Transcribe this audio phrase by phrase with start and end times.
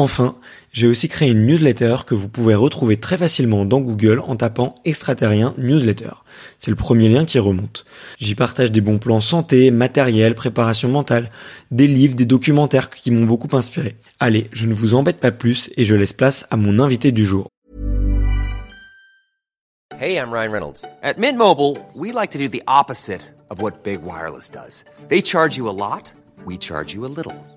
[0.00, 0.36] Enfin,
[0.70, 4.76] j'ai aussi créé une newsletter que vous pouvez retrouver très facilement dans Google en tapant
[4.84, 6.10] extraterrien newsletter.
[6.60, 7.84] C'est le premier lien qui remonte.
[8.16, 11.30] J'y partage des bons plans santé, matériel, préparation mentale,
[11.72, 13.96] des livres, des documentaires qui m'ont beaucoup inspiré.
[14.20, 17.26] Allez, je ne vous embête pas plus et je laisse place à mon invité du
[17.26, 17.48] jour.
[19.98, 20.84] Hey, I'm Ryan Reynolds.
[21.02, 24.84] At Mint Mobile, we like to do the opposite of what Big Wireless does.
[25.08, 26.12] They charge you a lot,
[26.46, 27.34] we charge you a little.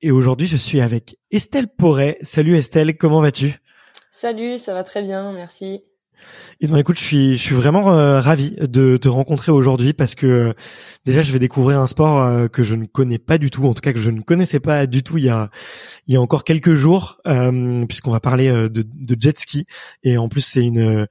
[0.00, 2.18] et aujourd'hui je suis avec Estelle Porret.
[2.22, 3.60] Salut Estelle, comment vas-tu?
[4.10, 5.82] Salut, ça va très bien, merci.
[6.60, 10.16] Et ben écoute, je suis je suis vraiment euh, ravi de te rencontrer aujourd'hui parce
[10.16, 10.52] que euh,
[11.04, 13.74] déjà je vais découvrir un sport euh, que je ne connais pas du tout, en
[13.74, 15.50] tout cas que je ne connaissais pas du tout il y a
[16.06, 17.20] il y a encore quelques jours,
[17.88, 19.66] puisqu'on va parler de, de jet ski
[20.02, 21.06] et en plus c'est une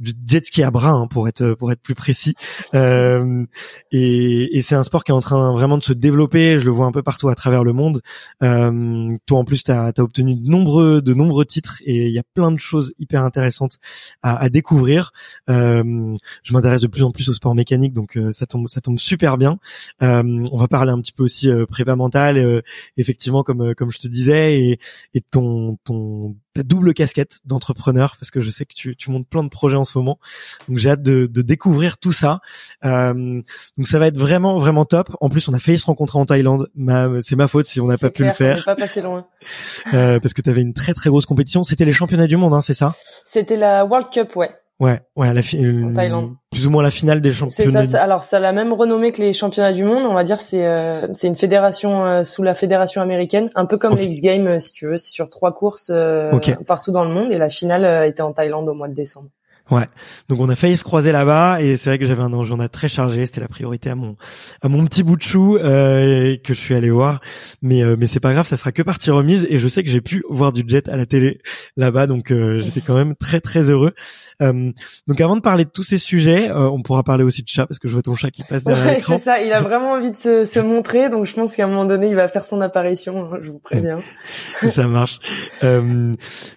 [0.00, 2.34] jet ski à bras hein, pour être pour être plus précis.
[2.74, 3.44] Euh,
[3.92, 6.58] et, et c'est un sport qui est en train vraiment de se développer.
[6.58, 8.00] Je le vois un peu partout à travers le monde.
[8.42, 12.18] Euh, toi en plus, tu as, obtenu de nombreux de nombreux titres et il y
[12.18, 13.78] a plein de choses hyper intéressantes
[14.22, 15.12] à, à découvrir.
[15.48, 18.80] Euh, je m'intéresse de plus en plus au sport mécanique, donc euh, ça tombe ça
[18.80, 19.58] tombe super bien.
[20.02, 22.62] Euh, on va parler un petit peu aussi euh, prépa mentale,
[22.96, 24.78] effectivement comme comme je te disais et,
[25.14, 29.28] et ton ton ta double casquette d'entrepreneur parce que je sais que tu, tu montes
[29.28, 30.18] plein de projets en ce moment.
[30.68, 32.40] Donc j'ai hâte de, de, découvrir tout ça.
[32.84, 33.12] Euh,
[33.76, 35.14] donc ça va être vraiment vraiment top.
[35.20, 36.68] En plus, on a failli se rencontrer en Thaïlande.
[37.20, 38.58] c'est ma faute si on n'a pas pu le faire.
[38.60, 39.26] On pas passé loin.
[39.94, 41.62] Euh, parce que tu avais une très très grosse compétition.
[41.62, 42.94] C'était les championnats du monde, hein, c'est ça?
[43.24, 44.54] C'était la World Cup, ouais.
[44.78, 46.34] Ouais, ouais, la en Thaïlande.
[46.50, 47.84] plus ou moins la finale des championnats.
[47.84, 50.04] C'est ça, alors ça a la même renommée que les championnats du monde.
[50.04, 53.78] On va dire c'est euh, c'est une fédération euh, sous la fédération américaine, un peu
[53.78, 54.98] comme les X Games euh, si tu veux.
[54.98, 55.90] C'est sur trois courses
[56.66, 59.30] partout dans le monde et la finale était en Thaïlande au mois de décembre.
[59.70, 59.86] Ouais.
[60.28, 62.88] Donc on a failli se croiser là-bas et c'est vrai que j'avais un agenda très
[62.88, 63.26] chargé.
[63.26, 64.16] C'était la priorité à mon
[64.62, 67.20] à mon petit bout de chou euh, que je suis allé voir.
[67.62, 69.90] Mais euh, mais c'est pas grave, ça sera que partie remise et je sais que
[69.90, 71.40] j'ai pu voir du jet à la télé
[71.76, 72.06] là-bas.
[72.06, 73.92] Donc euh, j'étais quand même très très heureux.
[74.40, 74.70] Euh,
[75.08, 77.66] donc avant de parler de tous ces sujets, euh, on pourra parler aussi de chat
[77.66, 79.42] parce que je vois ton chat qui passe derrière ouais, C'est ça.
[79.42, 81.10] Il a vraiment envie de se, se montrer.
[81.10, 83.32] Donc je pense qu'à un moment donné, il va faire son apparition.
[83.32, 84.00] Hein, je vous préviens.
[84.70, 85.18] ça marche.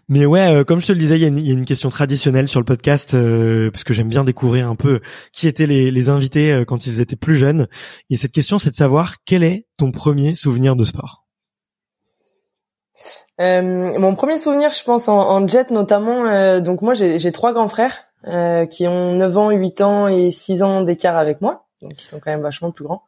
[0.07, 2.59] mais ouais, comme je te le disais, il y, y a une question traditionnelle sur
[2.59, 5.00] le podcast euh, parce que j'aime bien découvrir un peu
[5.34, 7.68] qui étaient les, invités euh, quand ils étaient plus jeunes.
[8.10, 11.25] Et cette question, c'est de savoir quel est ton premier souvenir de sport?
[13.40, 16.60] Euh, mon premier souvenir, je pense en, en jet notamment.
[16.60, 18.06] donc moi, j'ai trois grands frères
[18.69, 22.19] qui ont 9 ans, 8 ans et 6 ans d'écart avec moi, donc ils sont
[22.19, 23.04] quand même vachement plus grands.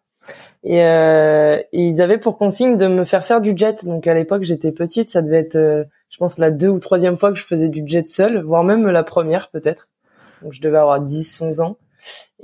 [0.64, 3.84] Et, et, ils avaient pour consigne de me faire faire du jet.
[3.84, 7.32] Donc à l'époque, j'étais petite, ça devait être je pense la deux ou troisième fois
[7.32, 9.88] que je faisais du jet seul, voire même la première peut-être.
[10.44, 11.78] Donc je devais avoir 10, 11 ans.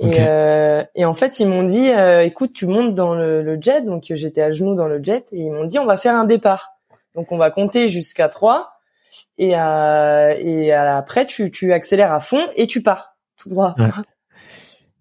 [0.00, 3.58] Et, euh, et en fait, ils m'ont dit, euh, écoute, tu montes dans le, le
[3.60, 3.82] jet.
[3.82, 6.24] Donc j'étais à genoux dans le jet et ils m'ont dit, on va faire un
[6.24, 6.72] départ.
[7.14, 8.72] Donc on va compter jusqu'à 3
[9.36, 13.74] et, euh, et après tu, tu accélères à fond et tu pars tout droit.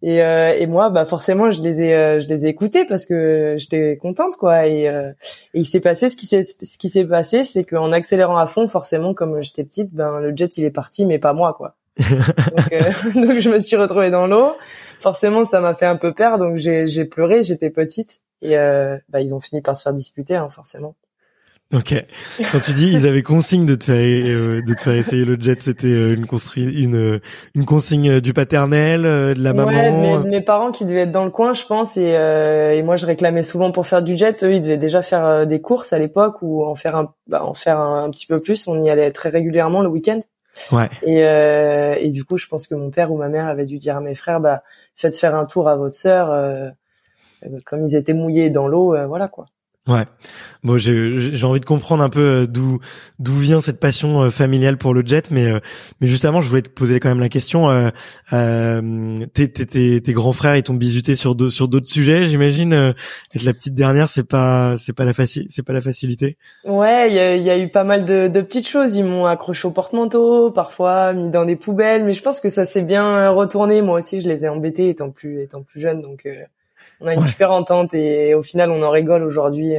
[0.04, 3.06] Et, euh, et moi, bah forcément, je les ai, euh, je les ai écoutés parce
[3.06, 4.68] que j'étais contente, quoi.
[4.68, 5.10] Et, euh,
[5.54, 8.46] et il s'est passé ce qui s'est, ce qui s'est passé, c'est qu'en accélérant à
[8.46, 11.76] fond, forcément, comme j'étais petite, ben le jet il est parti, mais pas moi, quoi.
[11.98, 14.56] donc, euh, donc, je me suis retrouvée dans l'eau.
[15.00, 17.44] Forcément, ça m'a fait un peu peur, donc j'ai, j'ai pleuré.
[17.44, 18.56] J'étais petite et
[19.10, 20.94] bah ils ont fini par se faire disputer, hein, forcément.
[21.74, 21.94] Ok.
[22.54, 25.36] Quand tu dis ils avaient consigne de te faire euh, de te faire essayer le
[25.38, 26.26] jet, c'était euh, une
[26.56, 27.20] une
[27.56, 29.72] une consigne euh, du paternel, de la maman.
[29.72, 32.96] Ouais, mes, mes parents qui devaient être dans le coin, je pense, et, et moi
[32.96, 34.46] je réclamais souvent pour faire du jet.
[34.46, 37.54] Eux, ils devaient déjà faire des courses à l'époque ou en faire un bah, en
[37.54, 38.66] faire un, petit peu plus.
[38.70, 40.22] On y allait très régulièrement le week-end.
[40.72, 40.88] Ouais.
[41.04, 43.98] Et et du coup, je pense que mon père ou ma mère avait dû dire
[43.98, 44.64] à mes frères, bah
[44.96, 46.30] faites faire un tour à votre sœur.
[47.66, 49.48] comme ils étaient mouillés dans l'eau, voilà quoi.
[49.88, 50.04] Ouais.
[50.64, 52.80] Bon, j'ai envie de comprendre un peu euh, d'où
[53.20, 55.60] d'où vient cette passion euh, familiale pour le jet, mais euh,
[56.02, 57.70] mais justement, je voulais te poser quand même la question.
[57.70, 57.90] Euh,
[58.34, 62.74] euh, tes, tes, tes, grands frères, ils t'ont bisuté sur deux, sur d'autres sujets, j'imagine.
[62.74, 66.38] Être la petite dernière, c'est pas c'est pas la facile, c'est pas la facilité.
[66.66, 68.96] Ouais, il y a, eu pas mal de, de petites choses.
[68.96, 72.66] Ils m'ont accroché au porte-manteau, parfois mis dans des poubelles, mais je pense que ça
[72.66, 73.82] s'est bien retourné.
[73.82, 76.28] Moi aussi, je les ai embêtés étant plus étant plus jeune, donc
[77.02, 79.76] on a une super entente et au final on en rigole aujourd'hui.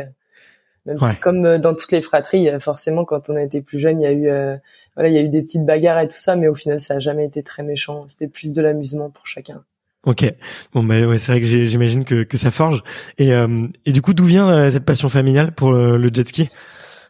[0.87, 4.01] Même si comme euh, dans toutes les fratries, forcément quand on a été plus jeune,
[4.01, 4.57] il y a eu euh,
[4.97, 6.95] voilà, il y a eu des petites bagarres et tout ça, mais au final ça
[6.95, 8.07] a jamais été très méchant.
[8.09, 9.63] C'était plus de l'amusement pour chacun.
[10.07, 10.25] Ok,
[10.73, 12.83] bon bah ouais, c'est vrai que j'imagine que, que ça forge.
[13.19, 16.43] Et, euh, et du coup, d'où vient cette passion familiale pour le, jet ski?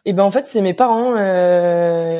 [0.05, 1.11] Et eh ben en fait, c'est mes parents.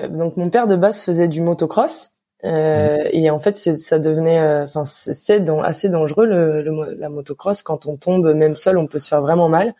[0.09, 3.09] donc mon père de base faisait du motocross euh, mmh.
[3.11, 7.63] Et en fait, ça devenait, euh, enfin, c'est assez dangereux le, le, la motocross.
[7.63, 9.73] Quand on tombe même seul, on peut se faire vraiment mal.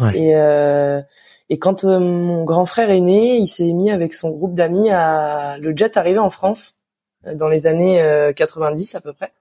[0.00, 0.18] Ouais.
[0.18, 1.00] Et, euh,
[1.48, 4.90] et quand euh, mon grand frère est né, il s'est mis avec son groupe d'amis
[4.90, 6.74] à le jet arrivé en France
[7.26, 9.32] euh, dans les années 90 à peu près.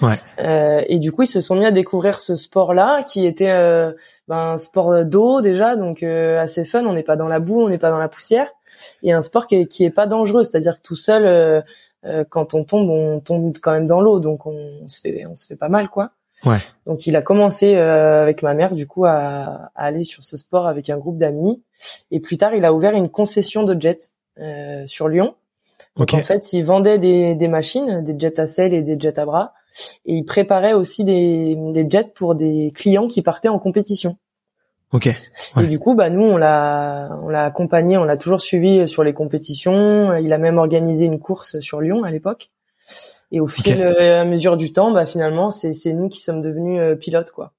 [0.00, 0.14] Ouais.
[0.38, 3.92] Euh, et du coup, ils se sont mis à découvrir ce sport-là, qui était euh,
[4.26, 6.84] ben, un sport d'eau déjà, donc assez fun.
[6.86, 8.48] On n'est pas dans la boue, on n'est pas dans la poussière,
[9.02, 11.60] et un sport qui est, qui est pas dangereux, c'est-à-dire que tout seul, euh,
[12.30, 15.46] quand on tombe, on tombe quand même dans l'eau, donc on, se fait, on se
[15.46, 16.12] fait pas mal, quoi.
[16.44, 16.56] Ouais.
[16.86, 20.36] Donc il a commencé euh, avec ma mère du coup à, à, aller sur ce
[20.36, 21.62] sport avec un groupe d'amis
[22.10, 25.34] et plus tard il a ouvert une concession de jets euh, sur Lyon.
[25.96, 29.18] Donc en fait il vendait des, des machines, des jets à selle et des jets
[29.18, 29.52] à bras
[30.04, 34.16] et il préparait aussi des, des jets pour des clients qui partaient en compétition.
[34.92, 35.08] Ok.
[35.60, 39.02] Et du coup, bah nous, on l'a, on l'a accompagné, on l'a toujours suivi sur
[39.02, 40.14] les compétitions.
[40.16, 42.50] Il a même organisé une course sur Lyon à l'époque.
[43.30, 46.42] Et au fil et à mesure du temps, bah finalement, c'est c'est nous qui sommes
[46.42, 47.52] devenus euh, pilotes, quoi.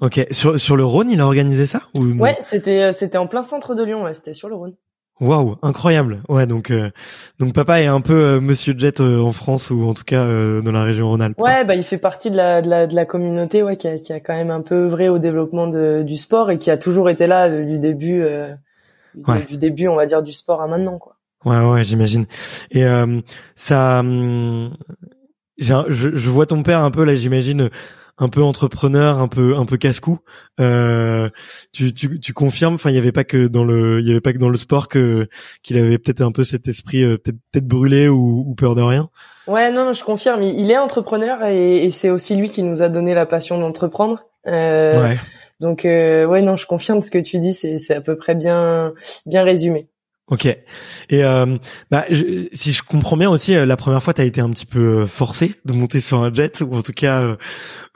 [0.00, 0.26] Ok.
[0.32, 2.02] Sur sur le Rhône, il a organisé ça ou...
[2.20, 4.02] Ouais, c'était euh, c'était en plein centre de Lyon.
[4.02, 4.74] Ouais, c'était sur le Rhône.
[5.22, 6.20] Waouh, incroyable.
[6.28, 6.90] Ouais, donc euh,
[7.38, 10.26] donc papa est un peu euh, Monsieur Jet euh, en France ou en tout cas
[10.26, 11.38] dans la région Rhône-Alpes.
[11.38, 13.98] Ouais, bah il fait partie de la de la, de la communauté, ouais, qui a,
[13.98, 16.76] qui a quand même un peu œuvré au développement de, du sport et qui a
[16.76, 18.26] toujours été là du début,
[19.14, 21.14] du, début, on va dire, du sport à maintenant, quoi.
[21.44, 22.26] Ouais, ouais, j'imagine.
[22.72, 22.84] Et
[23.54, 24.74] ça, hum,
[25.56, 27.70] je, je vois ton père un peu là, j'imagine
[28.18, 30.18] un peu entrepreneur, un peu un peu casse-cou.
[30.60, 31.28] Euh,
[31.72, 34.20] tu, tu, tu confirmes Enfin, il y avait pas que dans le il y avait
[34.20, 35.28] pas que dans le sport que
[35.62, 38.82] qu'il avait peut-être un peu cet esprit euh, peut-être peut-être brûlé ou, ou, peur de
[38.82, 39.08] rien?
[39.46, 40.42] Ouais, non, non je confirme.
[40.42, 44.24] Il, est entrepreneur et, et c'est aussi lui qui nous a donné la passion d'entreprendre.
[44.46, 45.18] Euh, ouais.
[45.60, 47.54] Donc euh, ouais, non, je confirme ce que tu dis.
[47.54, 48.92] C'est c'est à peu près bien
[49.26, 49.88] bien résumé.
[50.28, 50.46] Ok.
[50.46, 51.58] Et euh,
[51.90, 52.04] bah,
[52.52, 55.00] si je comprends bien aussi, euh, la première fois, tu as été un petit peu
[55.00, 57.36] euh, forcé de monter sur un jet, ou en tout cas euh,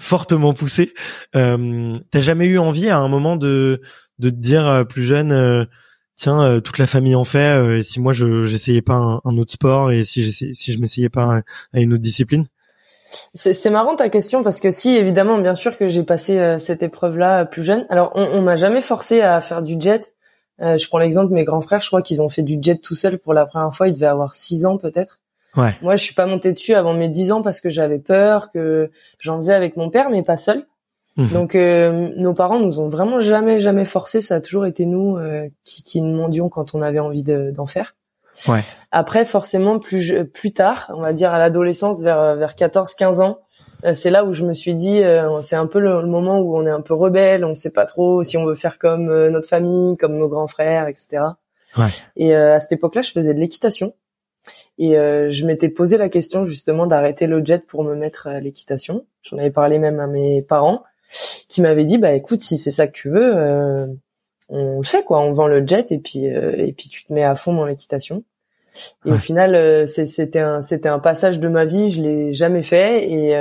[0.01, 0.93] fortement poussé.
[1.37, 3.81] Euh, T'as jamais eu envie à un moment de
[4.19, 5.67] de te dire plus jeune,
[6.17, 7.79] tiens, toute la famille en fait.
[7.79, 11.11] et si moi, je j'essayais pas un, un, autre sport et si si je m'essayais
[11.11, 11.43] pas
[11.75, 12.47] à une autre discipline?
[13.35, 17.19] C'est marrant ta question parce que si évidemment bien sûr que j'ai passé cette épreuve
[17.19, 17.87] là plus jeune.
[17.91, 20.16] Alors on, on m'a jamais forcé à faire du jet
[20.63, 22.77] euh, je prends l'exemple de mes grands frères, je crois qu'ils ont fait du jet
[22.77, 25.21] tout seul pour la première fois, ils devaient avoir 6 ans peut-être.
[25.57, 25.75] Ouais.
[25.83, 28.91] Moi, je suis pas montée dessus avant mes 10 ans parce que j'avais peur, que
[29.19, 30.67] j'en faisais avec mon père, mais pas seul.
[31.17, 31.29] Mhm.
[31.29, 34.21] Donc, euh, nos parents nous ont vraiment jamais, jamais forcé.
[34.21, 37.95] Ça a toujours été nous euh, qui, qui demandions quand on avait envie d'en faire.
[38.49, 38.63] Ouais.
[38.93, 43.39] Après, forcément, plus plus tard, on va dire à l'adolescence, vers vers 14-15 ans,
[43.95, 46.67] c'est là où je me suis dit, euh, c'est un peu le, moment où on
[46.67, 49.31] est un peu rebelle, on ne sait pas trop si on veut faire comme euh,
[49.31, 51.23] notre famille, comme nos grands frères, etc.
[51.77, 51.89] Ouais.
[52.17, 53.95] Et à cette époque-là, je faisais de l'équitation.
[54.79, 59.05] Et je m'étais posé la question justement d'arrêter le jet pour me mettre à l'équitation.
[59.23, 60.85] J'en avais parlé même à mes parents,
[61.49, 63.35] qui m'avaient dit, bah écoute, si c'est ça que tu veux,
[64.49, 67.25] on le fait quoi, on vend le jet et puis et puis tu te mets
[67.25, 68.23] à fond dans l'équitation.
[69.05, 71.91] Et au final, c'était un c'était un passage de ma vie.
[71.91, 73.35] Je l'ai jamais fait et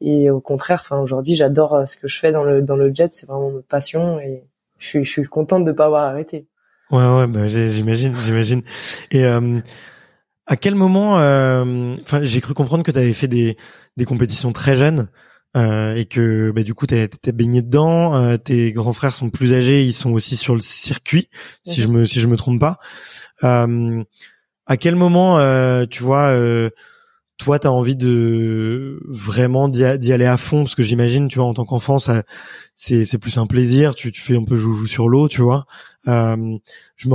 [0.00, 3.14] et au contraire, enfin aujourd'hui, j'adore ce que je fais dans le dans le jet.
[3.14, 4.44] C'est vraiment ma passion et
[4.78, 6.46] je suis je suis contente de pas avoir arrêté.
[6.90, 8.62] Ouais ouais, bah, j'imagine j'imagine.
[9.10, 13.56] Et à quel moment, enfin j'ai cru comprendre que tu avais fait des
[13.96, 15.08] des compétitions très jeunes.
[15.56, 18.16] Euh, et que bah, du coup t'es baigné dedans.
[18.16, 21.28] Euh, tes grands frères sont plus âgés, ils sont aussi sur le circuit,
[21.64, 22.78] si je me si je me trompe pas.
[23.44, 24.02] Euh,
[24.66, 25.38] à quel moment,
[25.86, 26.36] tu vois,
[27.38, 30.64] toi t'as envie de vraiment d'y aller à fond?
[30.64, 32.24] Parce que j'imagine, tu vois, en tant qu'enfant, ça
[32.74, 33.94] c'est c'est plus un plaisir.
[33.94, 35.66] Tu tu fais un peu joujou sur l'eau, tu vois.
[36.06, 37.14] je me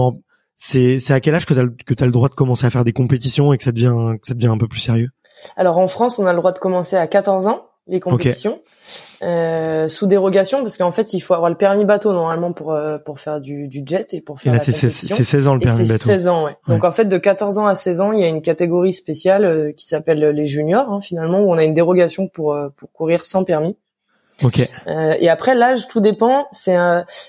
[0.55, 2.85] c'est c'est à quel âge que t'as que t'as le droit de commencer à faire
[2.85, 5.09] des compétitions et que ça devient que ça devient un peu plus sérieux?
[5.57, 8.61] Alors en France, on a le droit de commencer à 14 ans les compétitions
[9.21, 12.97] euh, sous dérogation parce qu'en fait il faut avoir le permis bateau normalement pour euh,
[12.97, 15.87] pour faire du, du jet et pour faire et là, c'est 16 ans le permis
[15.87, 16.05] bateau.
[16.05, 16.55] 16 ans ouais.
[16.67, 19.45] Donc en fait de 14 ans à 16 ans il y a une catégorie spéciale
[19.45, 22.91] euh, qui s'appelle les juniors hein, finalement où on a une dérogation pour euh, pour
[22.91, 23.77] courir sans permis.
[24.41, 24.61] Ok.
[24.87, 26.47] et après l'âge tout dépend.
[26.53, 26.77] C'est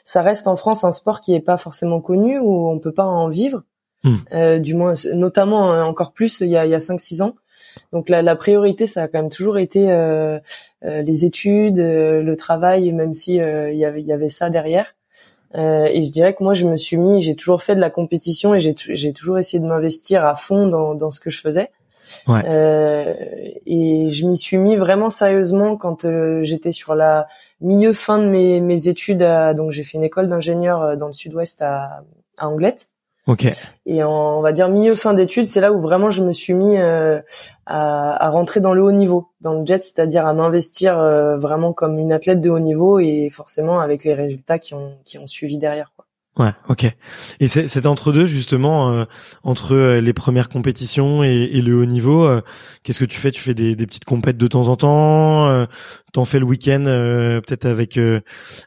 [0.05, 3.05] ça reste en France un sport qui est pas forcément connu où on peut pas
[3.05, 3.63] en vivre.
[4.03, 4.61] Hmm.
[4.61, 7.35] du moins notamment encore plus il y a il y a 5 6 ans.
[7.93, 10.39] Donc la, la, priorité, ça a quand même toujours été euh,
[10.85, 14.51] euh les études, euh, le travail, même si euh, il y avait, y avait ça
[14.51, 14.95] derrière.
[15.55, 18.55] et je dirais que moi, je me suis mis, j'ai toujours fait de la compétition
[18.55, 21.71] et j'ai, j'ai toujours essayé de m'investir à fond dans, dans ce que je faisais.
[22.27, 22.41] Ouais.
[23.67, 26.09] et je m'y suis mis vraiment sérieusement quand
[26.43, 27.29] j'étais sur la
[27.61, 29.25] milieu fin de mes, mes études.
[29.57, 32.03] donc j'ai fait une école d'ingénieur dans le sud-ouest à,
[32.37, 32.89] à Anglette.
[33.87, 36.55] Et en, on va dire milieu fin d'études, c'est là où vraiment je me suis
[36.55, 37.21] mis euh,
[37.67, 41.73] à, à, rentrer dans le haut niveau, dans le jet, c'est-à-dire à, m'investir euh, vraiment
[41.73, 45.27] comme une athlète de haut niveau et forcément avec les résultats qui ont qui ont
[45.27, 45.93] suivi derrière.
[46.39, 46.85] Ouais, ok.
[47.41, 49.05] Et c'est entre deux justement, euh,
[49.43, 52.25] entre euh, les premières compétitions et, et le haut niveau.
[52.25, 52.41] Euh,
[52.83, 53.31] qu'est-ce que tu fais?
[53.33, 55.47] Tu fais des, des, petites compètes de temps en temps.
[55.49, 55.67] Euh,
[56.13, 57.99] T'en fais le week-end, peut-être avec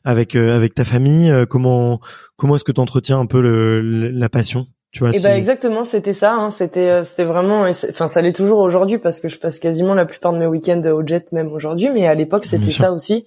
[0.06, 1.30] avec avec ta famille.
[1.50, 2.00] comment
[2.38, 4.68] comment est-ce que tu entretiens un peu le, la passion?
[4.94, 6.36] Tu vois, et ben exactement, c'était ça.
[6.36, 9.96] Hein, c'était euh, c'était vraiment, enfin ça l'est toujours aujourd'hui parce que je passe quasiment
[9.96, 11.90] la plupart de mes week-ends au jet même aujourd'hui.
[11.90, 13.26] Mais à l'époque c'était ça aussi.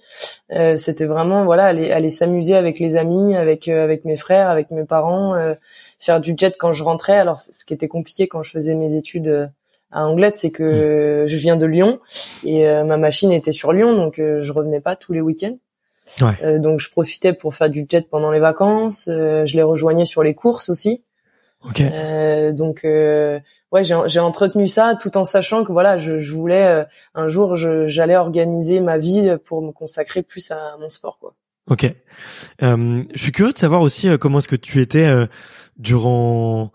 [0.53, 4.49] Euh, c'était vraiment voilà aller aller s'amuser avec les amis, avec euh, avec mes frères,
[4.49, 5.55] avec mes parents, euh,
[5.99, 7.17] faire du jet quand je rentrais.
[7.17, 9.51] Alors ce qui était compliqué quand je faisais mes études
[9.91, 11.27] à Anglette, c'est que mm.
[11.27, 11.99] je viens de Lyon
[12.45, 15.57] et ma machine était sur Lyon, donc je revenais pas tous les week-ends.
[16.21, 16.59] Ouais.
[16.59, 19.03] donc je profitais pour faire du jet pendant les vacances.
[19.07, 21.03] je les rejoignais sur les courses aussi.
[21.79, 23.39] Euh, donc euh,
[23.71, 26.83] ouais, j'ai entretenu ça tout en sachant que voilà, je, je voulais euh,
[27.15, 31.33] un jour, j'allais organiser ma vie pour me consacrer plus à mon sport, quoi.
[31.69, 31.83] Ok.
[32.63, 35.09] Euh, je suis curieux de savoir aussi comment est-ce que tu étais
[35.77, 36.71] durant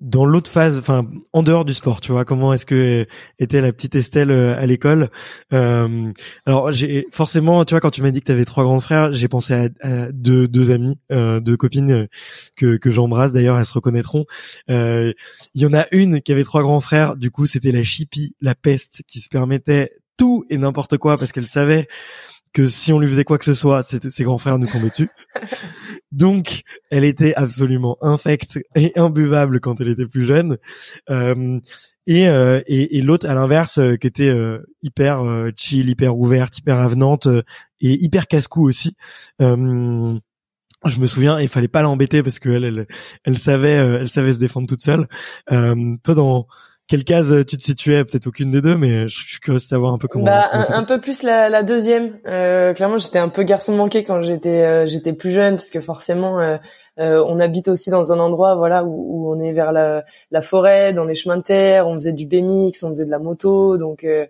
[0.00, 3.06] dans l'autre phase, enfin en dehors du sport, tu vois, comment est-ce que
[3.38, 5.10] était la petite Estelle euh, à l'école
[5.52, 6.10] euh,
[6.46, 9.12] Alors j'ai forcément, tu vois, quand tu m'as dit que tu avais trois grands frères,
[9.12, 12.06] j'ai pensé à, deux, deux amis, euh, deux copines euh,
[12.56, 13.32] que, que j'embrasse.
[13.32, 14.24] D'ailleurs, elles se reconnaîtront.
[14.68, 15.14] Il
[15.54, 17.16] y en a une qui avait trois grands frères.
[17.16, 21.32] Du coup, c'était la chipie, la peste, qui se permettait tout et n'importe quoi parce
[21.32, 21.88] qu'elle savait
[22.52, 25.10] que si on lui faisait quoi que ce soit, ses grands frères nous tombaient dessus.
[26.12, 30.58] Donc, elle était absolument infecte et imbuvable quand elle était plus jeune.
[31.08, 31.60] Euh,
[32.06, 34.34] et, euh, et, et l'autre, à l'inverse, euh, qui était
[34.82, 37.28] hyper chill, hyper ouverte, hyper avenante
[37.80, 38.96] et hyper casse-cou aussi.
[39.38, 42.86] je me souviens, il fallait pas l'embêter parce qu'elle, elle,
[43.24, 45.06] elle savait, elle savait se défendre toute seule.
[45.48, 46.48] toi, dans
[46.90, 48.04] quelle case tu te situais?
[48.04, 50.24] Peut-être aucune des deux, mais je suis curieux de savoir un peu comment.
[50.24, 52.18] Bah, un, peu plus la, la deuxième.
[52.26, 55.80] Euh, clairement, j'étais un peu garçon manqué quand j'étais euh, j'étais plus jeune, parce que
[55.80, 56.56] forcément, euh,
[56.98, 60.42] euh, on habite aussi dans un endroit, voilà, où, où, on est vers la, la
[60.42, 61.86] forêt, dans les chemins de terre.
[61.86, 64.26] On faisait du BMX, on faisait de la moto, donc euh,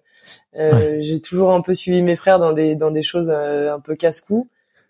[0.59, 3.97] euh, j'ai toujours un peu suivi mes frères dans des dans des choses un peu
[3.97, 4.49] casse-cou.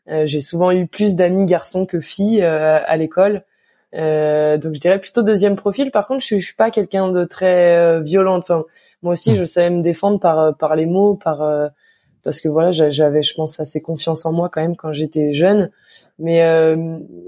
[0.09, 3.45] j'ai souvent eu plus d'amis garçons que filles à l'école.
[3.95, 5.91] Euh, donc je dirais plutôt deuxième profil.
[5.91, 8.39] Par contre, je, je suis pas quelqu'un de très euh, violent.
[8.39, 8.65] Enfin,
[9.03, 11.67] moi aussi, je savais me défendre par euh, par les mots, par euh,
[12.23, 15.71] parce que voilà, j'avais, je pense, assez confiance en moi quand même quand j'étais jeune,
[16.19, 16.77] mais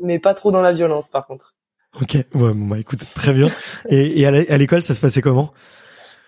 [0.03, 1.55] mais pas trop dans la violence, par contre.
[2.01, 3.49] Ok, ouais, bon, bah écoute, très bien.
[3.89, 5.53] et, et à l'école, ça se passait comment?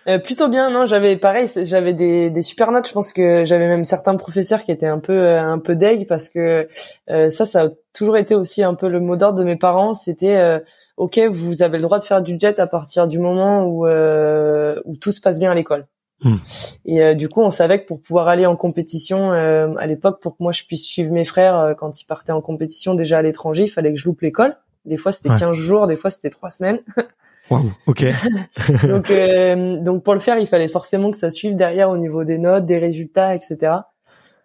[0.07, 0.85] Euh, plutôt bien, non.
[0.85, 2.87] J'avais pareil, j'avais des, des super notes.
[2.87, 6.07] Je pense que j'avais même certains professeurs qui étaient un peu euh, un peu deg
[6.07, 6.67] parce que
[7.09, 9.93] euh, ça, ça a toujours été aussi un peu le mot d'ordre de mes parents.
[9.93, 10.61] C'était
[10.97, 14.97] ok, vous avez le droit de faire du jet à partir du moment où où
[14.97, 15.87] tout se passe bien à l'école.
[16.23, 16.37] Hmm.
[16.85, 20.43] Et du coup, on savait que pour pouvoir aller en compétition à l'époque, pour que
[20.43, 23.69] moi je puisse suivre mes frères quand ils partaient en compétition déjà à l'étranger, il
[23.69, 24.55] fallait que je loupe l'école.
[24.85, 26.79] Des fois, c'était 15 jours, des fois, c'était trois semaines.
[27.49, 28.05] Wow, ok.
[28.87, 32.23] donc, euh, donc pour le faire, il fallait forcément que ça suive derrière au niveau
[32.23, 33.73] des notes, des résultats, etc.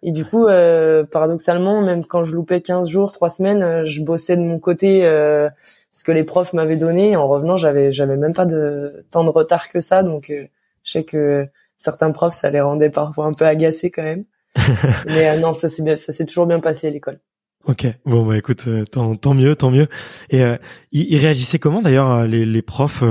[0.03, 4.01] Et du coup, euh, paradoxalement, même quand je loupais 15 jours, 3 semaines, euh, je
[4.01, 5.49] bossais de mon côté euh,
[5.91, 7.15] ce que les profs m'avaient donné.
[7.15, 10.01] En revenant, j'avais j'avais même pas de temps de retard que ça.
[10.01, 10.45] Donc, euh,
[10.83, 14.25] je sais que certains profs, ça les rendait parfois un peu agacés quand même.
[15.05, 17.19] Mais non, ça s'est bien, ça s'est toujours bien passé à l'école.
[17.67, 19.87] Ok, bon bah écoute, tant, tant mieux, tant mieux.
[20.29, 20.57] Et euh,
[20.91, 23.03] ils, réagissaient comment d'ailleurs les, les profs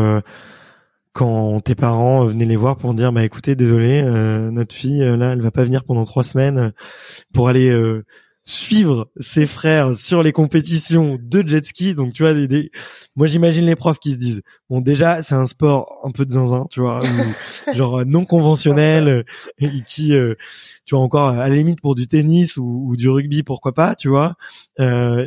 [1.12, 5.16] quand tes parents venaient les voir pour dire bah écoutez désolé euh, notre fille euh,
[5.16, 6.71] là elle va pas venir pendant trois semaines euh,
[7.33, 8.04] pour aller euh,
[8.42, 12.73] suivre ses frères sur les compétitions de jet ski donc tu vois des, des...
[13.14, 16.32] moi j'imagine les profs qui se disent bon déjà c'est un sport un peu de
[16.32, 17.00] zinzin tu vois
[17.75, 19.25] genre non conventionnel
[19.59, 20.14] et qui
[20.87, 23.94] tu vois encore à la limite pour du tennis ou, ou du rugby pourquoi pas
[23.94, 24.37] tu vois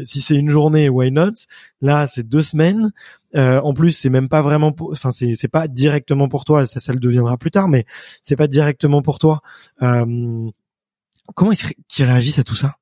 [0.03, 1.33] si c'est une journée why not?
[1.81, 2.91] Là c'est deux semaines
[3.35, 6.67] euh, en plus, c'est même pas vraiment, enfin c'est c'est pas directement pour toi.
[6.67, 7.85] Ça, ça le deviendra plus tard, mais
[8.21, 9.41] c'est pas directement pour toi.
[9.81, 10.49] Euh,
[11.35, 12.75] comment ils, réagissent à tout ça?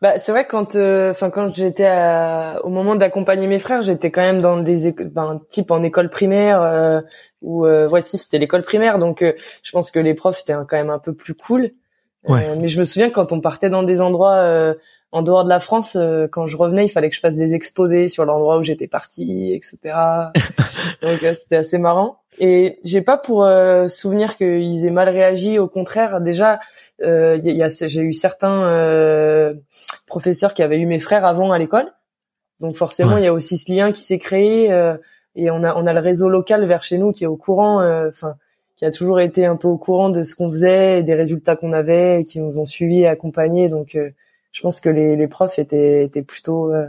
[0.00, 1.90] Bah, c'est vrai quand, euh, enfin, quand j'étais
[2.62, 6.62] au moment d'accompagner mes frères, j'étais quand même dans des, ben, type en école primaire,
[6.62, 7.00] euh,
[7.42, 10.76] où, euh, voici, c'était l'école primaire, donc euh, je pense que les profs étaient quand
[10.76, 11.70] même un peu plus cool.
[12.26, 12.56] Ouais.
[12.56, 14.74] mais je me souviens quand on partait dans des endroits
[15.14, 17.54] en dehors de la France, euh, quand je revenais, il fallait que je fasse des
[17.54, 19.78] exposés sur l'endroit où j'étais partie, etc.
[21.02, 22.18] Donc euh, c'était assez marrant.
[22.40, 25.60] Et j'ai pas pour euh, souvenir qu'ils aient mal réagi.
[25.60, 26.58] Au contraire, déjà,
[27.00, 29.54] il y a, j'ai eu certains
[30.08, 31.86] professeurs qui avaient eu mes frères avant à l'école.
[32.58, 34.64] Donc forcément, il y a aussi ce lien qui s'est créé.
[35.36, 37.76] et on a on a le réseau local vers chez nous qui est au courant.
[38.08, 38.34] Enfin
[38.74, 41.54] qui a toujours été un peu au courant de ce qu'on faisait et des résultats
[41.54, 43.68] qu'on avait et qui nous ont suivis et accompagnés.
[43.68, 43.96] Donc,
[44.54, 46.86] je pense que les, les profs étaient, étaient plutôt euh,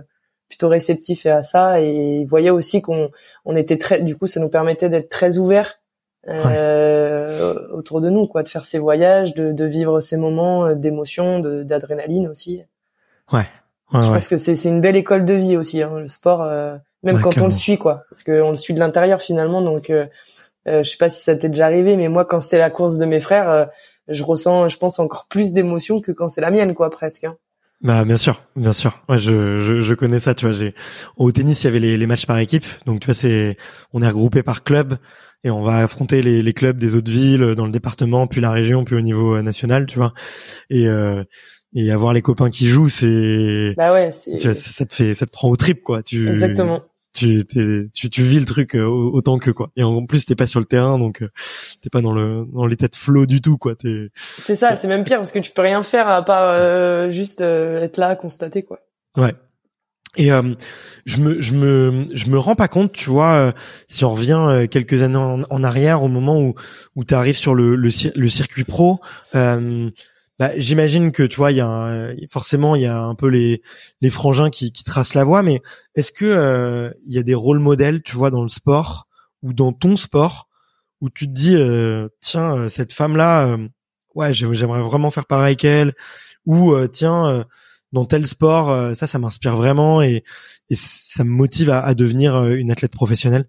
[0.47, 3.09] plutôt réceptifs à ça et ils voyaient aussi qu'on
[3.45, 5.79] on était très du coup ça nous permettait d'être très ouverts
[6.27, 10.75] euh, autour de nous quoi de faire ces voyages de, de vivre ces moments euh,
[10.75, 12.63] d'émotion d'adrénaline aussi
[13.31, 13.45] ouais, ouais
[13.93, 14.13] je ouais.
[14.13, 17.39] pense que c'est une belle école de vie aussi hein, le sport euh, même quand
[17.41, 20.05] on le suit quoi parce que on le suit de l'intérieur finalement donc euh,
[20.65, 23.05] je sais pas si ça t'est déjà arrivé mais moi quand c'est la course de
[23.05, 23.69] mes frères
[24.07, 27.37] je ressens je pense encore plus d'émotion que quand c'est la mienne quoi presque hein.
[27.81, 29.03] Bah bien sûr, bien sûr.
[29.09, 30.33] Ouais, je, je, je connais ça.
[30.33, 30.73] Tu vois, j'ai
[31.17, 33.57] au tennis il y avait les, les matchs par équipe, donc tu vois c'est
[33.93, 34.97] on est regroupé par club
[35.43, 38.51] et on va affronter les, les clubs des autres villes dans le département, puis la
[38.51, 40.13] région, puis au niveau euh, national, tu vois.
[40.69, 41.23] Et euh,
[41.75, 45.31] et avoir les copains qui jouent, c'est bah ouais, vois, ça, te fait ça te
[45.31, 46.01] prend au trip quoi.
[46.01, 46.81] Tu exactement
[47.15, 47.45] tu,
[47.93, 49.71] tu, tu vis le truc euh, autant que quoi.
[49.75, 51.29] Et en plus t'es pas sur le terrain donc euh,
[51.81, 53.75] t'es pas dans le dans l'état de flow du tout quoi.
[53.75, 54.09] T'es.
[54.37, 57.41] C'est ça, c'est même pire parce que tu peux rien faire à part euh, juste
[57.41, 58.81] être là, constater quoi.
[59.17, 59.33] Ouais.
[60.17, 60.53] Et euh,
[61.05, 63.53] je me je me je me rends pas compte, tu vois,
[63.87, 66.55] si on revient quelques années en, arrière au moment où
[66.95, 68.99] où tu arrives sur le, le, le circuit pro.
[69.35, 69.89] Euh,
[70.39, 73.61] bah, j'imagine que tu vois, il y a forcément il y a un peu les
[74.01, 75.61] les frangins qui, qui tracent la voie, mais
[75.95, 79.07] est-ce que euh, il y a des rôles modèles, tu vois, dans le sport
[79.43, 80.49] ou dans ton sport
[81.01, 83.57] où tu te dis euh, tiens euh, cette femme là,
[84.15, 85.93] ouais j'aimerais vraiment faire pareil qu'elle
[86.45, 87.45] ou tiens
[87.91, 90.23] dans tel sport ça ça m'inspire vraiment et,
[90.69, 93.47] et ça me motive à, à devenir une athlète professionnelle?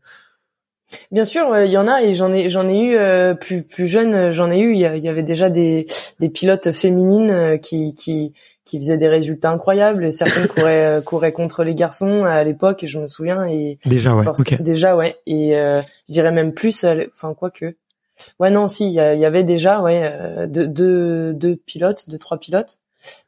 [1.10, 3.88] Bien sûr, il y en a et j'en ai j'en ai eu euh, plus plus
[3.88, 4.72] jeune, euh, j'en ai eu.
[4.72, 5.86] Il y, avait déjà des
[6.20, 10.12] des pilotes féminines euh, qui qui qui faisaient des résultats incroyables.
[10.12, 13.44] Certaines couraient couraient contre les garçons à l'époque, je me souviens.
[13.46, 14.24] Et déjà ouais,
[14.60, 15.16] déjà ouais.
[15.26, 16.84] Et je dirais même plus.
[17.14, 17.76] Enfin quoi que.
[18.38, 22.78] Ouais non si il y, avait déjà ouais deux, deux deux pilotes, deux trois pilotes.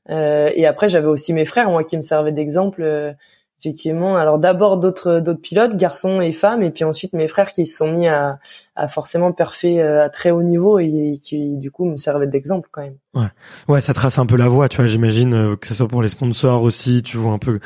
[0.08, 3.16] et après j'avais aussi mes frères moi qui me servaient d'exemple
[3.60, 4.16] effectivement.
[4.16, 7.76] Alors d'abord d'autres d'autres pilotes, garçons et femmes, et puis ensuite mes frères qui se
[7.76, 8.38] sont mis à,
[8.76, 12.68] à forcément parfait euh, à très haut niveau et, qui du coup me servaient d'exemple
[12.70, 12.96] quand même.
[13.14, 13.26] Ouais,
[13.66, 14.86] ouais, ça trace un peu la voie, tu vois.
[14.86, 17.58] J'imagine euh, que ce soit pour les sponsors aussi, tu vois un peu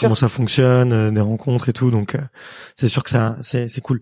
[0.00, 1.90] comment ça fonctionne, euh, des rencontres et tout.
[1.90, 2.16] Donc
[2.76, 4.00] c'est sûr que ça c'est c'est cool.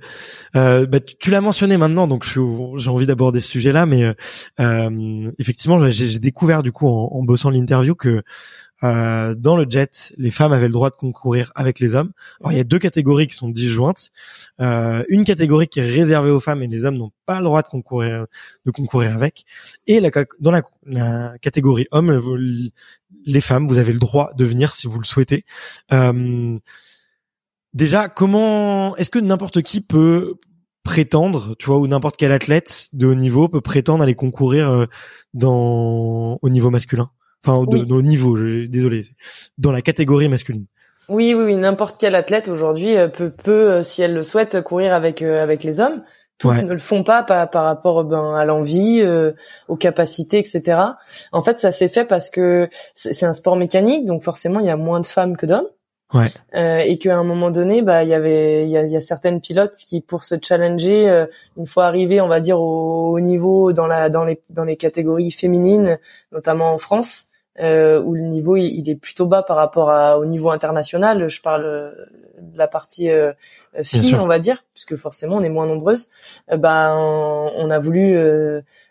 [0.56, 4.14] Euh, bah, tu, l'as mentionné maintenant, donc j'ai envie d'aborder ce sujet-là, mais
[5.38, 8.22] effectivement j'ai découvert du coup en, en bossant l'interview que
[8.84, 12.12] euh, dans le jet, les femmes avaient le droit de concourir avec les hommes.
[12.40, 14.10] Alors il y a deux catégories qui sont disjointes.
[14.60, 17.62] Euh, une catégorie qui est réservée aux femmes et les hommes n'ont pas le droit
[17.62, 18.26] de concourir,
[18.64, 19.44] de concourir avec.
[19.86, 20.00] Et
[20.40, 22.70] dans la, la, catégorie hommes,
[23.24, 25.44] les femmes, vous avez le droit de venir si vous le souhaitez.
[25.92, 26.58] Euh,
[27.74, 30.34] déjà, comment est-ce que n'importe qui peut
[30.82, 34.86] prétendre, tu vois, ou n'importe quel athlète de haut niveau peut prétendre aller concourir euh,
[35.34, 37.10] dans au niveau masculin?
[37.44, 39.04] Enfin de, au niveau, désolé,
[39.58, 40.66] dans la catégorie masculine.
[41.08, 41.56] Oui, oui, oui.
[41.56, 46.02] N'importe quel athlète aujourd'hui peut, peut, si elle le souhaite, courir avec avec les hommes.
[46.36, 49.02] Tous ne le font pas par, par rapport ben, à l'envie,
[49.66, 50.78] aux capacités, etc.
[51.32, 54.70] En fait, ça s'est fait parce que c'est un sport mécanique, donc forcément, il y
[54.70, 55.66] a moins de femmes que d'hommes.
[56.14, 56.28] Ouais.
[56.54, 59.00] Euh, et qu'à un moment donné, bah il y avait il y a, y a,
[59.00, 61.26] certaines pilotes qui pour se challenger euh,
[61.58, 64.76] une fois arrivées, on va dire au, au, niveau dans la dans les dans les
[64.76, 65.98] catégories féminines,
[66.32, 67.28] notamment en France,
[67.60, 71.28] euh, où le niveau il, est plutôt bas par rapport à, au niveau international.
[71.28, 71.90] Je parle euh,
[72.40, 73.32] de la partie euh,
[73.82, 76.08] fille, on va dire, puisque forcément on est moins nombreuses.
[76.56, 78.16] bah on, on, a voulu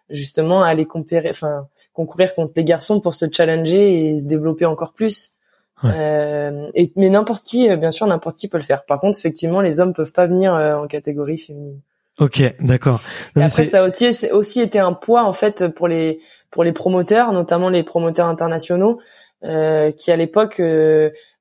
[0.10, 4.94] justement aller comparer, enfin concourir contre les garçons pour se challenger et se développer encore
[4.94, 5.37] plus.
[5.84, 8.86] Euh, et, mais n'importe qui, euh, bien sûr, n'importe qui peut le faire.
[8.86, 11.80] Par contre, effectivement, les hommes peuvent pas venir euh, en catégorie féminine.
[12.20, 13.00] Ok, d'accord.
[13.36, 17.32] après, ça a aussi, aussi été un poids en fait pour les pour les promoteurs,
[17.32, 19.00] notamment les promoteurs internationaux,
[19.44, 20.60] euh, qui à l'époque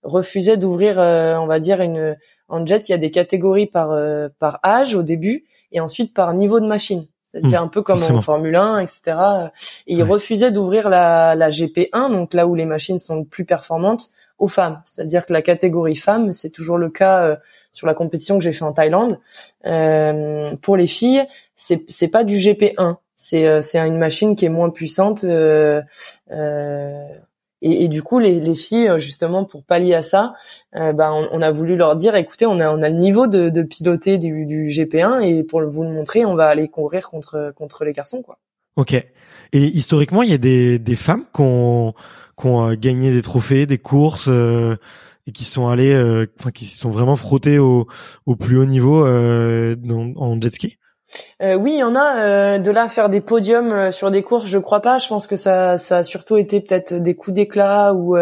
[0.03, 2.15] refusaient d'ouvrir, on va dire, une
[2.49, 2.91] en jet.
[2.91, 3.99] Il y a des catégories par
[4.39, 8.03] par âge au début et ensuite par niveau de machine c'est-à-dire hmm, un peu comme
[8.03, 9.17] en Formule 1, etc.
[9.87, 14.09] Et ils refusaient d'ouvrir la, la GP1, donc là où les machines sont plus performantes,
[14.39, 14.81] aux femmes.
[14.85, 17.37] C'est-à-dire que la catégorie femmes, c'est toujours le cas euh,
[17.73, 19.19] sur la compétition que j'ai fait en Thaïlande.
[19.67, 24.45] Euh, pour les filles, c'est c'est pas du GP1, c'est euh, c'est une machine qui
[24.47, 25.25] est moins puissante.
[25.25, 25.83] Euh,
[26.31, 27.07] euh
[27.63, 30.35] et, et, du coup, les, les, filles, justement, pour pallier à ça,
[30.75, 33.27] euh, bah, on, on, a voulu leur dire, écoutez, on a, on a le niveau
[33.27, 37.09] de, de piloter du, du, GP1 et pour vous le montrer, on va aller courir
[37.09, 38.39] contre contre les garçons, quoi.
[38.77, 38.93] Ok.
[38.95, 41.95] Et historiquement, il y a des, des femmes qui ont,
[42.39, 44.77] qui ont euh, gagné des trophées, des courses euh,
[45.27, 47.87] et qui sont allées, euh, enfin qui sont vraiment frottées au,
[48.27, 50.79] au plus haut niveau dans, en jet ski?
[51.41, 52.59] Euh, oui, il y en a.
[52.59, 54.99] de là à faire des podiums sur des courses, je crois pas.
[54.99, 58.17] Je pense que ça, ça a surtout été peut-être des coups d'éclat ou,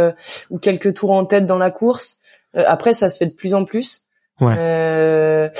[0.50, 2.18] ou quelques tours en tête dans la course.
[2.54, 4.02] après, ça se fait de plus en plus.
[4.40, 5.50] Ouais.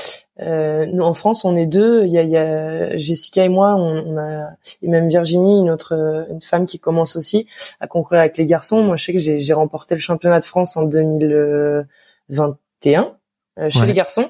[0.41, 2.05] Euh, nous en France, on est deux.
[2.05, 4.49] Il y a, il y a Jessica et moi, on, on, a
[4.81, 7.47] et même Virginie, une autre une femme qui commence aussi
[7.79, 8.83] à concourir avec les garçons.
[8.83, 13.15] Moi, je sais que j'ai remporté le championnat de France en 2021
[13.57, 14.29] euh, chez les garçons.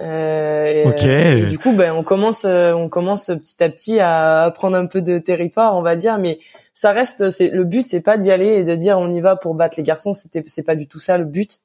[0.00, 1.40] Euh, okay.
[1.40, 4.86] et, du coup, ben, on commence, euh, on commence petit à petit à prendre un
[4.86, 6.18] peu de territoire, on va dire.
[6.18, 6.38] Mais
[6.72, 9.36] ça reste, c'est le but, c'est pas d'y aller et de dire on y va
[9.36, 10.14] pour battre les garçons.
[10.14, 11.60] C'était, c'est pas du tout ça le but.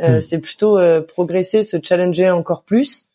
[0.00, 0.20] Euh, hmm.
[0.22, 3.09] C'est plutôt progresser, se challenger encore plus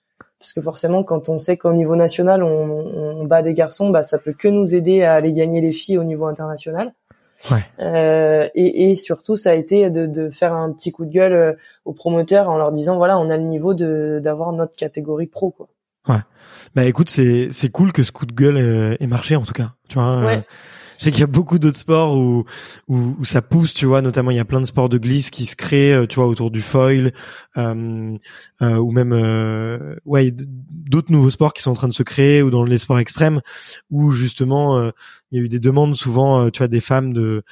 [0.46, 4.04] parce que forcément quand on sait qu'au niveau national on, on, bat des garçons, bah
[4.04, 6.94] ça peut que nous aider à aller gagner les filles au niveau international.
[7.50, 7.66] Ouais.
[7.80, 11.34] Euh, et, et, surtout, ça a été de, de, faire un petit coup de gueule
[11.34, 11.54] euh,
[11.84, 15.50] aux promoteurs en leur disant voilà, on a le niveau de d'avoir notre catégorie pro
[15.50, 15.68] quoi.
[16.08, 16.22] Ouais.
[16.76, 19.54] Bah écoute, c'est c'est cool que ce coup de gueule euh, ait marché en tout
[19.54, 19.72] cas.
[19.90, 20.24] Tu vois.
[20.24, 20.44] Ouais.
[21.04, 22.46] Sais qu'il y a beaucoup d'autres sports où,
[22.88, 24.02] où, où ça pousse, tu vois.
[24.02, 26.28] Notamment, il y a plein de sports de glisse qui se créent, euh, tu vois,
[26.28, 27.14] autour du foil,
[27.58, 28.18] euh,
[28.62, 32.42] euh, ou même, euh, ouais, d'autres nouveaux sports qui sont en train de se créer,
[32.42, 33.42] ou dans les sports extrêmes,
[33.90, 34.92] où justement, euh,
[35.32, 37.44] il y a eu des demandes souvent, tu vois, des femmes de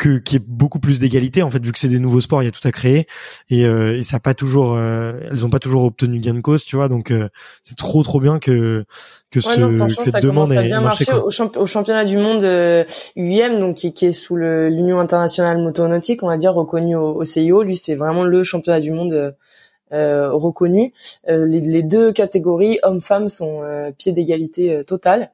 [0.00, 2.46] que qui est beaucoup plus d'égalité en fait vu que c'est des nouveaux sports il
[2.46, 3.06] y a tout à créer.
[3.50, 6.40] Et, euh, et ça a pas toujours euh, elles ont pas toujours obtenu gain de
[6.40, 6.88] cause tu vois.
[6.88, 7.28] Donc euh,
[7.62, 8.84] c'est trop trop bien que
[9.30, 12.42] que, ce, non, que cette demande ait bien marché, au, au, championnat du monde
[13.14, 17.24] UIM donc qui, qui, est sous l'Union internationale motonautique on va dire reconnu au, au
[17.24, 19.36] CIO lui c'est vraiment le championnat du monde
[19.92, 20.94] reconnu.
[21.28, 23.60] Les, les, deux catégories hommes-femmes sont
[23.98, 25.30] pied d'égalité totale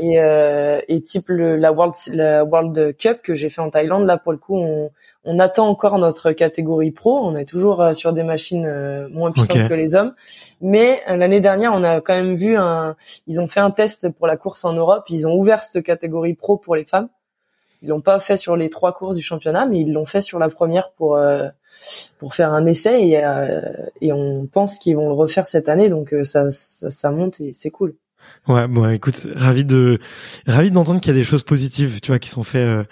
[0.00, 4.06] et, euh, et type le, la World la World Cup que j'ai fait en Thaïlande,
[4.06, 4.90] là pour le coup, on,
[5.24, 7.18] on attend encore notre catégorie pro.
[7.20, 10.14] On est toujours euh, sur des machines euh, moins puissantes que les hommes.
[10.60, 12.94] Mais euh, l'année dernière, on a quand même vu un.
[13.26, 15.04] Ils ont fait un test pour la course en Europe.
[15.08, 17.08] Ils ont ouvert cette catégorie pro pour les femmes.
[17.82, 20.38] Ils l'ont pas fait sur les trois courses du championnat, mais ils l'ont fait sur
[20.38, 21.18] la première pour
[22.18, 23.22] pour faire un essai et,
[24.00, 25.90] et on pense qu'ils vont le refaire cette année.
[25.90, 27.94] Donc ça, ça, ça monte et c'est cool.
[28.48, 29.98] Ouais, bon, écoute, ravi de
[30.46, 32.84] ravi d'entendre qu'il y a des choses positives, tu vois, qui sont faites, euh,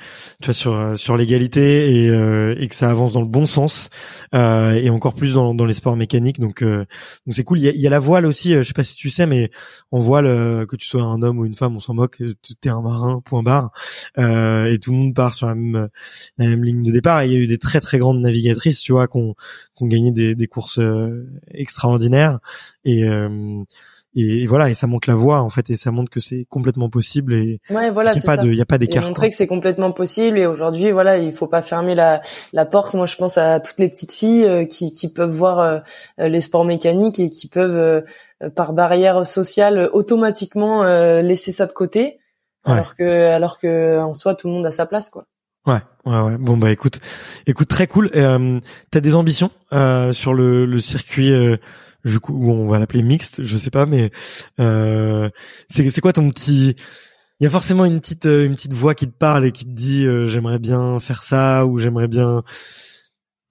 [0.42, 3.46] tu vois, sur euh, sur l'égalité et euh, et que ça avance dans le bon
[3.46, 3.88] sens
[4.34, 6.40] euh, et encore plus dans dans les sports mécaniques.
[6.40, 6.88] Donc donc
[7.30, 7.60] c'est cool.
[7.60, 8.52] Il y, a, y a, la voile aussi.
[8.54, 9.52] je sais pas si tu sais, mais
[9.92, 12.20] en voile, que tu sois un homme ou une femme, on s'en moque.
[12.60, 13.70] T'es un marin, point barre.
[14.18, 15.88] et tout le monde part sur la même
[16.36, 17.22] la même ligne de départ.
[17.24, 19.36] Il y a eu des très très grandes navigatrices, tu vois, qui ont
[19.82, 20.80] gagné des des courses
[21.52, 22.40] extraordinaires
[22.84, 23.04] et
[24.14, 26.88] et, voilà et ça montre la voie en fait et ça montre que c'est complètement
[26.88, 29.28] possible et ouais, voilà, il y a pas de il y a pas d'écart montrer
[29.28, 32.20] que c'est complètement possible et aujourd'hui voilà il faut pas fermer la
[32.52, 32.94] la porte.
[32.94, 35.78] Moi je pense à toutes les petites filles euh, qui qui peuvent voir euh,
[36.18, 38.04] les sports mécaniques et qui peuvent
[38.42, 40.82] euh, par barrière sociale automatiquement
[41.20, 42.18] laisser ça de côté.
[42.64, 45.26] Alors que alors que en soi tout le monde a sa place quoi.
[45.66, 46.36] Ouais, ouais, ouais.
[46.36, 47.00] Bon bah écoute,
[47.46, 48.10] écoute très cool.
[48.14, 51.56] Euh, T'as des ambitions euh, sur le, le circuit euh,
[52.04, 54.10] du coup où on va l'appeler mixte, je sais pas, mais
[54.60, 55.28] euh,
[55.68, 56.76] c'est c'est quoi ton petit
[57.40, 59.64] Il y a forcément une petite euh, une petite voix qui te parle et qui
[59.64, 62.42] te dit euh, j'aimerais bien faire ça ou j'aimerais bien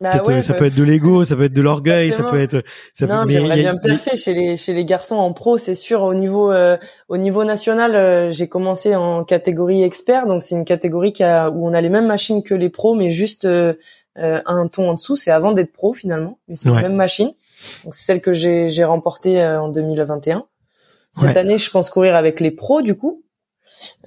[0.01, 2.23] Bah ouais, euh, ça bah, peut être de l'ego, ça peut être de l'orgueil, ça
[2.23, 2.63] peut être
[2.93, 5.57] ça peut non, mais j'aimerais a- bien perfer chez les chez les garçons en pro,
[5.57, 6.01] c'est sûr.
[6.01, 10.65] Au niveau euh, au niveau national, euh, j'ai commencé en catégorie expert, donc c'est une
[10.65, 13.73] catégorie qui a, où on a les mêmes machines que les pros, mais juste euh,
[14.17, 15.15] euh, un ton en dessous.
[15.15, 16.75] C'est avant d'être pro finalement, mais c'est Ouais.
[16.81, 17.31] la même machine.
[17.83, 20.45] Donc c'est celle que j'ai j'ai remportée euh, en 2021.
[21.11, 21.37] Cette Ouais.
[21.37, 23.21] année, je pense courir avec les pros du coup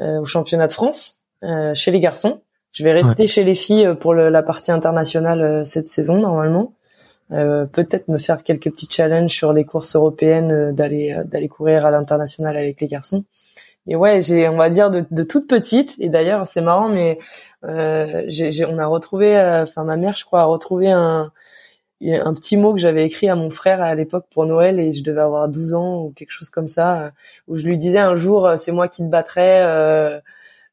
[0.01, 2.40] euh, au championnat de France euh, chez les garçons.
[2.73, 6.75] Je vais rester chez les filles pour le- la partie internationale euh, cette saison normalement.
[7.33, 11.49] Euh, peut-être me faire quelques petits challenges sur les courses européennes, euh, d'aller euh, d'aller
[11.49, 13.25] courir à l'international avec les garçons.
[13.88, 15.95] Et ouais, j'ai on va dire de, de toute petite.
[15.99, 17.19] Et d'ailleurs, c'est marrant, mais
[17.64, 21.33] euh, j'ai, j'ai- on a retrouvé, euh, enfin ma mère, je crois, a retrouvé un
[22.03, 25.03] un petit mot que j'avais écrit à mon frère à l'époque pour Noël et je
[25.03, 27.13] devais avoir 12 ans ou quelque chose comme ça
[27.49, 30.21] où je lui disais un jour euh, c'est moi qui te battrai euh,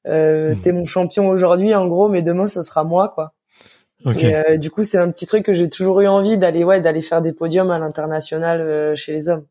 [0.07, 3.33] euh, t'es mon champion aujourd'hui en gros mais demain ça sera moi quoi
[4.05, 4.17] Ok.
[4.17, 6.81] et euh, du coup, c'est un petit truc que j'ai toujours eu envie d'aller, ouais,
[6.81, 9.45] d'aller faire des podiums à l'international euh, chez les hommes.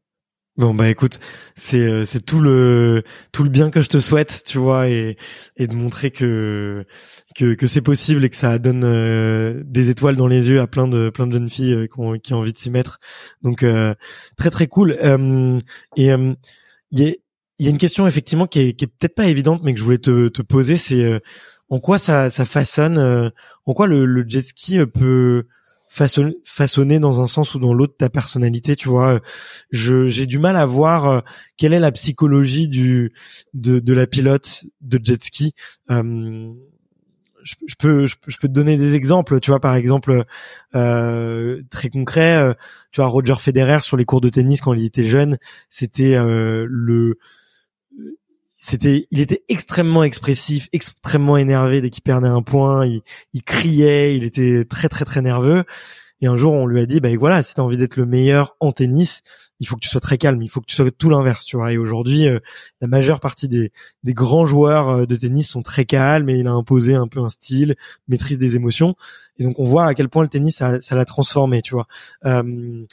[0.59, 1.19] Bon bah écoute,
[1.57, 5.17] c'est euh, c'est tout le tout le bien que je te souhaite, tu vois, et
[5.57, 6.85] et de montrer que
[7.35, 10.67] que que c'est possible et que ça donne euh, des étoiles dans les yeux à
[10.67, 13.01] plein de plein de jeunes filles euh, qui ont qui ont envie de s'y mettre.
[13.41, 13.95] Donc euh,
[14.37, 14.99] très très cool.
[15.03, 15.59] Euh,
[15.97, 17.15] et il y a
[17.59, 19.79] il y a une question effectivement qui est qui est peut-être pas évidente, mais que
[19.81, 21.23] je voulais te te poser, c'est
[21.71, 22.99] en quoi ça ça façonne,
[23.65, 25.45] en quoi le, le jet ski peut
[25.92, 29.20] façonner, dans un sens ou dans l'autre ta personnalité, tu vois.
[29.70, 31.20] Je j'ai du mal à voir euh,
[31.57, 33.12] quelle est la psychologie du
[33.55, 35.55] de de la pilote de jet ski.
[35.90, 36.52] Euh,
[37.44, 40.24] je, peux je, je peux te donner des exemples, tu vois par exemple
[40.74, 42.55] euh, très concret, euh,
[42.90, 46.66] tu vois Roger Federer sur les cours de tennis quand il était jeune, c'était euh,
[46.68, 47.18] le
[48.64, 54.16] c'était il était extrêmement expressif, extrêmement énervé dès qu'il perdait un point, il, il criait,
[54.16, 55.64] il était très très très nerveux.
[56.20, 58.55] Et un jour, on lui a dit, bah voilà, si t'as envie d'être le meilleur
[58.61, 59.22] en tennis,
[59.59, 61.57] il faut que tu sois très calme, il faut que tu sois tout l'inverse, tu
[61.57, 61.72] vois.
[61.72, 62.38] Et aujourd'hui, euh,
[62.81, 63.72] la majeure partie des,
[64.05, 67.18] des grands joueurs euh, de tennis sont très calmes et il a imposé un peu
[67.18, 67.75] un style,
[68.07, 68.94] maîtrise des émotions.
[69.38, 71.88] Et donc, on voit à quel point le tennis, ça, ça l'a transformé, tu vois.
[72.25, 72.85] Euh,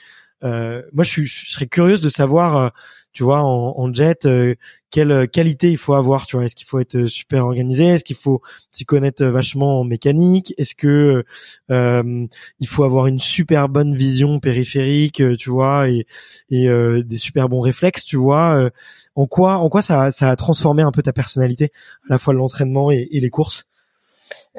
[0.44, 2.74] euh, moi, je, je serais curieuse de savoir,
[3.14, 4.56] tu vois, en, jet, euh,
[4.92, 6.46] quelle qualité il faut avoir, tu vois.
[6.46, 7.86] Est-ce qu'il faut être super organisé?
[7.86, 8.42] Est-ce qu'il faut
[8.72, 10.54] s'y connaître vachement en mécanique?
[10.58, 11.24] Est-ce que
[11.72, 12.28] euh,
[12.60, 16.06] il faut avoir une super bonne vision périphérique, euh, tu vois, et,
[16.54, 18.70] euh, des super bons réflexes, tu vois euh,
[19.16, 21.72] En quoi, en quoi ça, a transformé un peu ta personnalité,
[22.10, 23.69] à la fois l'entraînement et les courses?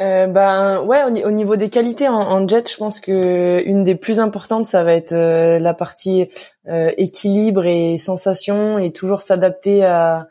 [0.01, 3.63] Euh, ben ouais, au, ni- au niveau des qualités en, en jet, je pense que
[3.67, 6.31] une des plus importantes, ça va être euh, la partie
[6.69, 10.29] euh, équilibre et sensation et toujours s'adapter à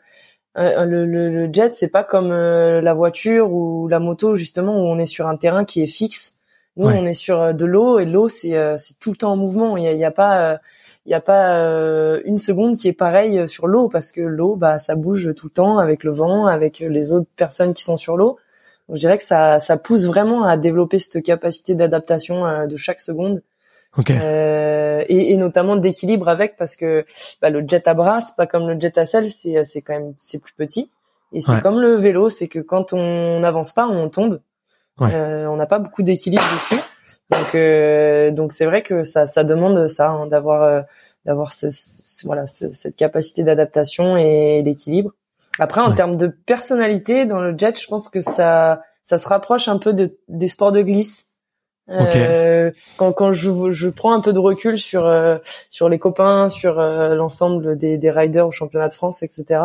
[0.56, 1.72] le, le, le jet.
[1.72, 5.36] C'est pas comme euh, la voiture ou la moto justement où on est sur un
[5.36, 6.38] terrain qui est fixe.
[6.76, 6.98] Nous, Ouais.
[6.98, 9.76] on est sur de l'eau et l'eau c'est c'est tout le temps en mouvement.
[9.76, 10.58] Il y a, il y a pas
[11.06, 14.56] il y a pas euh, une seconde qui est pareille sur l'eau parce que l'eau
[14.56, 17.96] bah ça bouge tout le temps avec le vent, avec les autres personnes qui sont
[17.96, 18.38] sur l'eau.
[18.90, 22.76] Donc, je dirais que ça, ça pousse vraiment à développer cette capacité d'adaptation euh, de
[22.76, 23.40] chaque seconde
[23.96, 24.10] Ok.
[24.10, 27.06] euh, et, et notamment d'équilibre avec parce que
[27.40, 29.92] bah, le jet à bras, c'est pas comme le jet à selle, c'est c'est quand
[29.94, 30.90] même c'est plus petit
[31.32, 31.60] et c'est Ouais.
[31.62, 34.40] comme le vélo, c'est que quand on n'avance pas, on tombe.
[34.98, 35.14] Ouais.
[35.14, 36.80] Euh, on n'a pas beaucoup d'équilibre dessus.
[37.30, 40.80] Donc euh, donc c'est vrai que ça ça demande ça hein, d'avoir euh,
[41.24, 45.12] d'avoir ce, ce- voilà ce- cette capacité d'adaptation et l'équilibre.
[45.60, 45.96] Après en Ouais.
[45.96, 49.92] termes de personnalité dans le jet, je pense que ça ça se rapproche un peu
[49.92, 51.28] de des sports de glisse.
[51.88, 55.38] Euh, quand quand je je prends un peu de recul sur euh,
[55.70, 59.60] sur les copains, sur euh, l'ensemble des des riders au championnat de France, etc.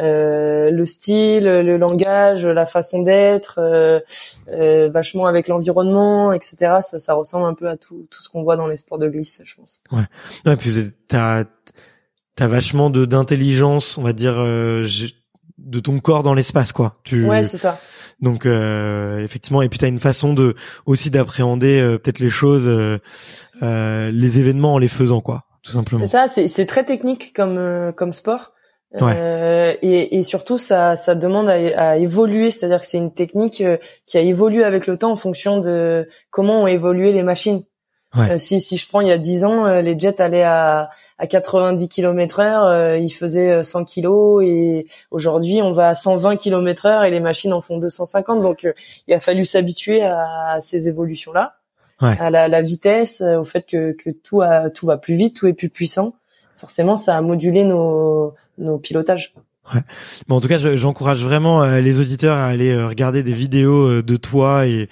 [0.00, 4.00] Euh, le style, le langage, la façon d'être, euh,
[4.48, 6.78] euh, vachement avec l'environnement, etc.
[6.82, 9.08] Ça ça ressemble un peu à tout tout ce qu'on voit dans les sports de
[9.08, 9.82] glisse, je pense.
[9.92, 11.44] Ouais, puis c'est- t'as
[12.34, 15.14] t'as vachement de d'intelligence, on va dire, euh, j'ai-
[15.64, 16.94] de ton corps dans l'espace, quoi.
[17.04, 17.78] Tu Ouais, c'est ça.
[18.20, 20.54] donc euh, effectivement, et puis t'as une façon de
[20.86, 22.98] aussi d'appréhender euh, peut-être les choses, euh,
[23.62, 26.00] euh, les événements en les faisant, quoi, tout simplement.
[26.00, 28.52] C'est ça, c'est c'est très technique comme euh, comme sport.
[29.00, 31.54] Euh, et, et surtout, ça, ça demande à,
[31.92, 35.16] à évoluer, c'est-à-dire que c'est une technique euh, qui a évolué avec le temps en
[35.16, 37.62] fonction de comment ont évolué les machines.
[38.16, 40.90] Euh, si si je prends il y a 10 ans, euh, les jets allaient à
[41.18, 46.36] à 90 km heure, euh, ils faisaient 100 kilos et aujourd'hui on va à 120
[46.36, 48.42] km heure et les machines en font 250.
[48.42, 48.68] Donc
[49.06, 51.56] il a fallu s'habituer à, ces évolutions là,
[52.00, 55.46] à la, la, vitesse, au fait que que tout a, tout va plus vite, tout
[55.46, 56.14] est plus puissant.
[56.56, 59.32] Forcément, ça a modulé nos nos pilotages.
[59.72, 59.80] Ouais.
[60.26, 63.86] Bon, en tout cas, j'encourage vraiment euh, les auditeurs à aller euh, regarder des vidéos
[63.86, 64.88] euh, de toi et,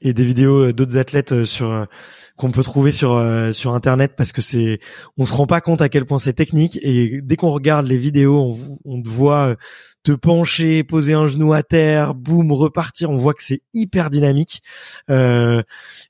[0.00, 1.86] et des vidéos d'autres athlètes sur
[2.36, 4.80] qu'on peut trouver sur sur internet parce que c'est
[5.16, 7.96] on se rend pas compte à quel point c'est technique et dès qu'on regarde les
[7.96, 9.56] vidéos, on, on te voit
[10.02, 13.10] te pencher, poser un genou à terre, boum, repartir.
[13.10, 14.62] On voit que c'est hyper dynamique
[15.10, 15.62] euh,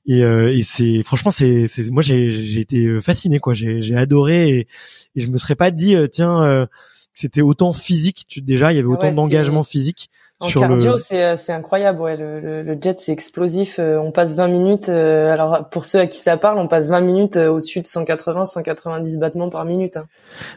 [0.05, 3.53] et, et c'est franchement c'est moi j'ai j'ai été fasciné quoi.
[3.53, 4.67] J'ai j'ai adoré et,
[5.15, 6.67] et je me serais pas dit tiens
[7.15, 8.25] c'était autant physique.
[8.27, 10.11] Tu, déjà, il y avait ah autant d'engagement physique.
[10.45, 12.01] En cardio, c'est euh, c'est incroyable.
[12.01, 13.77] Ouais, le, le, le jet c'est explosif.
[13.79, 14.89] Euh, on passe 20 minutes.
[14.89, 18.45] Euh, alors pour ceux à qui ça parle, on passe 20 minutes au-dessus de 180,
[18.45, 19.97] 190 battements par minute.
[19.97, 20.05] Hein.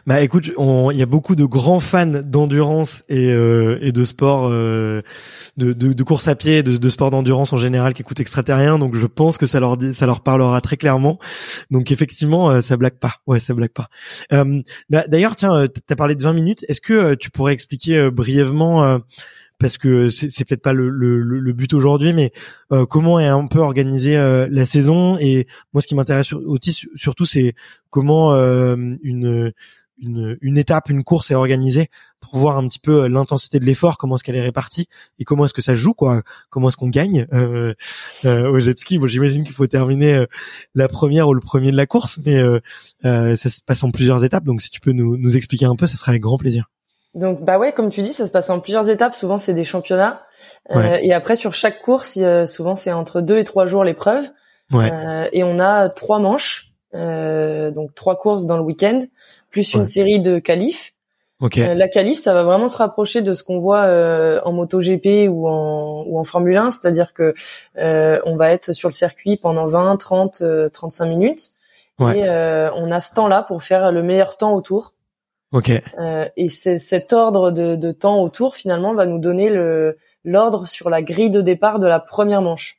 [0.07, 5.03] Bah écoute, il y a beaucoup de grands fans d'endurance et et de sport, de,
[5.57, 8.79] de, de course à pied, de, de sport d'endurance en général qui écoutent extraterrien.
[8.79, 11.19] Donc je pense que ça leur ça leur parlera très clairement.
[11.71, 13.15] Donc effectivement, ça blague pas.
[13.27, 13.89] Ouais, ça blague pas.
[14.89, 16.65] Bah, d'ailleurs, tiens, t'as parlé de 20 minutes.
[16.67, 18.99] Est-ce que tu pourrais expliquer brièvement
[19.59, 22.31] parce que c'est peut-être pas le, le, le but aujourd'hui, mais
[22.71, 25.17] euh, comment est un peu organisée euh, la saison?
[25.19, 27.55] Et moi, ce qui m'intéresse aussi surtout, c'est
[27.89, 29.51] comment euh, une,
[29.99, 31.89] une, une étape, une course est organisée
[32.21, 34.87] pour voir un petit peu l'intensité de l'effort, comment est-ce qu'elle est répartie
[35.19, 36.21] et comment est-ce que ça joue, quoi?
[36.49, 37.27] Comment est-ce qu'on gagne?
[37.33, 37.73] Euh,
[38.23, 40.25] au jet ski Bon, j'imagine qu'il faut terminer
[40.73, 42.41] la première ou le premier de la course, mais
[43.03, 44.45] ça se passe en plusieurs étapes.
[44.45, 46.69] Donc, si tu peux nous, nous expliquer un peu, ça serait avec grand plaisir.
[47.15, 49.15] Donc bah ouais, comme tu dis, ça se passe en plusieurs étapes.
[49.15, 50.21] Souvent c'est des championnats
[50.75, 54.29] euh, et après sur chaque course, souvent c'est entre deux et trois jours l'épreuve.
[54.73, 59.01] Euh, et on a trois manches, euh, donc trois courses dans le week-end,
[59.49, 60.93] plus une série de qualifs.
[61.41, 61.73] Okay.
[61.73, 63.85] la qualif, ça va vraiment se rapprocher de ce qu'on voit
[64.43, 67.33] en MotoGP ou en ou en Formule 1, c'est-à-dire que
[67.75, 71.53] on va être sur le circuit pendant 20, 30, 35 minutes
[72.01, 74.93] et on a ce temps-là pour faire le meilleur temps autour.
[75.51, 75.71] Ok.
[75.97, 80.89] Euh, et cet ordre de, de, temps autour finalement va nous donner le l'ordre sur
[80.89, 82.77] la grille de départ de la première manche.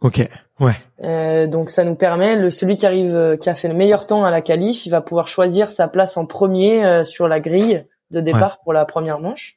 [0.00, 0.26] Ok.
[0.60, 0.72] Ouais.
[1.02, 4.06] Euh, donc ça nous permet le celui qui arrive euh, qui a fait le meilleur
[4.06, 7.40] temps à la qualif, il va pouvoir choisir sa place en premier euh, sur la
[7.40, 9.56] grille de départ pour la première manche.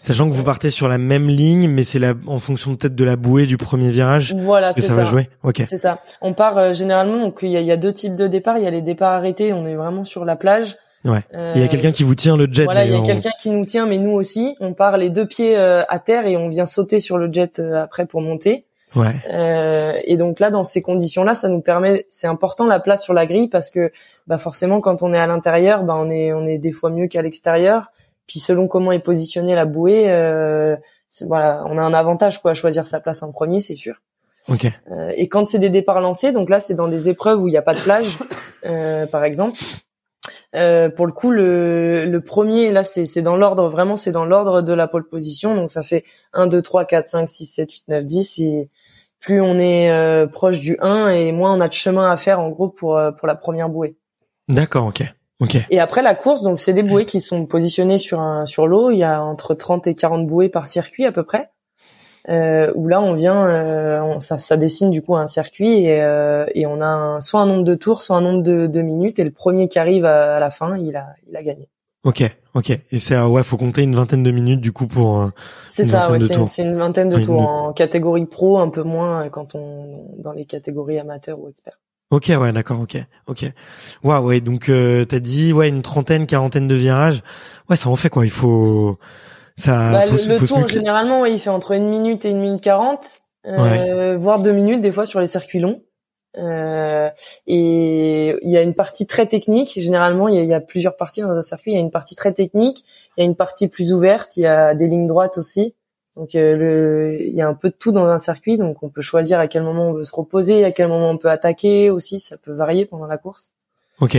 [0.00, 3.04] Sachant que vous partez sur la même ligne, mais c'est la, en fonction peut-être de
[3.04, 5.30] la bouée du premier virage voilà, que ça, va jouer.
[5.42, 5.62] Ok.
[5.66, 6.00] C'est ça.
[6.20, 8.58] On part généralement, donc il y a, y a, deux types de départ.
[8.58, 10.76] Il y a les départs arrêtés, on est vraiment sur la plage.
[11.04, 11.20] Ouais.
[11.54, 12.64] il y a quelqu'un qui vous tient le jet.
[12.64, 14.56] Voilà, il y a quelqu'un qui nous tient, mais nous aussi.
[14.60, 17.58] On part les deux pieds euh, à terre et on vient sauter sur le jet
[17.58, 18.64] euh, après pour monter.
[18.96, 19.14] Ouais.
[19.32, 23.12] Euh, et donc là, dans ces conditions-là, ça nous permet, c'est important la place sur
[23.12, 23.92] la grille parce que,
[24.26, 27.08] bah forcément, quand on est à l'intérieur, bah on est, on est des fois mieux
[27.08, 27.90] qu'à l'extérieur.
[28.26, 30.76] Puis selon comment est positionnée la bouée, euh,
[31.22, 33.96] voilà, on a un avantage quoi à choisir sa place en premier, c'est sûr.
[34.48, 34.72] Okay.
[34.92, 37.50] Euh, et quand c'est des départs lancés, donc là c'est dans des épreuves où il
[37.50, 38.18] n'y a pas de plage,
[39.10, 39.58] par exemple,
[40.54, 44.62] euh, pour le coup, le, le premier, là, c'est dans l'ordre, vraiment, c'est dans l'ordre
[44.62, 45.54] de la pole position.
[45.54, 48.38] Donc, ça fait 1, 2, 3, 4, 5, 6, 7, 8, 9, 10.
[48.40, 48.70] Et
[49.20, 52.40] plus on est euh, proche du 1 et moins on a de chemin à faire,
[52.40, 53.96] en gros, pour, euh, pour la première bouée.
[54.48, 55.02] D'accord, ok.
[55.40, 55.56] ok.
[55.70, 58.90] Et après, la course, donc, c'est des bouées qui sont positionnées sur, un, sur l'eau.
[58.90, 61.50] Il y a entre 30 et 40 bouées par circuit, à peu près
[62.28, 66.46] euh, où là on vient, euh, ça, ça, dessine du coup un circuit et, euh,
[66.54, 69.18] et on a un, soit un nombre de tours, soit un nombre de, de, minutes
[69.18, 71.68] et le premier qui arrive à, la fin, il a, il a gagné.
[72.04, 72.22] Ok,
[72.54, 72.70] ok.
[72.92, 75.22] Et c'est ouais, faut compter une vingtaine de minutes du coup pour.
[75.22, 75.28] Euh,
[75.68, 79.54] c'est ça, ouais, c'est une, vingtaine de tours en catégorie pro, un peu moins quand
[79.54, 81.78] on dans les catégories amateurs ou experts.
[82.10, 83.46] Ok, ouais, d'accord, ok, ok.
[84.04, 87.22] Waouh, ouais, donc euh, t'as dit ouais une trentaine, quarantaine de virages.
[87.68, 88.24] Ouais, ça en fait quoi?
[88.24, 88.98] Il faut
[89.56, 94.16] ça, bah, le, tour, généralement, il fait entre une minute et une minute quarante, euh,
[94.16, 95.82] voire deux minutes des fois sur les circuits longs.
[96.36, 97.08] Euh,
[97.46, 99.78] et il y a une partie très technique.
[99.78, 101.72] Généralement, il y, a, il y, a, plusieurs parties dans un circuit.
[101.72, 102.84] Il y a une partie très technique,
[103.16, 105.74] il y a une partie plus ouverte, il y a des lignes droites aussi.
[106.16, 108.58] Donc, euh, le, il y a un peu de tout dans un circuit.
[108.58, 111.18] Donc, on peut choisir à quel moment on veut se reposer, à quel moment on
[111.18, 112.18] peut attaquer aussi.
[112.18, 113.53] Ça peut varier pendant la course.
[114.00, 114.18] Ok.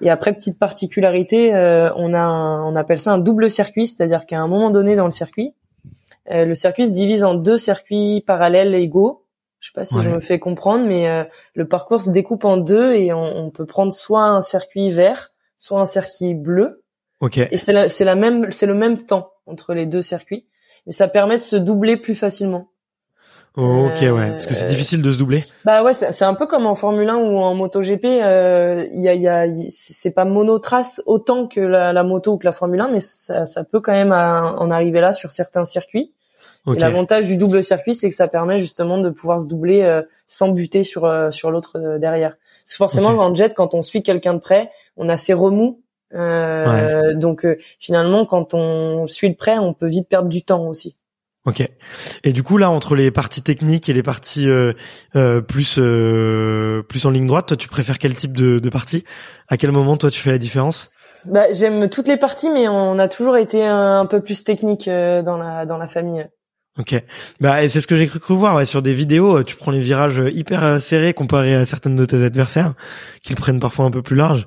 [0.00, 4.38] Et après, petite particularité, euh, on a, on appelle ça un double circuit, c'est-à-dire qu'à
[4.38, 5.54] un moment donné dans le circuit,
[6.30, 9.24] euh, le circuit se divise en deux circuits parallèles égaux.
[9.60, 11.24] Je sais pas si je me fais comprendre, mais euh,
[11.54, 15.80] le parcours se découpe en deux et on, peut prendre soit un circuit vert, soit
[15.80, 16.84] un circuit bleu.
[17.20, 17.38] Ok.
[17.38, 20.46] Et c'est la, c'est la même, c'est le même temps entre les deux circuits,
[20.86, 22.68] et ça permet de se doubler plus facilement.
[23.56, 25.44] Ok, ouais, parce que c'est difficile de se doubler.
[25.64, 28.04] Bah ouais, c'est un peu comme en Formule 1 ou en MotoGP.
[28.04, 32.44] Il y a, y a, c'est pas monotrace autant que la, la, moto ou que
[32.44, 36.12] la Formule 1, mais ça, ça peut quand même en arriver là sur certains circuits.
[36.74, 40.02] Et l'avantage du double circuit, c'est que ça permet justement de pouvoir se doubler euh,
[40.26, 42.36] sans buter sur euh, sur l'autre euh, derrière.
[42.64, 45.80] Parce que forcément, en jet, quand on suit quelqu'un de près, on a ses remous.
[46.12, 47.46] Donc
[47.78, 50.98] finalement, quand on suit le près, on peut vite perdre du temps aussi.
[51.46, 51.66] Ok.
[52.24, 54.48] Et du coup là, entre les parties techniques et les parties
[55.48, 59.04] plus plus en ligne droite, toi, tu préfères quel type de, de partie?
[59.48, 60.90] À quel moment, toi, tu fais la différence?
[61.24, 65.36] Bah, j'aime toutes les parties, mais on a toujours été un, peu plus technique dans
[65.36, 66.26] la dans la famille.
[66.78, 67.02] Ok,
[67.40, 69.38] bah et c'est ce que j'ai cru, voir ouais, sur des vidéos.
[69.38, 72.74] Euh, tu prends les virages euh, hyper euh, serrés comparé à certaines de tes adversaires
[73.22, 74.46] qui le prennent parfois un peu plus large.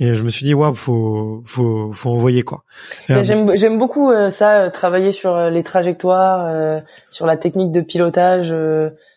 [0.00, 2.64] Et je me suis dit waouh, faut faut faut envoyer quoi.
[3.08, 8.52] j'aime j'aime beaucoup ça, travailler sur les trajectoires, sur la technique de pilotage.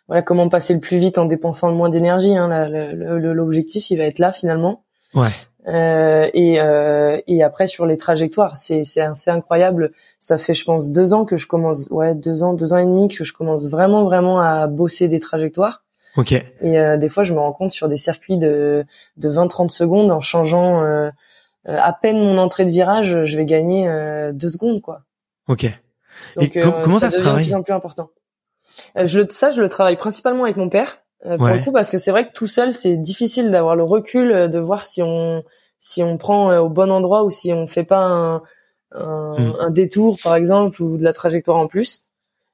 [0.07, 2.36] voilà comment passer le plus vite en dépensant le moins d'énergie.
[2.36, 4.84] Hein, L'objectif il va être là finalement.
[5.14, 5.30] Ouais.
[5.68, 9.91] Euh, et, euh, et après sur les trajectoires, c'est c'est assez incroyable.
[10.20, 12.86] Ça fait je pense deux ans que je commence, ouais deux ans, deux ans et
[12.86, 15.84] demi que je commence vraiment vraiment à bosser des trajectoires.
[16.18, 16.32] Ok.
[16.32, 16.45] Et
[16.80, 18.86] euh, des fois je me rends compte sur des circuits de
[19.18, 21.09] de 20-30 secondes en changeant euh,
[21.68, 23.88] euh, à peine mon entrée de virage, je vais gagner
[24.34, 25.03] deux secondes quoi.
[25.47, 25.68] Ok.
[26.36, 28.09] Donc, et comment ça, ça se travaille De plus en plus important.
[28.95, 31.01] je ça je le travaille principalement avec mon père.
[31.26, 33.84] Euh, pour le coup parce que c'est vrai que tout seul c'est difficile d'avoir le
[33.84, 35.43] recul euh, de voir si on
[35.78, 38.41] si on prend euh, au bon endroit ou si on fait pas un
[38.93, 39.55] un, hmm.
[39.59, 42.07] un détour par exemple ou de la trajectoire en plus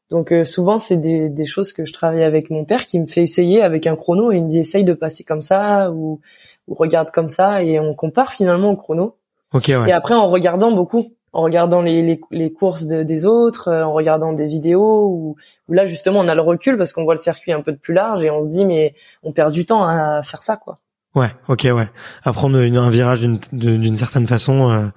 [0.10, 3.24] donc souvent c'est des, des choses que je travaille avec mon père qui me fait
[3.24, 6.20] essayer avec un chrono et il me dit essaye de passer comme ça ou,
[6.68, 9.16] ou regarde comme ça et on compare finalement au chrono
[9.54, 9.90] okay, ouais.
[9.90, 13.84] et après en regardant beaucoup en regardant les, les, les courses de, des autres, euh,
[13.84, 15.36] en regardant des vidéos, où,
[15.68, 17.78] où, là justement on a le recul parce qu'on voit le circuit un peu de
[17.78, 20.80] plus large et on se dit mais on perd du temps à faire ça quoi.
[21.14, 21.90] Ouais, ok, ouais.
[22.24, 24.88] Apprendre une, un virage d'une certaine façon, euh,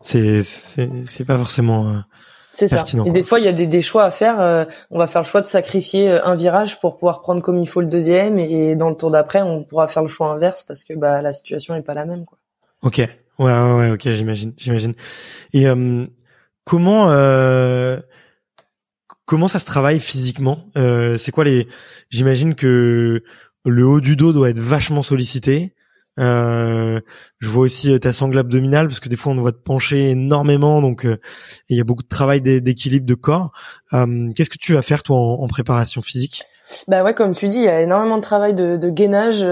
[0.00, 1.88] c'est c'est pas forcément.
[1.88, 1.98] Euh,
[2.52, 2.84] c'est ça.
[3.06, 4.40] Et des fois, il y a des, des choix à faire.
[4.40, 7.68] Euh, on va faire le choix de sacrifier un virage pour pouvoir prendre comme il
[7.68, 10.84] faut le deuxième, et, dans le tour d'après, on pourra faire le choix inverse parce
[10.84, 12.38] que bah la situation est pas la même, quoi.
[12.82, 13.00] Ok,
[13.38, 14.94] Ouais, ouais, ouais, ok, j'imagine, j'imagine.
[15.52, 16.06] Et euh,
[16.64, 17.98] comment euh,
[19.26, 20.66] comment ça se travaille physiquement?
[20.76, 21.68] Euh, C'est quoi les
[22.10, 23.22] J'imagine que
[23.64, 25.74] le haut du dos doit être vachement sollicité.
[26.20, 27.00] Euh,
[27.40, 30.10] je vois aussi euh, ta sangle abdominale parce que des fois on voit te pencher
[30.10, 31.16] énormément, donc euh,
[31.68, 33.50] il y a beaucoup de travail d'équilibre de corps.
[33.90, 36.44] Qu'est-ce que tu vas faire toi en, en, préparation physique?
[36.86, 39.44] Bah ouais, comme tu dis, il y a énormément de travail de, de gainage.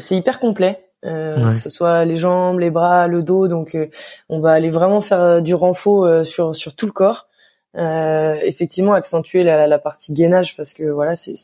[0.00, 0.91] c'est hyper complet.
[1.04, 3.48] Euh, que ce soit les jambes, les bras, le dos.
[3.48, 3.88] Donc, euh,
[4.28, 7.28] on va aller vraiment faire euh, du renfort sur sur tout le corps.
[7.74, 11.34] effectivement, accentuer la, la, partie gainage parce que voilà, c'est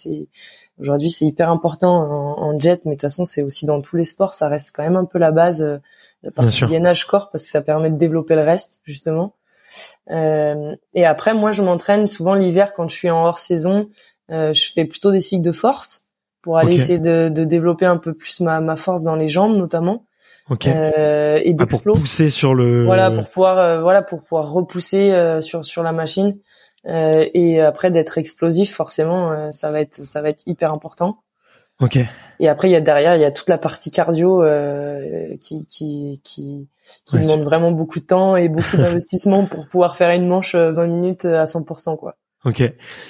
[0.79, 3.97] aujourd'hui c'est hyper important en, en, jet, mais de toute façon c'est aussi dans tous
[3.97, 5.81] les sports, ça reste quand même un peu la base,
[6.23, 9.35] la partie gainage corps parce que ça permet de développer le reste justement.
[10.11, 13.89] et après, moi, je m'entraîne souvent l'hiver quand je suis en hors saison.
[14.29, 16.08] je fais plutôt des cycles de force
[16.43, 19.57] pour aller essayer de, de, développer un peu plus ma, ma force dans les jambes
[19.57, 20.05] notamment.
[20.67, 21.93] Euh, et d'explo.
[21.93, 22.85] Ah, pour pousser sur le.
[22.85, 26.39] Voilà pour pouvoir euh, voilà pour pouvoir repousser euh, sur sur la machine
[26.87, 31.19] euh, et après d'être explosif forcément euh, ça va être ça va être hyper important.
[31.81, 31.99] Ok.
[32.41, 34.43] Et après il y a derrière il y a toute la partie cardio
[35.41, 36.69] qui qui qui
[37.05, 40.87] qui demande vraiment beaucoup de temps et beaucoup d'investissement pour pouvoir faire une manche 20
[40.87, 42.17] minutes à 100% quoi.
[42.45, 42.63] Ok.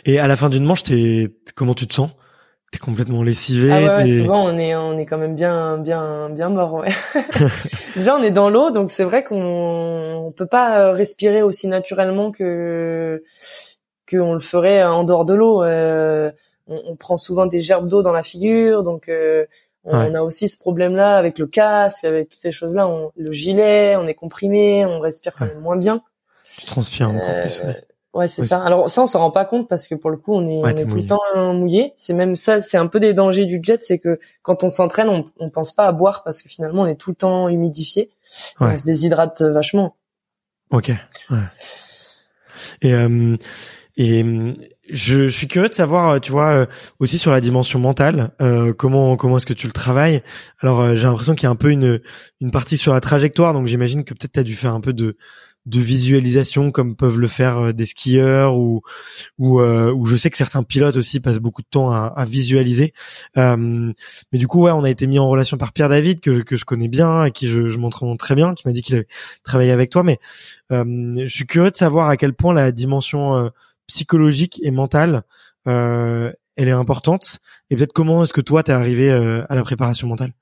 [0.07, 2.11] Et à la fin d'une manche t'es comment tu te sens?
[2.71, 3.73] T'es complètement lessivé.
[3.73, 6.75] Ah ouais, souvent on est on est quand même bien bien bien mort.
[6.75, 6.91] Ouais.
[7.97, 11.67] Déjà on est dans l'eau, donc c'est vrai qu'on on peut pas euh, respirer aussi
[11.69, 13.25] naturellement que
[14.11, 15.63] qu'on le ferait en dehors de l'eau.
[15.65, 16.31] Euh,
[16.67, 19.47] on, on, prend souvent des gerbes d'eau dans la figure, donc euh,
[19.85, 22.91] on, a aussi ce problème-là avec le casque, avec toutes ces choses-là.
[23.17, 26.03] le gilet, on est comprimé, on respire quand même moins bien.
[26.59, 27.63] Tu transpires encore plus.
[27.63, 27.88] Ouais.
[28.19, 28.61] Ouais, c'est ça.
[28.65, 30.67] Alors ça, on s'en rend pas compte parce que pour le coup, on est, on
[30.67, 31.21] est tout le temps
[31.55, 31.93] mouillé.
[31.97, 35.09] C'est même ça, c'est un peu des dangers du jet, c'est que quand on s'entraîne,
[35.09, 38.11] on, on pense pas à boire parce que finalement, on est tout le temps humidifié.
[38.59, 39.95] On se déshydrate vachement.
[40.71, 40.91] Ok.
[41.31, 41.37] Ouais.
[42.83, 43.37] Et euh,
[43.97, 44.25] et
[44.91, 46.67] je, je, suis curieux de savoir, tu vois, euh,
[47.01, 50.23] aussi sur la dimension mentale, euh, comment comment est-ce que tu le travailles?
[50.61, 52.01] Alors, euh, j'ai l'impression qu'il y a un peu une
[52.41, 54.93] une partie sur la trajectoire, donc j'imagine que peut-être tu as dû faire un peu
[54.93, 55.17] de
[55.69, 58.83] de visualisation comme peuvent le faire euh, des skieurs ou
[59.39, 62.95] ou, euh, ou je sais que certains pilotes aussi passent beaucoup de temps à, visualiser.
[63.37, 63.93] Euh,
[64.33, 66.57] mais du coup, ouais, on a été mis en relation par Pierre David que que
[66.57, 69.07] je connais bien et qui je, je très bien, qui m'a dit qu'il avait
[69.43, 70.03] travaillé avec toi.
[70.03, 70.19] Mais
[70.71, 73.51] je suis curieux de savoir à quel point la dimension
[73.87, 75.23] psychologique et mentale
[75.65, 76.35] elle
[76.69, 77.39] est importante
[77.71, 80.33] et peut-être comment est-ce que toi t'es arrivé à la préparation mentale?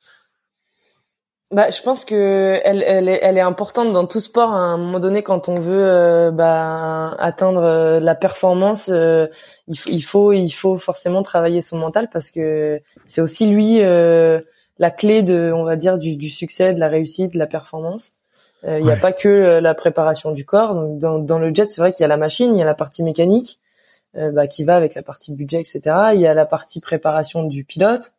[1.52, 4.50] Bah, je pense que elle, elle, est, elle est importante dans tout sport.
[4.50, 9.28] À un moment donné, quand on veut euh, bah, atteindre euh, la performance, euh,
[9.68, 13.78] il, il, faut, il faut forcément travailler son mental parce que c'est aussi lui
[14.78, 18.12] la clé de, on va dire, du, du, succès, de la réussite, de la performance.
[18.66, 20.74] Il n'y a pas que la préparation du corps.
[20.74, 22.66] Donc, dans, dans le jet, c'est vrai qu'il y a la machine, il y a
[22.66, 23.60] la partie mécanique
[24.14, 25.80] bah, qui va avec la partie budget, etc.
[26.14, 28.12] Il y a la partie préparation du pilote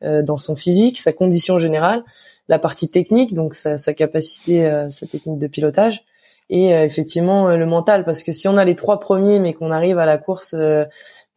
[0.00, 2.02] dans son physique, sa condition générale
[2.50, 6.02] la partie technique, donc sa, sa capacité, euh, sa technique de pilotage,
[6.50, 9.54] et euh, effectivement euh, le mental, parce que si on a les trois premiers mais
[9.54, 10.56] qu'on arrive à la course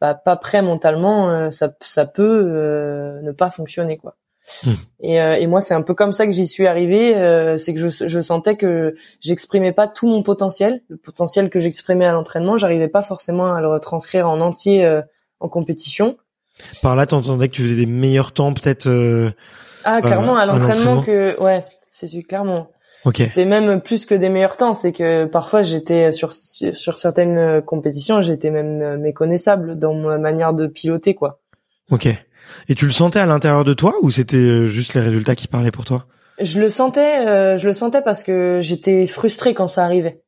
[0.00, 4.16] bah, pas prêt mentalement, ça, ça peut ne pas fonctionner quoi.
[4.66, 4.72] Hmm.
[5.00, 7.14] Et, et, moi, c'est un peu comme ça que j'y suis arrivé.
[7.56, 12.04] c'est que je, je, sentais que j'exprimais pas tout mon potentiel, le potentiel que j'exprimais
[12.04, 15.00] à l'entraînement, j'arrivais pas forcément à le retranscrire en entier
[15.40, 16.18] en compétition.
[16.82, 18.86] Par là, t'entendais que tu faisais des meilleurs temps, peut-être
[19.84, 22.68] ah, clairement, à l'entraînement que, ouais, c'est clairement.
[23.04, 23.26] Okay.
[23.26, 28.22] C'était même plus que des meilleurs temps, c'est que parfois j'étais sur sur certaines compétitions,
[28.22, 31.40] j'étais même méconnaissable dans ma manière de piloter quoi.
[31.90, 32.08] OK.
[32.68, 35.48] Et tu le sentais à l'intérieur de toi ou c'était euh, juste les résultats qui
[35.48, 36.06] parlaient pour toi?
[36.40, 40.22] Je le sentais euh, je le sentais parce que j'étais frustrée quand ça arrivait.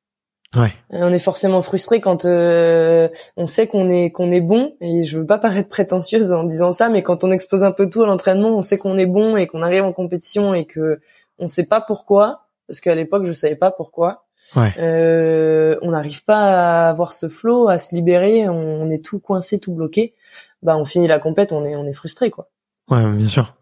[0.55, 0.72] Ouais.
[0.90, 5.18] On est forcément frustré quand euh, on sait qu'on est qu'on est bon et je
[5.18, 8.07] veux pas paraître prétentieuse en disant ça, mais quand on expose un peu tout à
[8.07, 11.01] l'entraînement, on sait qu'on est bon et qu'on arrive en compétition et que
[11.38, 14.24] on sait pas pourquoi, parce qu'à l'époque je savais pas pourquoi.
[14.55, 14.72] Ouais.
[14.78, 19.59] Euh, on n'arrive pas à avoir ce flow, à se libérer, on, est tout coincé,
[19.59, 20.14] tout bloqué.
[20.62, 22.49] Bah on finit la compète, on est on est frustré quoi.
[22.88, 23.57] Ouais, bien sûr.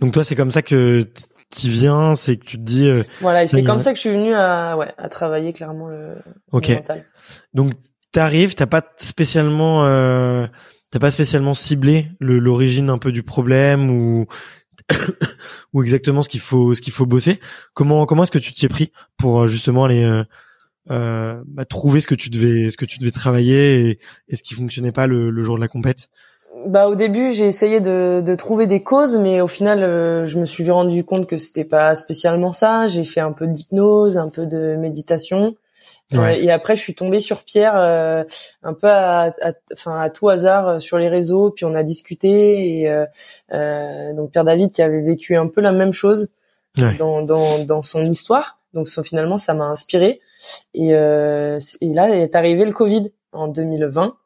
[0.00, 1.06] Donc toi c'est comme ça que
[1.50, 2.88] qui vient, c'est que tu te dis.
[2.88, 6.14] Euh, voilà, c'est comme ça que je suis venu à ouais à travailler clairement le,
[6.52, 6.76] okay.
[6.76, 7.04] mental.
[7.54, 7.72] Donc
[8.12, 10.46] t'arrives, t'as pas spécialement euh,
[10.90, 14.26] t'as pas spécialement ciblé l'origine un peu du problème ou
[15.72, 17.40] ou exactement ce qu'il faut ce qu'il faut bosser.
[17.74, 20.24] Comment comment est-ce que tu t'y es pris pour euh, justement aller euh,
[20.90, 23.98] euh, bah, trouver ce que tu devais ce que tu devais travailler et,
[24.28, 26.08] et ce qui fonctionnait pas le, le jour de la compète?
[26.66, 30.38] Bah au début j'ai essayé de, de, trouver des causes mais au final euh, je
[30.38, 32.86] me suis rendu compte que c'était pas spécialement ça.
[32.86, 35.56] J'ai fait un peu d'hypnose un peu de méditation.
[36.12, 38.24] Euh, et après je suis tombée sur Pierre euh,
[38.64, 39.32] un peu à,
[39.72, 41.50] enfin à, tout hasard sur les réseaux.
[41.50, 43.04] Puis on a discuté et
[44.14, 46.30] donc Pierre David qui avait vécu un peu la même chose
[46.98, 48.58] dans, dans, dans son histoire.
[48.74, 50.20] Donc ça, finalement ça m'a inspiré
[50.74, 54.16] et, et là est arrivé le Covid en 2020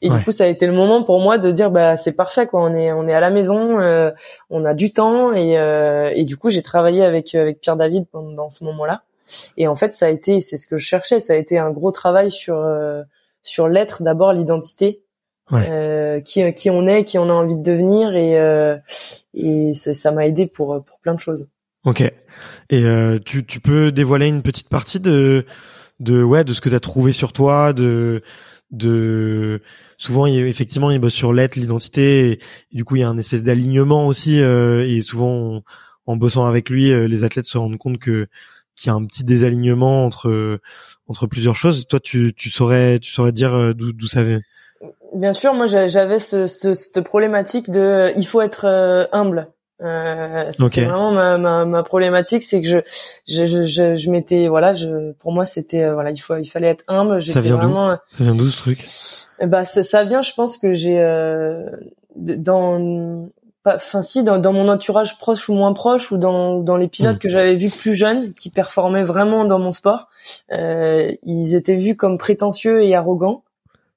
[0.00, 2.46] et du coup, ça a été le moment pour moi de dire bah c'est parfait
[2.46, 2.62] quoi.
[2.62, 4.10] On est on est à la maison, euh,
[4.50, 8.06] on a du temps et euh, et du coup j'ai travaillé avec avec Pierre David
[8.10, 9.02] pendant ce moment-là.
[9.56, 11.20] Et en fait, ça a été c'est ce que je cherchais.
[11.20, 13.02] Ça a été un gros travail sur euh,
[13.42, 15.02] sur l'être d'abord l'identité.
[16.24, 18.80] qui qui on est, qui on a envie de devenir et
[19.34, 21.48] et ça m'a aidé pour pour plein de choses.
[21.84, 22.02] Ok.
[22.70, 22.84] Et
[23.24, 25.44] tu tu peux dévoiler une petite partie de
[26.00, 28.22] de ouais de ce que tu as trouvé sur toi de
[28.72, 29.60] de
[29.98, 32.40] souvent effectivement il bosse sur l'être l'identité
[32.72, 35.62] du coup il y a un espèce d'alignement aussi euh, et souvent
[36.06, 38.26] en bossant avec lui euh, les athlètes se rendent compte que
[38.74, 40.58] qu'il y a un petit désalignement entre
[41.06, 41.86] entre plusieurs choses.
[41.86, 44.40] Toi tu tu saurais tu saurais dire euh, d'où ça vient?
[45.14, 48.66] Bien sûr moi j'avais ce, ce, cette problématique de il faut être
[49.12, 49.48] humble
[49.82, 52.78] euh, c'était vraiment ma, ma, ma problématique, c'est que je
[53.26, 56.68] je je, je, m'étais voilà, je pour moi c'était euh, voilà, il faut il fallait
[56.68, 57.22] être humble.
[57.22, 57.90] Ça vient vraiment?
[57.90, 58.86] D'où ça vient d'où ce truc?
[59.44, 61.68] Bah ça, ça, vient, je pense que j'ai euh,
[62.16, 63.28] dans
[63.64, 67.16] enfin si dans, dans mon entourage proche ou moins proche ou dans dans les pilotes
[67.16, 67.20] hmm.
[67.20, 70.08] que j'avais vus plus jeunes qui performaient vraiment dans mon sport,
[70.52, 73.42] euh, ils étaient vus comme prétentieux et arrogants.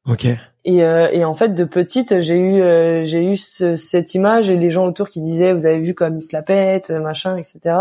[0.07, 0.27] Ok.
[0.67, 4.57] Et, euh, et, en fait, de petite, j'ai eu euh, j'ai eu cette image et
[4.57, 7.75] les gens autour qui disaient, vous avez vu comme il se la pète, machin, etc.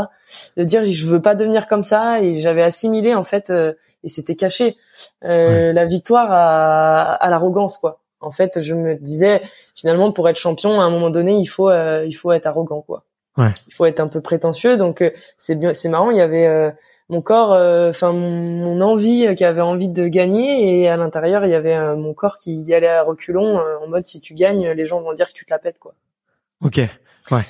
[0.59, 2.21] De dire, je veux pas devenir comme ça.
[2.21, 3.73] Et j'avais assimilé en fait, euh,
[4.05, 4.77] et c'était caché,
[5.23, 8.01] la victoire à, à l'arrogance, quoi.
[8.21, 9.43] En fait, je me disais,
[9.75, 13.05] finalement, pour être champion, à un moment donné, il faut il faut être arrogant, quoi.
[13.39, 13.53] Ouais.
[13.67, 14.77] Il faut être un peu prétentieux.
[14.77, 15.03] Donc
[15.39, 16.11] c'est bien, c'est marrant.
[16.11, 16.75] Il y avait
[17.11, 21.45] mon corps, euh, enfin mon, envie euh, qui avait envie de gagner et à l'intérieur
[21.45, 24.35] il y avait euh, mon corps qui y allait à reculons en mode si tu
[24.35, 25.95] gagnes les gens vont dire que tu te la pètes quoi.
[26.63, 26.79] Ok,
[27.31, 27.43] ouais.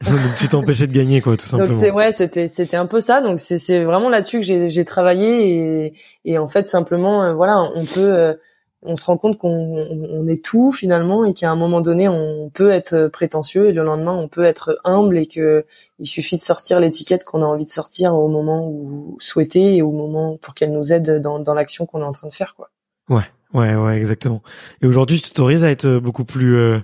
[0.04, 1.70] donc tu t'empêchais de gagner quoi tout simplement.
[1.70, 4.68] Donc c'est ouais c'était c'était un peu ça donc c'est c'est vraiment là-dessus que j'ai
[4.68, 5.94] j'ai travaillé et
[6.24, 8.36] et en fait simplement voilà on peut
[8.82, 12.70] on se rend compte qu'on est tout finalement et qu'à un moment donné on peut
[12.70, 15.64] être prétentieux et le lendemain on peut être humble et que
[15.98, 19.82] il suffit de sortir l'étiquette qu'on a envie de sortir au moment où souhaiter et
[19.82, 22.54] au moment pour qu'elle nous aide dans, dans l'action qu'on est en train de faire
[22.54, 22.70] quoi.
[23.08, 23.24] Ouais,
[23.54, 24.42] ouais, ouais, exactement.
[24.80, 26.78] Et aujourd'hui tu t'autorises à être beaucoup plus euh,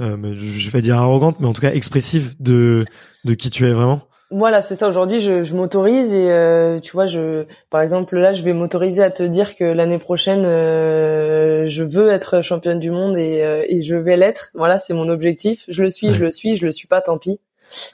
[0.00, 2.84] euh, je vais pas dire arrogante, mais en tout cas expressive de
[3.24, 4.02] de qui tu es vraiment?
[4.32, 4.88] Voilà, c'est ça.
[4.88, 9.02] Aujourd'hui, je, je m'autorise et euh, tu vois, je, par exemple, là, je vais m'autoriser
[9.02, 13.62] à te dire que l'année prochaine, euh, je veux être championne du monde et, euh,
[13.68, 14.50] et je vais l'être.
[14.54, 15.64] Voilà, c'est mon objectif.
[15.68, 17.40] Je le suis, je le suis, je le suis pas, tant pis.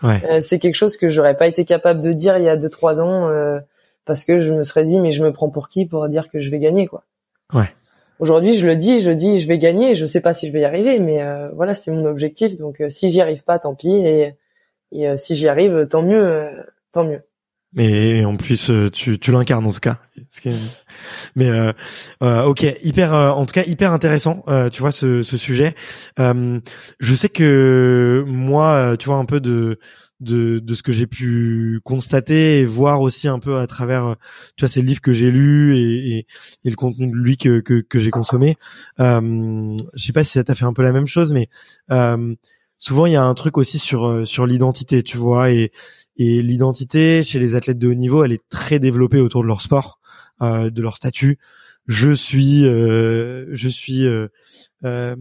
[0.03, 0.41] Ouais.
[0.41, 3.01] c'est quelque chose que j'aurais pas été capable de dire il y a deux trois
[3.01, 3.31] ans
[4.07, 6.41] parce que je me serais dit mais je me prends pour qui pour dire que
[6.41, 7.05] je vais gagner quoi.
[7.55, 7.71] Ouais.
[8.19, 9.95] Aujourd'hui, je le dis, je dis je vais gagner.
[9.95, 11.21] Je sais pas si je vais y arriver, mais
[11.55, 12.57] voilà, c'est mon objectif.
[12.57, 14.35] Donc si j'y arrive pas, tant pis et
[14.93, 16.51] et euh, si j'y arrive, tant mieux, euh,
[16.93, 17.21] tant mieux.
[17.75, 19.99] Mais en plus, euh, tu, tu l'incarnes en tout cas.
[21.37, 21.51] Mais
[22.23, 24.45] euh, ok, hyper, en tout cas hyper intéressant.
[24.73, 25.75] tu vois ce, ce sujet.
[26.19, 29.79] je sais que moi, tu vois un peu de
[30.21, 34.17] de, de ce que j'ai pu constater et voir aussi un peu à travers
[34.57, 36.27] tu vois ces livres que j'ai lus et, et,
[36.65, 38.57] et, le contenu de lui que que, que j'ai consommé.
[39.01, 41.49] Euh, je sais pas si ça t'a fait un peu la même chose, mais
[41.91, 42.35] euh,
[42.79, 45.73] souvent il y a un truc aussi sur euh, sur l'identité, tu vois, et
[46.17, 49.61] et l'identité chez les athlètes de haut niveau, elle est très développée autour de leur
[49.63, 50.01] sport,
[50.43, 51.39] euh, de leur statut.
[51.87, 54.29] Je suis, euh, je suis, euh,
[54.85, 55.17] euh,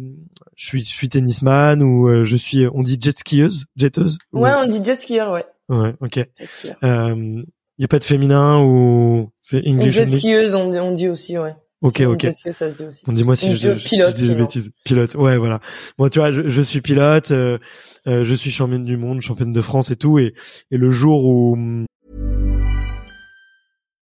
[0.58, 4.18] je suis, je suis tennisman ou euh, je suis, on dit jet skieuse, jetteuse.
[4.34, 5.46] Ouais, on dit jet skieur, ouais.
[5.70, 6.18] Ouais, ok.
[6.84, 7.46] Il
[7.78, 9.96] y a pas de féminin ou c'est English.
[9.96, 11.56] Jet skieuse, on, on dit aussi, ouais.
[11.82, 12.18] Ok, ok.
[12.18, 14.36] Qu'est-ce que ça se dit aussi On dis-moi si je, je, pilote, je dis des
[14.36, 14.72] bêtises.
[14.84, 15.60] Pilote, ouais, voilà.
[16.00, 17.60] Moi, tu vois, je, je suis pilote, euh,
[18.08, 20.34] euh, je suis championne du monde, championne de France et tout, et,
[20.72, 21.56] et le jour où.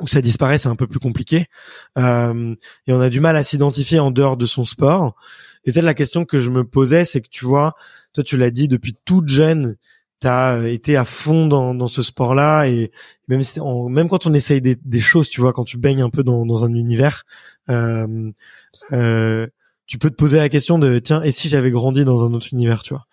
[0.00, 1.46] Où ça disparaît, c'est un peu plus compliqué.
[1.98, 2.54] Euh,
[2.86, 5.16] et on a du mal à s'identifier en dehors de son sport.
[5.64, 7.74] Et peut-être la question que je me posais, c'est que tu vois,
[8.12, 9.76] toi tu l'as dit depuis toute jeune,
[10.20, 12.90] tu as euh, été à fond dans, dans ce sport-là et
[13.28, 16.10] même si même quand on essaye des, des, choses, tu vois, quand tu baignes un
[16.10, 17.24] peu dans, dans un univers,
[17.70, 18.30] euh,
[18.92, 19.46] euh,
[19.86, 22.48] tu peux te poser la question de tiens et si j'avais grandi dans un autre
[22.52, 23.06] univers, tu vois?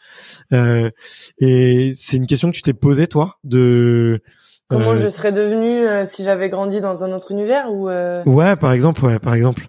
[0.51, 0.91] Euh,
[1.39, 4.21] et c'est une question que tu t'es posée toi de
[4.70, 8.55] comment euh, je serais devenu euh, si j'avais grandi dans un autre univers ou ouais
[8.55, 9.68] par exemple ouais par exemple.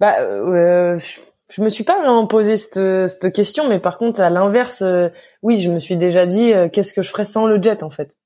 [0.00, 1.20] Bah je
[1.52, 5.10] je me suis pas vraiment posé cette, cette question, mais par contre, à l'inverse, euh,
[5.42, 7.90] oui, je me suis déjà dit euh, qu'est-ce que je ferais sans le jet en
[7.90, 8.16] fait.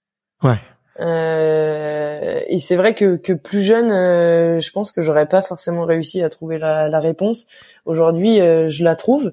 [0.44, 0.60] Ouais.
[1.00, 5.84] Euh, et c'est vrai que, que plus jeune, euh, je pense que j'aurais pas forcément
[5.84, 7.46] réussi à trouver la, la réponse.
[7.84, 9.32] Aujourd'hui, je la trouve.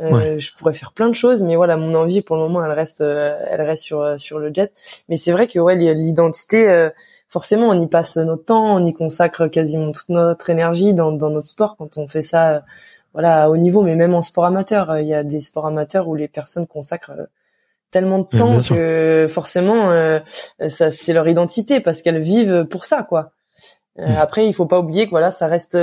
[0.00, 0.38] Ouais.
[0.38, 3.02] Je pourrais faire plein de choses, mais voilà, mon envie pour le moment, elle reste,
[3.02, 4.72] elle reste sur sur le jet.
[5.08, 6.88] Mais c'est vrai que ouais, l'identité
[7.28, 11.30] forcément on y passe notre temps, on y consacre quasiment toute notre énergie dans, dans
[11.30, 12.62] notre sport quand on fait ça
[13.12, 15.66] voilà, à haut niveau, mais même en sport amateur, euh, il y a des sports
[15.66, 17.26] amateurs où les personnes consacrent euh,
[17.90, 20.20] tellement de temps que forcément euh,
[20.68, 23.32] ça c'est leur identité parce qu'elles vivent pour ça quoi.
[23.98, 24.04] Mmh.
[24.16, 25.76] Après il faut pas oublier que voilà ça reste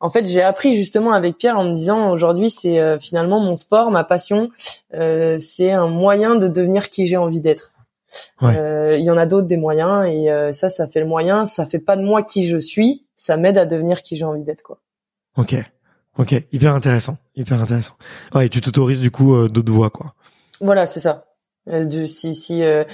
[0.00, 3.90] en fait j'ai appris justement avec Pierre en me disant aujourd'hui c'est finalement mon sport
[3.90, 4.50] ma passion
[4.92, 7.70] c'est un moyen de devenir qui j'ai envie d'être.
[8.42, 11.78] Il y en a d'autres des moyens et ça ça fait le moyen ça fait
[11.78, 14.78] pas de moi qui je suis ça m'aide à devenir qui j'ai envie d'être quoi.
[15.36, 15.56] Ok.
[16.18, 17.94] Ok, hyper intéressant, hyper intéressant.
[18.34, 20.14] Ouais, et tu t'autorises du coup euh, d'autres voies, quoi.
[20.60, 21.24] Voilà, c'est ça.
[21.68, 22.84] Euh, de, si si euh,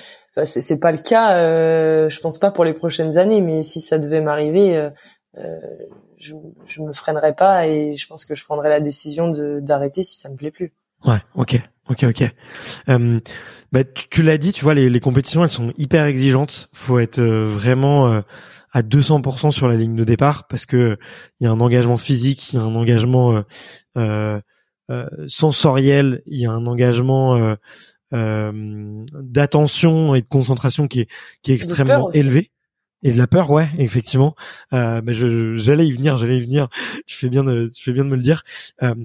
[0.45, 3.99] c'est pas le cas, euh, je pense pas pour les prochaines années, mais si ça
[3.99, 4.91] devait m'arriver, euh,
[5.39, 5.59] euh,
[6.19, 6.35] je,
[6.67, 10.19] je me freinerais pas et je pense que je prendrais la décision de d'arrêter si
[10.19, 10.73] ça me plaît plus.
[11.05, 11.61] Ouais, ok,
[11.91, 12.25] ok, ok.
[12.87, 16.69] bah, tu, tu l'as dit, tu vois, les, les compétitions, elles sont hyper exigeantes.
[16.73, 18.23] Faut être vraiment
[18.77, 20.99] à 200% sur la ligne de départ parce que
[21.41, 23.43] il y a un engagement physique, il y a un engagement euh,
[23.97, 24.41] euh,
[24.91, 27.55] euh sensoriel, il y a un engagement euh,
[28.13, 31.09] euh, d'attention et de concentration qui est
[31.41, 32.51] qui est extrêmement élevé.
[33.07, 34.35] Et de la peur, ouais, effectivement.
[34.73, 36.69] Euh, mais j'allais y venir, j'allais y venir.
[37.07, 37.53] Tu fais bien de,
[38.03, 38.43] me le dire.
[38.83, 38.97] Euh,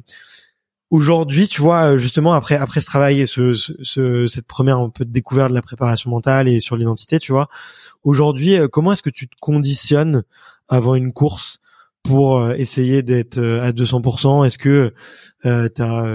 [0.89, 5.05] Aujourd'hui, tu vois, justement après après ce travail et ce, ce, cette première un peu
[5.05, 7.47] de découverte de la préparation mentale et sur l'identité, tu vois,
[8.03, 10.23] aujourd'hui, euh, comment est-ce que tu te conditionnes
[10.67, 11.61] avant une course
[12.03, 14.93] pour euh, essayer d'être euh, à 200% Est-ce que
[15.45, 16.05] euh, tu as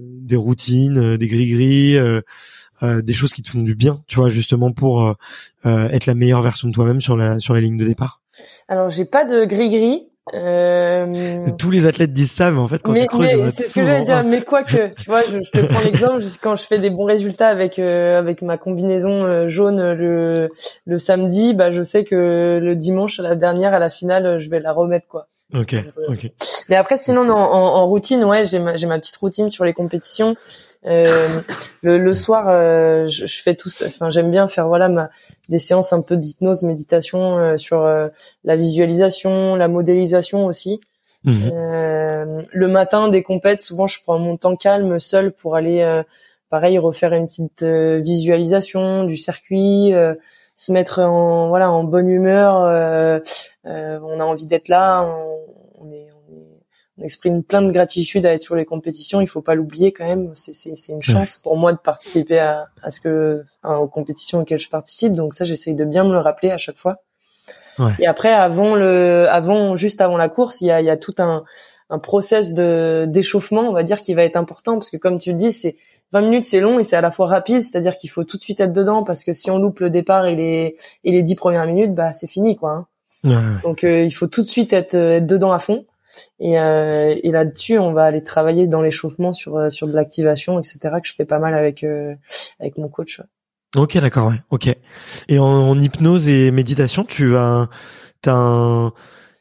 [0.00, 1.96] des routines, des gris-gris,
[2.82, 5.14] des choses qui te font du bien, tu vois, justement pour
[5.64, 8.20] être la meilleure version de toi-même sur la sur la ligne de départ?
[8.68, 10.08] Alors, j'ai pas de gris-gris.
[10.34, 11.46] Euh...
[11.56, 13.74] Tous les athlètes disent ça, mais en fait, quand mais, tu creuses, mais c'est ce
[13.74, 14.24] que j'allais dire.
[14.24, 16.24] Mais quoi que, tu vois, je, je te prends l'exemple.
[16.42, 20.50] Quand je fais des bons résultats avec euh, avec ma combinaison euh, jaune le
[20.84, 24.50] le samedi, bah je sais que le dimanche à la dernière à la finale, je
[24.50, 25.28] vais la remettre quoi.
[25.54, 25.76] Ok.
[26.08, 26.30] ok.
[26.68, 29.72] Mais après, sinon, en, en, routine, ouais, j'ai ma j'ai ma petite routine sur les
[29.72, 30.36] compétitions.
[30.86, 31.40] Euh,
[31.82, 33.70] le, le, soir, euh, je, je, fais tout.
[33.84, 35.10] Enfin, j'aime bien faire voilà ma,
[35.48, 38.08] des séances un peu d'hypnose, méditation euh, sur euh,
[38.44, 40.80] la visualisation, la modélisation aussi.
[41.26, 46.02] Euh, le matin des compètes, souvent je prends mon temps calme seul pour aller,
[46.50, 49.92] pareil, refaire une petite visualisation du circuit,
[50.56, 52.54] se mettre en voilà en bonne humeur.
[53.64, 56.08] on a envie d'être là, on, on est
[56.98, 59.20] on exprime plein de gratitude à être sur les compétitions.
[59.20, 60.30] Il faut pas l'oublier quand même.
[60.34, 64.58] C'est c'est une chance pour moi de participer à à ce que aux compétitions auxquelles
[64.58, 65.12] je participe.
[65.12, 67.02] Donc ça, j'essaye de bien me le rappeler à chaque fois.
[67.78, 67.92] Ouais.
[67.98, 70.96] Et après, avant le, avant juste avant la course, il y a il y a
[70.96, 71.44] tout un
[71.90, 75.32] un process de d'échauffement, on va dire, qui va être important parce que comme tu
[75.32, 75.76] le dis, c'est
[76.12, 78.42] 20 minutes, c'est long et c'est à la fois rapide, c'est-à-dire qu'il faut tout de
[78.42, 81.34] suite être dedans parce que si on loupe le départ et les et les 10
[81.34, 82.70] premières minutes, bah c'est fini quoi.
[82.70, 82.86] Hein.
[83.24, 83.62] Ouais.
[83.62, 85.84] Donc euh, il faut tout de suite être, être dedans à fond.
[86.40, 90.58] Et, euh, et là-dessus, on va aller travailler dans l'échauffement sur euh, sur de l'activation,
[90.58, 90.78] etc.
[91.02, 92.14] Que je fais pas mal avec euh,
[92.60, 93.20] avec mon coach.
[93.76, 94.40] Ok, d'accord, ouais.
[94.50, 94.68] Ok.
[95.28, 97.68] Et en, hypnose et méditation, tu vas,
[98.22, 98.92] t'as un,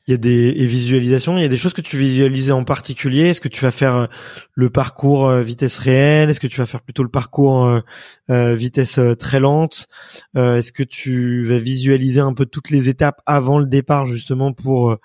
[0.07, 2.63] il y a des et visualisations, il y a des choses que tu visualises en
[2.63, 3.29] particulier?
[3.29, 4.07] Est-ce que tu vas faire
[4.53, 6.29] le parcours vitesse réelle?
[6.29, 7.81] Est-ce que tu vas faire plutôt le parcours
[8.29, 9.87] vitesse très lente?
[10.35, 14.97] Est-ce que tu vas visualiser un peu toutes les étapes avant le départ justement pour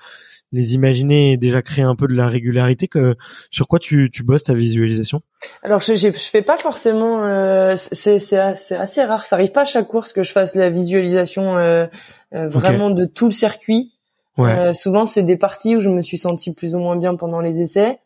[0.53, 2.88] les imaginer et déjà créer un peu de la régularité?
[2.88, 3.16] Que
[3.51, 5.22] sur quoi tu, tu bosses ta visualisation?
[5.62, 9.24] Alors je, je, fais pas forcément euh, c'est c'est assez, rare.
[9.24, 11.86] Ça arrive pas à chaque course que je fasse la visualisation euh,
[12.34, 13.92] euh, vraiment de tout le circuit
[14.39, 14.74] ouais.
[14.74, 17.61] souvent c'est des parties où je me suis senti plus ou moins bien pendant les
[17.61, 18.01] essais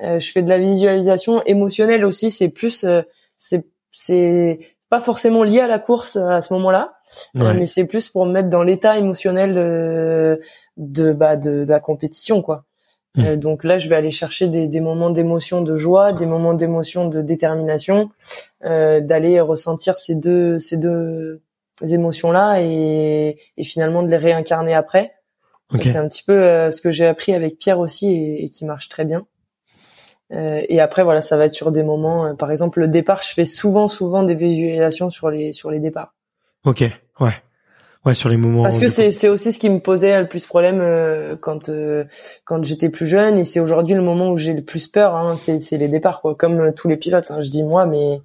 [0.00, 2.86] je fais de la visualisation émotionnelle aussi c'est plus
[3.36, 6.94] c'est c'est pas forcément lié à la course à ce moment-là
[7.34, 10.40] mais c'est plus pour me mettre dans l'état émotionnel de
[10.78, 12.64] de bah de, la compétition quoi.
[13.16, 13.24] Mmh.
[13.24, 16.54] Euh, donc là, je vais aller chercher des, des moments d'émotion, de joie, des moments
[16.54, 18.10] d'émotion, de détermination,
[18.64, 21.42] euh, d'aller ressentir ces deux ces deux
[21.82, 25.14] émotions là et, et finalement de les réincarner après.
[25.74, 28.64] C'est un petit peu euh, ce que j'ai appris avec Pierre aussi et, et qui
[28.64, 29.26] marche très bien.
[30.32, 32.26] Euh, et après voilà, ça va être sur des moments.
[32.26, 35.80] Euh, par exemple, le départ, je fais souvent souvent des visualisations sur les sur les
[35.80, 36.14] départs.
[36.64, 36.84] Ok,
[37.20, 37.32] ouais.
[38.04, 38.62] Ouais, sur les moments.
[38.62, 42.04] Parce que c'est c'est aussi ce qui me posait le plus problème euh, quand euh,
[42.44, 45.16] quand j'étais plus jeune et c'est aujourd'hui le moment où j'ai le plus peur.
[45.16, 47.30] Hein, c'est c'est les départs quoi, comme tous les pilotes.
[47.30, 48.20] Hein, je dis moi, mais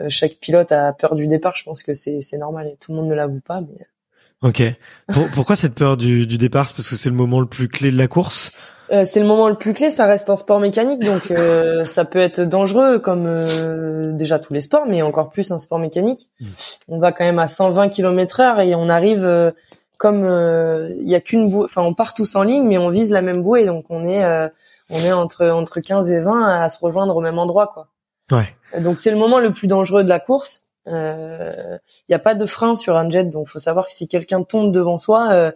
[0.00, 1.54] euh, chaque pilote a peur du départ.
[1.56, 3.60] Je pense que c'est c'est normal et tout le monde ne l'avoue pas.
[3.60, 3.86] Mais
[4.42, 4.62] ok.
[5.34, 6.68] pourquoi cette peur du du départ?
[6.68, 8.52] C'est parce que c'est le moment le plus clé de la course?
[8.92, 12.04] Euh, c'est le moment le plus clé, ça reste un sport mécanique, donc euh, ça
[12.04, 16.28] peut être dangereux comme euh, déjà tous les sports, mais encore plus un sport mécanique.
[16.40, 16.46] Mm.
[16.88, 19.52] On va quand même à 120 km heure et on arrive
[19.96, 20.26] comme
[20.98, 23.22] il y a qu'une bouée, enfin on part tous en ligne, mais on vise la
[23.22, 24.50] même bouée, donc on est
[24.90, 27.88] on est entre entre 15 et 20 à se rejoindre au même endroit, quoi.
[28.30, 28.54] Ouais.
[28.80, 30.64] Donc c'est le moment le plus dangereux de la course.
[30.86, 31.78] Il euh,
[32.08, 34.72] n'y a pas de frein sur un jet, donc faut savoir que si quelqu'un tombe
[34.72, 35.52] devant soi, euh,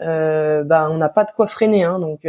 [0.00, 1.84] euh, bah on n'a pas de quoi freiner.
[1.84, 2.26] Hein, donc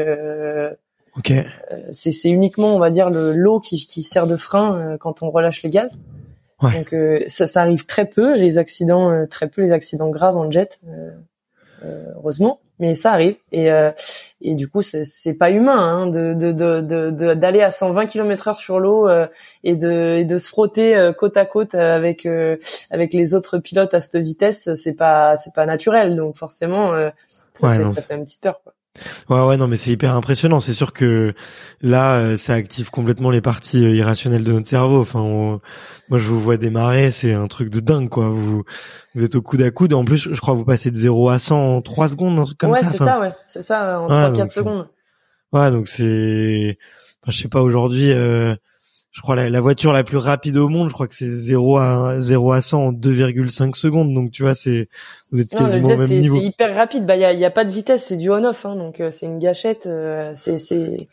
[1.17, 1.45] okay.
[1.91, 5.63] c'est uniquement, on va dire, le l'eau qui, qui sert de frein quand on relâche
[5.63, 5.99] le gaz.
[6.61, 6.73] Ouais.
[6.73, 6.93] Donc
[7.27, 10.81] ça, ça arrive très peu, les accidents, très peu les accidents graves en jet,
[11.83, 13.91] heureusement mais ça arrive et euh,
[14.41, 18.79] et du coup c'est pas humain hein, de de de d'aller à 120 km/h sur
[18.79, 19.27] l'eau euh,
[19.63, 22.27] et de et de se frotter euh, côte à côte avec
[22.89, 26.93] avec les autres pilotes à cette vitesse c'est pas c'est pas naturel donc forcément
[27.53, 28.73] ça, fait, ça fait une petite peur quoi.
[29.29, 30.59] Ouais, ouais, non, mais c'est hyper impressionnant.
[30.59, 31.33] C'est sûr que
[31.81, 34.99] là, euh, ça active complètement les parties euh, irrationnelles de notre cerveau.
[34.99, 35.21] Enfin,
[36.09, 38.29] moi, je vous vois démarrer, c'est un truc de dingue, quoi.
[38.29, 38.63] Vous,
[39.15, 39.93] vous êtes au coude à coude.
[39.93, 42.43] En plus, je crois que vous passez de 0 à 100 en 3 secondes, un
[42.43, 42.81] truc comme ça.
[42.81, 43.33] Ouais, c'est ça, ouais.
[43.47, 44.87] C'est ça, en 3-4 secondes.
[45.53, 46.77] Ouais, donc c'est,
[47.21, 48.55] enfin, je sais pas, aujourd'hui, euh,
[49.11, 51.77] je crois la, la voiture la plus rapide au monde, je crois que c'est 0
[51.77, 54.13] à 0 à 100 en 2,5 secondes.
[54.13, 54.87] Donc tu vois, c'est
[55.31, 56.39] vous êtes quasiment au même niveau.
[56.39, 57.05] C'est hyper rapide.
[57.05, 58.65] Bah il y a, y a, pas de vitesse, c'est du on-off.
[58.65, 59.85] Hein, donc euh, c'est une gâchette.
[59.85, 61.09] Euh, c'est c'est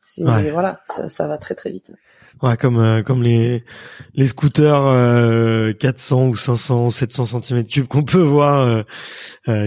[0.00, 1.92] c'est voilà, ça, ça va très très vite.
[2.42, 3.64] Ouais, comme euh, comme les
[4.14, 8.82] les scooters 400 ou 500 ou 700 cm cubes qu'on peut voir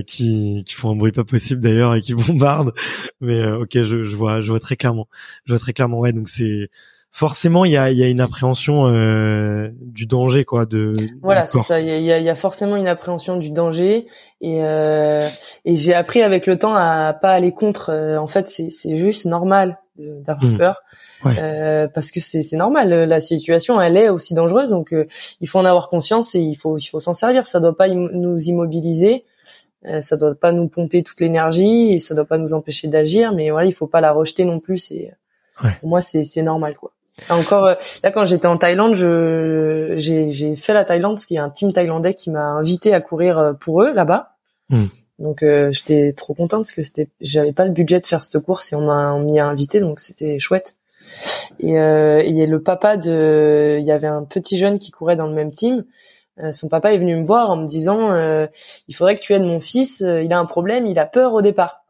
[0.08, 2.74] qui qui font un bruit pas possible d'ailleurs et qui bombardent.
[3.22, 5.08] Mais ok, je, je vois je vois très clairement.
[5.46, 6.72] Je vois très clairement ouais donc c'est
[7.16, 11.62] forcément il y a, y a une appréhension euh, du danger quoi de voilà c'est
[11.62, 11.80] ça.
[11.80, 14.08] Il y a, y a, forcément une appréhension du danger
[14.42, 15.26] et euh,
[15.64, 18.98] et j'ai appris avec le temps à pas aller contre euh, en fait c'est c'est
[18.98, 20.58] juste normal d'avoir mmh.
[20.58, 20.82] peur
[21.26, 22.90] euh, parce que c'est c'est normal.
[22.90, 25.08] La situation elle est aussi dangereuse donc euh,
[25.40, 27.46] il faut en avoir conscience et il faut il faut s'en servir.
[27.46, 29.24] Ça doit pas nous immobiliser
[30.02, 33.52] ça doit pas nous pomper toute l'énergie et ça doit pas nous empêcher d'agir mais
[33.52, 34.92] voilà il faut pas la rejeter non plus.
[35.80, 36.92] Pour moi c'est c'est normal quoi
[37.30, 41.36] encore euh, là quand j'étais en Thaïlande, je j'ai j'ai fait la Thaïlande parce qu'il
[41.36, 44.34] y a un team thaïlandais qui m'a invité à courir euh, pour eux là-bas.
[44.70, 44.86] Hmm.
[45.20, 48.42] Donc euh, j'étais trop contente parce que c'était j'avais pas le budget de faire cette
[48.44, 50.76] course et on m'a m'y a invité donc c'était chouette.
[51.60, 55.28] Et, euh, et le papa de il y avait un petit jeune qui courait dans
[55.28, 55.86] le même team.
[56.52, 58.14] son papa est venu me voir en me disant
[58.88, 61.42] il faudrait que tu aides mon fils, il a un problème, il a peur au
[61.42, 61.85] départ.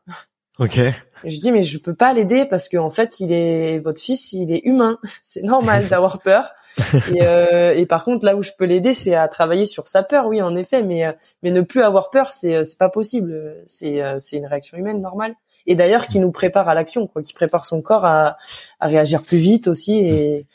[0.60, 0.78] OK.
[0.78, 4.02] Et je dis mais je peux pas l'aider parce qu'en en fait il est votre
[4.02, 6.52] fils, il est humain, c'est normal d'avoir peur.
[7.14, 10.04] et, euh, et, par contre là où je peux l'aider c'est à travailler sur sa
[10.04, 12.90] peur, oui en effet, mais euh, mais ne plus avoir peur c'est euh, c'est pas
[12.90, 15.36] possible, c'est euh, c'est une réaction humaine normale.
[15.68, 18.38] Et d'ailleurs qui nous prépare à l'action, quoi, qui prépare son corps à,
[18.80, 20.46] à réagir plus vite aussi et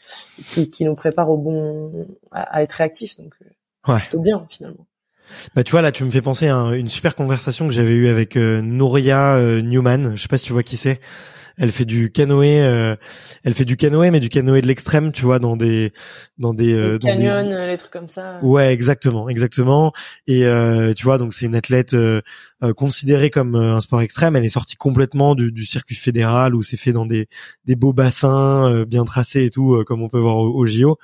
[0.46, 3.18] qui, qui nous prépare au bon à, à être réactif.
[3.18, 3.34] Donc
[3.88, 3.98] ouais.
[3.98, 4.86] plutôt bien finalement.
[5.54, 8.08] Bah tu vois là tu me fais penser à une super conversation que j'avais eue
[8.08, 11.00] avec euh, Nouria euh, Newman, je sais pas si tu vois qui c'est.
[11.58, 12.96] Elle fait du canoë, euh,
[13.44, 15.92] elle fait du canoë, mais du canoë de l'extrême, tu vois, dans des,
[16.38, 18.38] dans des, euh, les canyons, les trucs comme ça.
[18.40, 19.92] Ouais, exactement, exactement.
[20.26, 21.94] Et euh, tu vois, donc c'est une athlète
[22.76, 24.36] considérée comme un sport extrême.
[24.36, 27.28] Elle est sortie complètement du, du circuit fédéral où c'est fait dans des,
[27.64, 30.98] des beaux bassins bien tracés et tout, comme on peut voir au, au JO.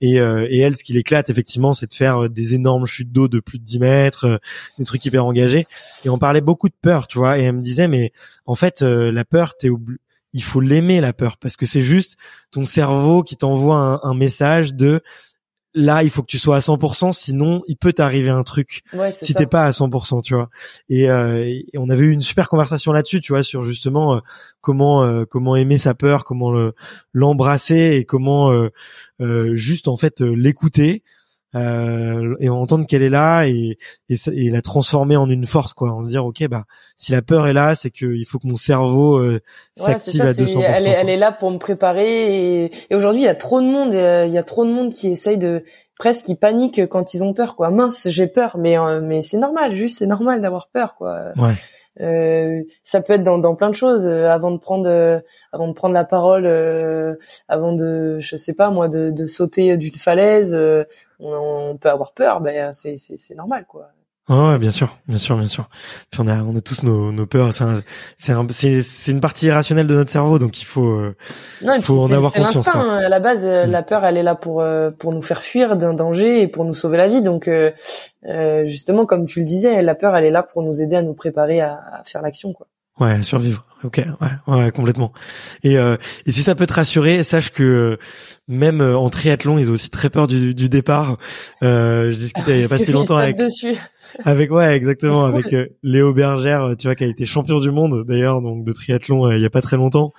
[0.00, 3.40] Et, et elle, ce qui l'éclate effectivement, c'est de faire des énormes chutes d'eau de
[3.40, 4.40] plus de 10 mètres,
[4.78, 5.66] des trucs hyper engagés.
[6.04, 7.38] Et on parlait beaucoup de peur, tu vois.
[7.38, 8.12] Et elle me disait, mais
[8.44, 9.70] en fait, la peur, t'es
[10.36, 12.16] il faut l'aimer la peur parce que c'est juste
[12.50, 15.02] ton cerveau qui t'envoie un, message de
[15.76, 19.34] là il faut que tu sois à 100% sinon il peut t'arriver un truc si
[19.34, 20.48] t'es pas à 100% tu vois.
[20.90, 24.20] Euh, et, on avait eu une super conversation là-dessus tu vois sur justement euh,
[24.60, 26.52] comment euh, comment aimer sa peur comment
[27.12, 28.52] l'embrasser et comment
[29.52, 31.04] juste en fait l'écouter
[31.56, 33.78] euh, et entendre qu'elle est là et,
[34.08, 36.64] et, et, la transformer en une force quoi en se dire ok bah
[36.96, 39.40] si la peur est là c'est qu'il faut que mon cerveau euh,
[39.76, 43.26] s'active à 200% elle est, elle est là pour me préparer et, et aujourd'hui il
[43.26, 45.64] y a trop de monde euh, il y a trop de monde qui essaye de
[45.98, 49.38] presque qui panique quand ils ont peur quoi mince j'ai peur mais euh, mais c'est
[49.38, 51.54] normal juste c'est normal d'avoir peur quoi ouais.
[52.00, 54.06] Euh, ça peut être dans, dans plein de choses.
[54.06, 55.20] Euh, avant de prendre, euh,
[55.52, 56.46] avant de prendre la parole,
[57.48, 60.56] avant de, je sais pas moi, de, de sauter d'une falaise,
[61.20, 62.40] on, on, peut avoir peur.
[62.40, 63.88] Ben c'est c'est normal quoi.
[64.28, 65.68] ouais, bien sûr, bien sûr, bien sûr.
[66.10, 67.52] Puis on a, on a tous nos, nos peurs.
[67.52, 67.64] C'est
[68.18, 71.00] c'est c'est une partie irrationnelle de notre cerveau, donc il faut,
[71.62, 72.48] non, faut en avoir conscience.
[72.48, 72.80] C'est l'instinct.
[72.80, 72.98] Hein.
[73.04, 73.70] À la base, mm.
[73.70, 74.64] la peur, elle est là pour
[74.98, 77.22] pour nous faire fuir d'un danger et pour nous sauver la vie.
[77.22, 77.72] Donc euh,
[78.64, 81.14] justement, comme tu le disais, la peur, elle est là pour nous aider à nous
[81.14, 82.66] préparer à, à faire l'action, quoi.
[82.98, 83.66] Ouais, survivre.
[83.84, 85.12] Ok, ouais, ouais, complètement.
[85.62, 87.96] Et, euh, et si ça peut te rassurer, sache que euh,
[88.48, 91.18] même euh, en triathlon, ils ont aussi très peur du, du départ.
[91.62, 93.36] Euh, je discutais il y a pas si longtemps avec.
[93.36, 93.74] Dessus.
[94.24, 98.40] Avec ouais, exactement, avec Léo Bergère, tu vois, qui a été champion du monde d'ailleurs,
[98.40, 100.12] donc de triathlon il y a pas très longtemps.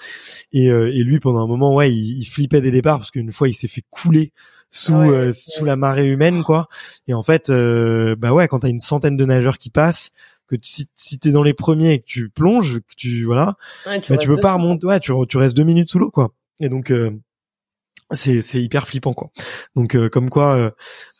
[0.51, 3.49] Et, et lui, pendant un moment, ouais, il, il flippait des départs parce qu'une fois,
[3.49, 4.33] il s'est fait couler
[4.69, 6.67] sous euh, sous la marée humaine quoi
[7.07, 10.11] et en fait euh, bah ouais quand t'as une centaine de nageurs qui passent
[10.47, 13.55] que si, si t'es dans les premiers et que tu plonges que tu voilà.
[14.01, 16.31] Tu, bah, tu peux pas remonter ouais tu, tu restes deux minutes sous l'eau quoi.
[16.59, 17.11] Et donc euh,
[18.11, 19.29] c'est c'est hyper flippant quoi.
[19.75, 20.73] Donc euh, comme quoi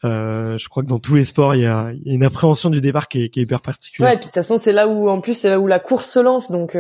[0.04, 2.70] euh, je crois que dans tous les sports il y a, y a, une appréhension
[2.70, 4.10] du départ qui est, qui est hyper particulière.
[4.10, 5.80] Ouais et puis de toute façon c'est là où en plus c'est là où la
[5.80, 6.52] course se lance.
[6.52, 6.78] Donc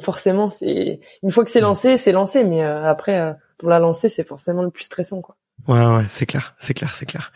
[0.00, 2.44] forcément c'est une fois que c'est lancé c'est lancé.
[2.44, 5.36] Mais après pour la lancer c'est forcément le plus stressant quoi
[5.68, 7.32] Ouais, ouais, c'est clair, c'est clair, c'est clair.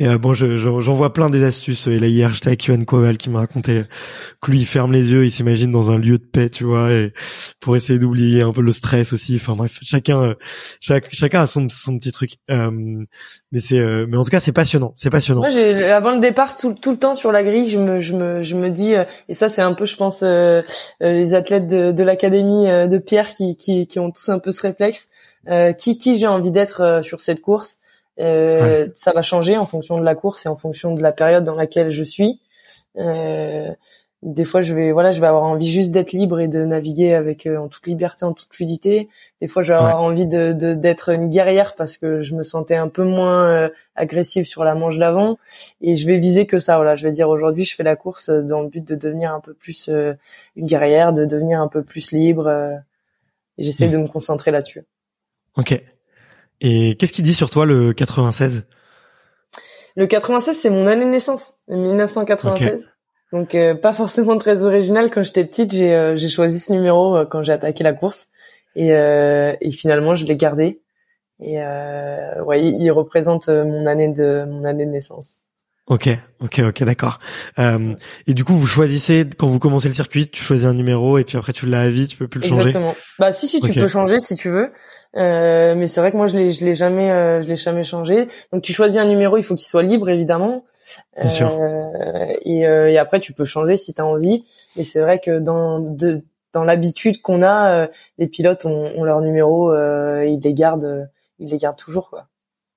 [0.00, 1.86] Mais euh, bon, j'en je, vois plein des astuces.
[1.86, 3.84] Et là hier, j'étais avec Yohan Koval qui m'a raconté
[4.42, 6.92] que lui, il ferme les yeux, il s'imagine dans un lieu de paix, tu vois,
[6.92, 7.12] et
[7.60, 9.36] pour essayer d'oublier un peu le stress aussi.
[9.36, 10.34] Enfin bref, chacun, euh,
[10.80, 12.32] chacun a son, son petit truc.
[12.50, 12.70] Euh,
[13.52, 15.42] mais c'est, euh, mais en tout cas, c'est passionnant, c'est passionnant.
[15.42, 18.42] Moi, avant le départ, tout, tout, le temps sur la grille, je me, je me,
[18.42, 18.94] je me dis,
[19.28, 23.54] et ça, c'est un peu, je pense, les athlètes de, de l'académie de Pierre qui,
[23.54, 25.27] qui, qui ont tous un peu ce réflexe euh,
[25.72, 27.78] qui qui j'ai envie d'être euh, sur cette course?
[28.20, 31.44] Euh, Ça va changer en fonction de la course et en fonction de la période
[31.44, 32.40] dans laquelle je suis.
[32.98, 33.70] Euh,
[34.22, 37.14] des fois, je vais voilà, je vais avoir envie juste d'être libre et de naviguer
[37.14, 39.08] avec euh, en toute liberté, en toute fluidité.
[39.40, 42.74] Des fois, je vais avoir envie de d'être une guerrière parce que je me sentais
[42.74, 45.38] un peu moins agressive sur la manche d'avant.
[45.80, 46.76] Et je vais viser que ça.
[46.76, 49.40] Voilà, je vais dire aujourd'hui, je fais la course dans le but de devenir un
[49.40, 52.48] peu plus une guerrière, de devenir un peu plus libre.
[53.58, 53.92] et j'essaie mmh.
[53.92, 54.84] de me concentrer là-dessus.
[55.58, 55.78] Ok.
[56.60, 58.64] Et qu'est-ce qu'il dit sur toi le 96
[59.96, 62.88] Le 96, c'est mon année de naissance, 1996.
[63.32, 65.10] Donc euh, pas forcément très original.
[65.10, 68.28] Quand j'étais petite, j'ai euh, j'ai choisi ce numéro euh, quand j'ai attaqué la course
[68.74, 70.80] et, et finalement je l'ai gardé.
[71.40, 75.38] Et ouais, il représente mon année de mon année de naissance.
[75.88, 76.10] Ok,
[76.40, 77.18] ok, ok, d'accord.
[77.58, 77.94] Euh,
[78.26, 81.24] et du coup, vous choisissez quand vous commencez le circuit, tu choisis un numéro et
[81.24, 82.68] puis après tu l'as à vie, tu peux plus le changer.
[82.68, 82.94] Exactement.
[83.18, 84.70] Bah si, si, tu peux changer si tu veux.
[85.16, 87.84] Euh, mais c'est vrai que moi je l'ai, je l'ai jamais, euh, je l'ai jamais
[87.84, 88.28] changé.
[88.52, 90.66] Donc tu choisis un numéro, il faut qu'il soit libre évidemment.
[91.18, 91.50] Bien sûr.
[91.50, 94.44] Euh, et, euh, et, après tu peux changer si tu as envie.
[94.76, 96.22] Et c'est vrai que dans de,
[96.52, 101.08] dans l'habitude qu'on a, les pilotes ont, ont leur numéro, ils les gardent,
[101.38, 102.26] ils les gardent toujours quoi.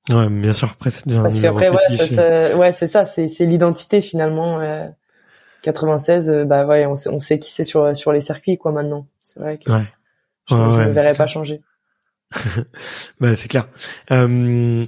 [0.10, 0.70] Ouais, bien sûr.
[0.72, 4.60] Après, c'est Parce qu'après, voilà, ça, ça, ouais, c'est ça, c'est, c'est l'identité finalement.
[4.60, 4.88] Euh,
[5.62, 8.72] 96, euh, bah ouais, on sait, on sait qui c'est sur sur les circuits quoi
[8.72, 9.08] maintenant.
[9.22, 9.84] C'est vrai que ouais.
[10.50, 11.62] je, ne verrais pas changer.
[13.20, 13.68] bah c'est clair.
[14.10, 14.84] Il euh,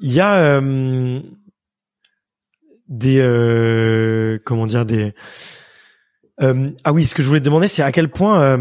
[0.00, 1.20] y a euh,
[2.88, 5.14] des euh, comment dire des
[6.38, 8.58] ah oui, ce que je voulais te demander, c'est à quel point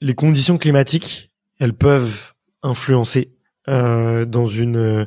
[0.00, 1.30] les conditions climatiques
[1.60, 2.32] elles peuvent
[2.62, 3.35] influencer
[3.68, 5.06] dans une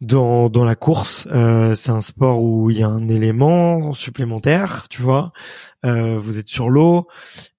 [0.00, 1.26] dans dans la course.
[1.30, 5.32] Euh, c'est un sport où il y a un élément supplémentaire, tu vois.
[5.84, 7.06] Euh, vous êtes sur l'eau.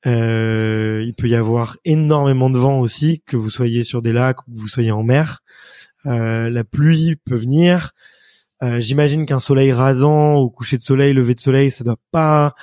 [0.05, 4.47] Euh, il peut y avoir énormément de vent aussi, que vous soyez sur des lacs
[4.47, 5.39] ou que vous soyez en mer.
[6.05, 7.91] Euh, la pluie peut venir.
[8.63, 12.55] Euh, J'imagine qu'un soleil rasant au coucher de soleil, lever de soleil, ça doit pas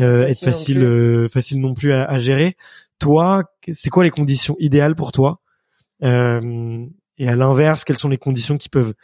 [0.00, 2.56] euh, être facile, non facile non plus à, à gérer.
[2.98, 5.39] Toi, c'est quoi les conditions idéales pour toi?
[6.02, 6.86] Euh,
[7.18, 8.94] et à l'inverse, quelles sont les conditions qui peuvent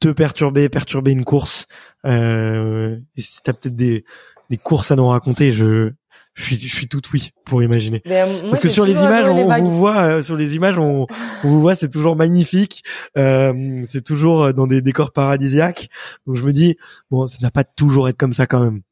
[0.00, 1.66] te perturber, perturber une course
[2.06, 4.04] euh, Et si t'as peut-être des,
[4.50, 5.92] des courses à nous raconter, je
[6.38, 8.00] je suis, je suis tout oui pour imaginer.
[8.06, 11.06] Euh, Parce que sur les images, on, vous voit, euh, sur les images, on,
[11.42, 12.84] on vous voit, c'est toujours magnifique.
[13.16, 15.88] Euh, c'est toujours dans des décors paradisiaques.
[16.26, 16.76] Donc je me dis,
[17.10, 18.82] bon, ça n'a pas toujours être comme ça quand même.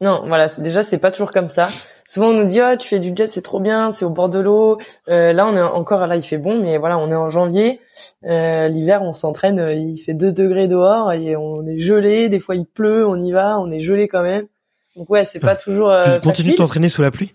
[0.00, 1.68] Non, voilà, déjà c'est pas toujours comme ça.
[2.06, 4.28] Souvent on nous dit ah tu fais du jet c'est trop bien, c'est au bord
[4.28, 4.78] de l'eau.
[5.08, 7.80] Euh, là on est encore là il fait bon, mais voilà on est en janvier.
[8.24, 12.28] Euh, L'hiver on s'entraîne, euh, il fait 2 degrés dehors et on est gelé.
[12.28, 14.46] Des fois il pleut, on y va, on est gelé quand même.
[14.94, 15.90] Donc ouais c'est pas toujours.
[15.90, 17.32] Euh, tu continues de t'entraîner sous la pluie?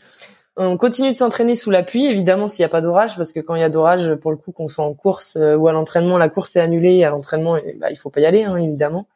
[0.56, 3.40] On continue de s'entraîner sous la pluie, évidemment s'il n'y a pas d'orage, parce que
[3.40, 5.72] quand il y a d'orage, pour le coup, qu'on soit en course euh, ou à
[5.72, 7.04] l'entraînement, la course est annulée.
[7.04, 9.08] À l'entraînement, eh, bah, il faut pas y aller, hein, évidemment.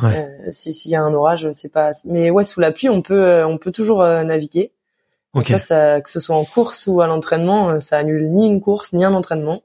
[0.00, 0.28] Ouais.
[0.46, 1.90] Euh, si s'il y a un orage, c'est pas.
[2.04, 4.70] Mais ouais, sous la pluie, on peut euh, on peut toujours naviguer.
[5.34, 8.60] Donc ça, ça, que ce soit en course ou à l'entraînement, ça annule ni une
[8.60, 9.62] course ni un entraînement.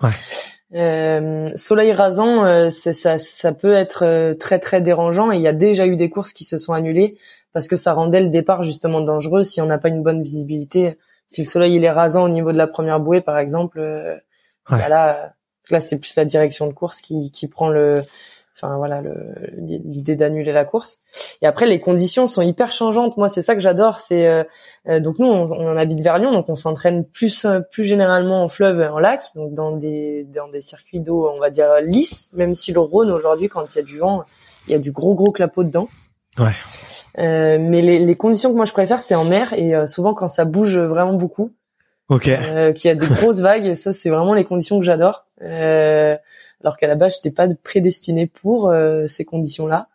[0.00, 1.56] Ouais.
[1.56, 5.96] soleil rasant, ça, ça peut être très très dérangeant et il y a déjà eu
[5.96, 7.16] des courses qui se sont annulées
[7.56, 10.98] parce que ça rendait le départ justement dangereux si on n'a pas une bonne visibilité.
[11.26, 14.14] Si le soleil il est rasant au niveau de la première bouée par exemple, euh,
[14.68, 15.32] bah là,
[15.70, 18.02] là c'est plus la direction de course qui, qui prend le,
[18.54, 19.00] enfin voilà
[19.56, 20.98] l'idée d'annuler la course.
[21.40, 23.16] Et après les conditions sont hyper changeantes.
[23.16, 24.00] Moi c'est ça que j'adore.
[24.00, 24.44] C'est euh,
[24.90, 28.50] euh, donc nous on, on, habite vers Lyon donc on s'entraîne plus plus généralement en
[28.50, 32.34] fleuve et en lac donc dans des dans des circuits d'eau on va dire lisses
[32.34, 34.26] même si le Rhône aujourd'hui quand il y a du vent
[34.68, 35.88] il y a du gros gros clapot dedans.
[36.38, 36.54] Ouais.
[37.18, 40.12] Euh, mais les, les, conditions que moi je préfère, c'est en mer et euh, souvent
[40.12, 41.50] quand ça bouge vraiment beaucoup.
[42.08, 42.28] Ok.
[42.28, 45.26] Euh, qu'il y a des grosses vagues, ça c'est vraiment les conditions que j'adore.
[45.42, 46.16] Euh,
[46.62, 49.88] alors qu'à la base, je n'étais pas prédestiné pour euh, ces conditions-là.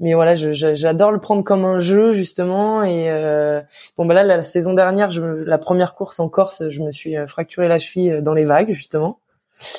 [0.00, 2.82] Mais voilà, j'adore le prendre comme un jeu justement.
[2.82, 3.08] Et
[3.96, 7.14] bon, bah là, la, saison dernière, je, la première course en Corse, je me suis
[7.28, 9.20] fracturé la cheville dans les vagues justement.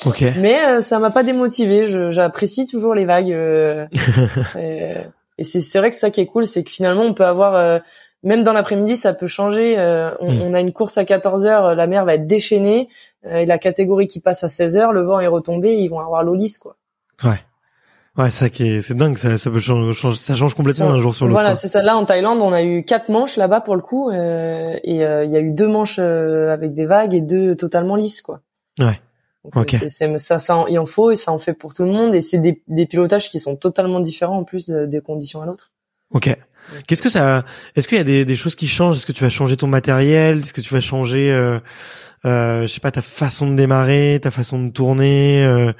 [0.06, 0.24] Ok.
[0.38, 2.10] Mais ça m'a pas démotivé.
[2.10, 3.36] J'apprécie toujours les vagues.
[5.42, 7.80] Et c'est vrai que ça qui est cool, c'est que finalement on peut avoir euh,
[8.22, 9.76] même dans l'après-midi, ça peut changer.
[9.76, 10.42] Euh, on, mm.
[10.42, 12.88] on, a une course à 14 heures, la mer va être déchaînée,
[13.26, 15.98] euh, et la catégorie qui passe à 16 heures, le vent est retombé, ils vont
[15.98, 16.76] avoir l'eau lisse, quoi.
[17.24, 17.40] Ouais.
[18.16, 21.14] Ouais, ça qui est, c'est dingue, ça, ça peut changer, ça change complètement d'un jour
[21.14, 21.40] sur l'autre.
[21.40, 21.82] Voilà, c'est ça.
[21.82, 25.02] Là, en Thaïlande, on a eu quatre manches là-bas pour le coup, et il y
[25.02, 28.40] a eu deux manches avec des vagues et deux totalement lisses, quoi.
[28.78, 29.00] Ouais.
[29.54, 32.14] Donc, c'est, ça, ça, il en faut et ça en fait pour tout le monde.
[32.14, 35.46] Et c'est des, des pilotages qui sont totalement différents en plus de, des conditions à
[35.46, 35.72] l'autre.
[36.10, 36.36] Ok.
[36.86, 38.98] Qu'est-ce que ça Est-ce qu'il y a des, des choses qui changent?
[38.98, 40.38] Est-ce que tu vas changer ton matériel?
[40.38, 41.58] Est-ce que tu vas changer, euh,
[42.24, 45.72] euh, je sais pas, ta façon de démarrer, ta façon de tourner euh,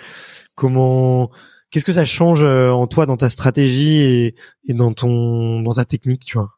[0.54, 1.30] Comment
[1.72, 4.34] Qu'est-ce que ça change euh, en toi, dans ta stratégie et,
[4.68, 6.50] et dans ton, dans ta technique, tu vois?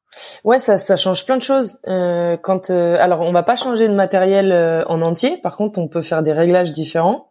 [0.44, 1.78] Ouais, ça, ça change plein de choses.
[1.86, 5.38] Euh, quand, euh, alors, on va pas changer de matériel euh, en entier.
[5.38, 7.30] Par contre, on peut faire des réglages différents.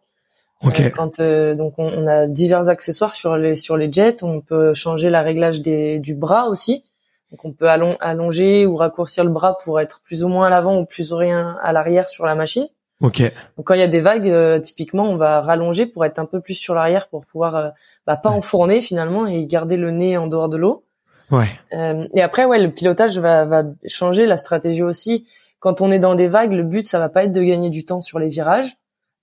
[0.62, 0.90] Okay.
[0.90, 5.10] quand donc on, on, a divers accessoires sur les sur les jets, on peut changer
[5.10, 6.84] la réglage des, du bras aussi.
[7.30, 10.50] Donc on peut allon, allonger ou raccourcir le bras pour être plus ou moins à
[10.50, 12.66] l'avant ou plus ou rien à l'arrière sur la machine.
[13.00, 13.20] Ok.
[13.56, 16.24] Donc quand il y a des vagues, euh, typiquement, on va rallonger pour être un
[16.26, 17.68] peu plus sur l'arrière pour pouvoir euh,
[18.06, 20.84] bah, pas enfourner finalement et garder le nez en dehors de l'eau.
[21.30, 21.46] Ouais.
[21.72, 25.26] Euh, et après, ouais, le pilotage va, va changer, la stratégie aussi.
[25.58, 27.84] Quand on est dans des vagues, le but, ça va pas être de gagner du
[27.84, 28.76] temps sur les virages,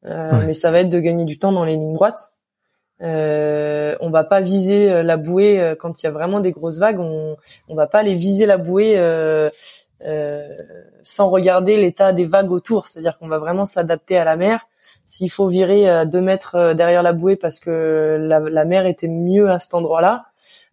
[0.05, 0.45] euh, Ouais.
[0.47, 2.31] mais ça va être de gagner du temps dans les lignes droites.
[3.01, 6.77] Euh, on va pas viser euh, la bouée quand il y a vraiment des grosses
[6.79, 6.99] vagues.
[6.99, 7.35] On,
[7.67, 9.49] on va pas aller viser la bouée euh,
[11.03, 12.87] sans regarder l'état des vagues autour.
[12.87, 14.67] C'est-à-dire qu'on va vraiment s'adapter à la mer.
[15.05, 18.85] S'il faut virer à deux mètres euh, derrière la bouée parce que la, la mer
[18.85, 20.27] était mieux à cet endroit-là,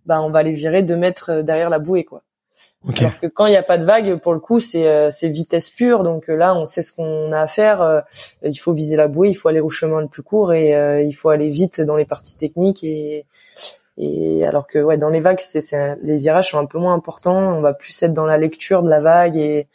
[0.07, 2.22] ben on va les virer deux mètres euh, derrière la bouée, quoi.
[2.89, 3.01] Ok.
[3.01, 5.29] Alors que quand il n'y a pas de vague, pour le coup, c'est euh, c'est
[5.29, 6.05] vitesse pure.
[6.05, 7.83] Donc euh, là, on sait ce qu'on a à faire.
[7.83, 8.01] euh,
[8.45, 11.03] il faut viser la bouée, il faut aller au chemin le plus court et euh,
[11.03, 12.85] il faut aller vite dans les parties techniques.
[12.85, 13.26] Et,
[13.99, 16.95] et alors que ouais, dans les vagues, c'est c'est- les virages sont un peu moins
[16.95, 17.57] importants.
[17.57, 19.69] On va plus être dans la lecture de la vague et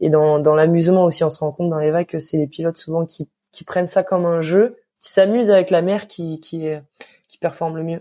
[0.00, 1.24] et dans dans l'amusement aussi.
[1.24, 3.86] On se rend compte dans les vagues que c'est les pilotes souvent qui qui prennent
[3.86, 6.80] ça comme un jeu, qui s'amusent avec la mer, qui qui euh,
[7.28, 8.00] qui performent le mieux.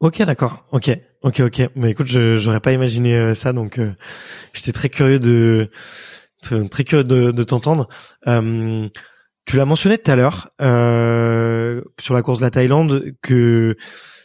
[0.00, 0.66] Ok, d'accord.
[0.72, 0.90] Ok,
[1.22, 1.62] ok, ok.
[1.76, 3.92] Mais écoute, je j'aurais pas imaginé euh, ça, donc euh,
[4.52, 5.70] j'étais très curieux de
[6.42, 7.88] très, très curieux de, de t'entendre.
[8.26, 8.88] Euh,
[9.46, 13.76] tu l'as mentionné tout à l'heure euh, sur la course de la Thaïlande que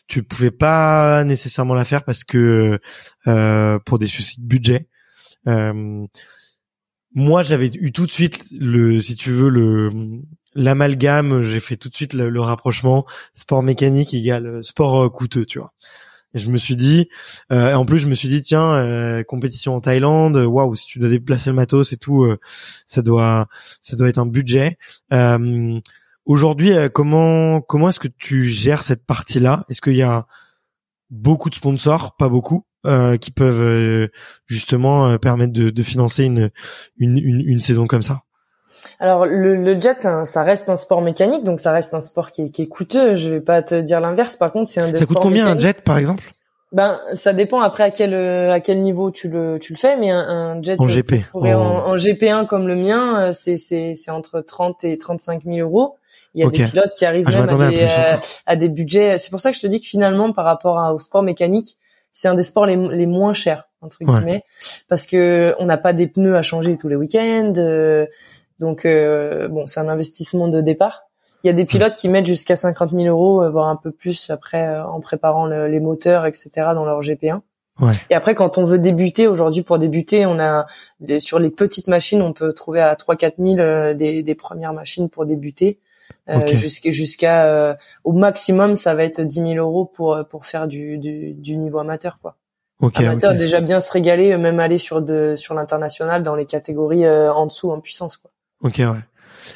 [0.10, 2.80] tu pouvais pas nécessairement la faire parce que
[3.28, 4.90] euh, pour des soucis de budget.
[5.48, 6.06] Euh,
[7.14, 9.90] moi, j'avais eu tout de suite le, si tu veux, le
[10.56, 11.44] l'amalgame.
[11.44, 15.60] J'ai fait tout de suite le, rapprochement sport mécanique égale euh, sport euh, coûteux, tu
[15.60, 15.74] vois.
[16.34, 17.10] Et je me suis dit,
[17.52, 20.76] euh, et en plus je me suis dit tiens, euh, compétition en Thaïlande, euh, waouh,
[20.76, 22.40] si tu dois déplacer le matos et tout, euh,
[22.86, 23.48] ça doit,
[23.82, 24.78] ça doit être un budget.
[26.30, 29.66] Aujourd'hui, euh, comment comment est-ce que tu gères cette partie-là?
[29.68, 30.28] Est-ce qu'il y a
[31.10, 34.08] beaucoup de sponsors, pas beaucoup, euh, qui peuvent euh,
[34.46, 36.52] justement euh, permettre de, de financer une,
[36.98, 38.22] une une une saison comme ça?
[39.00, 42.30] Alors le, le jet, ça, ça reste un sport mécanique, donc ça reste un sport
[42.30, 43.16] qui est, qui est coûteux.
[43.16, 44.36] Je vais pas te dire l'inverse.
[44.36, 46.32] Par contre, c'est un des Ça coûte combien un jet, par exemple?
[46.72, 49.98] Ben, ça dépend après à quel euh, à quel niveau tu le tu le fais,
[49.98, 53.58] mais un, un jet En GP, en- en, en GP1 comme le mien, euh, c'est
[53.58, 55.96] c'est c'est entre 30 et 35 000 euros.
[56.36, 59.18] Il y a des pilotes qui arrivent Ah, même à des, euh, à des budgets.
[59.18, 61.78] C'est pour ça que je te dis que finalement, par rapport à- au sport mécanique,
[62.12, 64.08] c'est un des sports les, les moins chers entre Ouais.
[64.08, 64.44] guillemets,
[64.90, 67.54] parce que on n'a pas des pneus à changer tous les week-ends.
[67.58, 68.06] euh,
[68.60, 71.04] donc euh, bon, c'est un investissement de départ.
[71.44, 74.30] Il y a des pilotes qui mettent jusqu'à 50 000 euros, voire un peu plus
[74.30, 76.50] après en préparant le- les moteurs, etc.
[76.76, 77.42] dans leur GP1.
[77.80, 77.94] Ouais.
[78.10, 80.66] Et après, quand on veut débuter, aujourd'hui pour débuter, on a
[81.00, 84.74] des- sur les petites machines, on peut trouver à 3-4 000 euh, des, des premières
[84.74, 85.80] machines pour débuter.
[86.30, 90.46] Euh, jusqu'à jusqu'à euh, au maximum ça va être 10 000 euros pour euh, pour
[90.46, 92.36] faire du, du, du niveau amateur quoi
[92.82, 97.06] Ok, amateur déjà bien se régaler même aller sur de sur l'international dans les catégories
[97.06, 98.32] euh, en dessous en puissance quoi
[98.62, 99.00] Ok, ouais.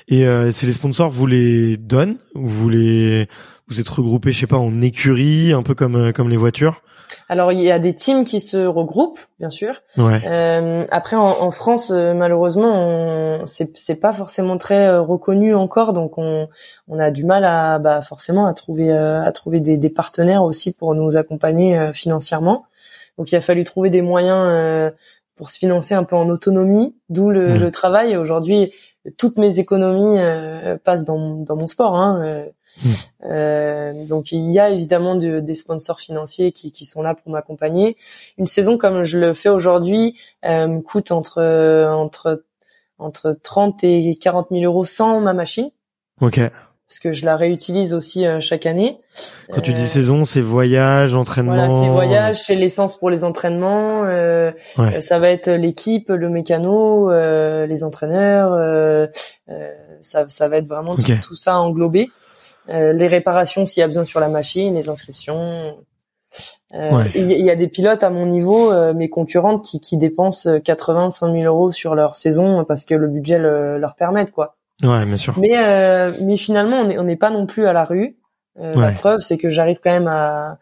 [0.07, 3.27] Et euh, c'est les sponsors, vous les donnent ou vous les
[3.67, 6.81] vous êtes regroupés, je sais pas, en écurie, un peu comme comme les voitures?
[7.33, 10.21] Alors il y a des teams qui se regroupent bien sûr Ouais.
[10.27, 15.55] Euh, après, en, en France, euh, malheureusement, on, c'est c'est pas forcément très euh, reconnu
[15.55, 16.47] encore, donc on
[16.87, 20.43] on a du mal à bah, forcément à trouver euh, à trouver des, des partenaires
[20.43, 22.65] aussi pour nous accompagner euh, financièrement.
[23.17, 24.91] Donc il a fallu trouver des moyens
[25.35, 27.59] pour se financer un peu en autonomie, d'où le, Mhm.
[27.63, 28.17] le travail.
[28.17, 28.71] Aujourd'hui,
[29.17, 30.19] toutes mes économies
[30.83, 31.95] passent dans dans mon sport.
[31.95, 32.45] Hein,
[32.83, 32.91] Mhm.
[33.25, 37.31] euh, donc il y a évidemment de- des sponsors financiers qui, qui sont là pour
[37.31, 37.97] m'accompagner.
[38.37, 40.15] Une saison comme je le fais aujourd'hui
[40.45, 41.39] euh, me coûte entre
[41.89, 42.43] entre
[42.99, 45.69] entre 30 et 40 000 euros sans ma machine
[46.21, 46.39] Ok.
[46.87, 48.97] parce que je la réutilise aussi euh, chaque année.
[49.51, 51.53] Quand tu dis saison, c'est voyage, entraînement.
[51.67, 55.01] voilà, c'est voyage, c'est l'essence pour les entraînements, euh, Ouais.
[55.01, 59.09] ça va être l'équipe, le mécano, les entraîneurs,
[60.01, 62.09] ça, ça va être vraiment tout ça englobé.
[62.69, 65.77] Euh, les réparations s'il y a besoin sur la machine, les inscriptions.
[66.73, 67.11] Euh, Ouais.
[67.13, 69.79] Il y, a- il y a des pilotes à mon niveau, euh, mes concurrentes, qui,
[69.79, 73.93] qui dépensent 80, 100 000 euros sur leur saison parce que le budget le- leur
[73.95, 74.55] permet, quoi.
[74.83, 75.37] Ouais, bien sûr.
[75.37, 78.15] Mais euh, mais finalement on n'est on pas non plus à la rue.
[78.59, 80.57] Euh, La preuve c'est que j'arrive quand même à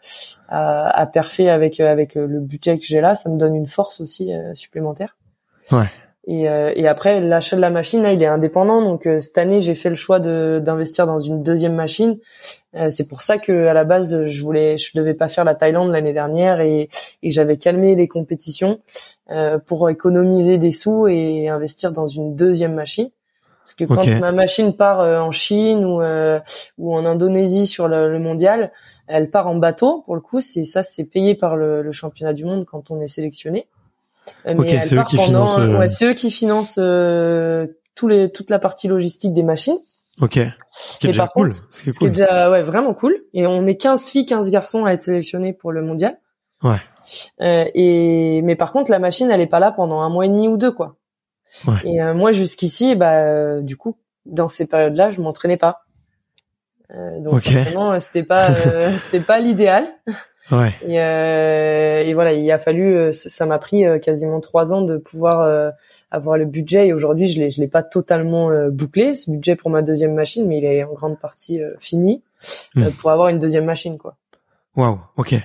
[0.50, 4.02] à, à perfer avec avec le budget que j'ai là, ça me donne une force
[4.02, 5.16] aussi euh, supplémentaire.
[5.72, 5.86] Ouais.
[6.28, 9.40] Et euh, et après l'achat de la machine là il est indépendant donc euh, cette
[9.40, 12.20] année j'ai fait le choix de d'investir dans une deuxième machine.
[12.76, 15.56] Euh, c'est pour ça que à la base je voulais je devais pas faire la
[15.56, 16.90] Thaïlande l'année dernière et
[17.24, 18.82] et j'avais calmé les compétitions
[19.32, 23.10] euh, pour économiser des sous et investir dans une deuxième machine.
[23.64, 26.40] Parce que quand ma machine part euh, en Chine ou euh,
[26.78, 28.72] ou en Indonésie sur le, le mondial,
[29.08, 30.02] elle part en bateau.
[30.06, 33.00] Pour le coup, c'est ça, c'est payé par le, le championnat du monde quand on
[33.00, 33.68] est sélectionné.
[34.48, 36.80] Euh, Ok, elle c'est eux part qui pendant- financent, euh, Ouais, c'est eux qui financent
[36.80, 39.78] euh, tous les toute la partie logistique des machines.
[40.20, 40.34] Ok.
[40.34, 41.50] Ce qui est Mais déjà cool.
[41.50, 42.12] contre, Ce qui est qui est cool.
[42.12, 43.18] déjà ouais vraiment cool.
[43.34, 46.18] Et on est 15 filles, 15 garçons à être sélectionnés pour le mondial.
[46.64, 46.78] Ouais.
[47.42, 50.30] Euh, et mais par contre la machine elle est pas là pendant un mois et
[50.30, 50.98] demi ou deux quoi.
[51.68, 51.74] Ouais.
[51.84, 55.82] Et euh, moi jusqu'ici bah euh, du coup dans ces périodes-là je m'entraînais pas.
[56.94, 57.44] Euh, donc Ok.
[57.52, 59.88] forcément euh, c'était pas euh, c'était pas l'idéal.
[60.52, 60.74] Ouais.
[60.88, 64.82] Et, euh, et voilà, il a fallu, euh, ça m'a pris euh, quasiment trois ans
[64.82, 65.70] de pouvoir euh,
[66.10, 66.88] avoir le budget.
[66.88, 70.14] Et aujourd'hui, je l'ai, je l'ai pas totalement euh, bouclé ce budget pour ma deuxième
[70.16, 72.24] machine, mais il est en grande partie euh, fini
[72.78, 72.92] euh, Mm.
[72.94, 74.16] pour avoir une deuxième machine, quoi.
[74.76, 75.00] Waouh.
[75.18, 75.36] Ok.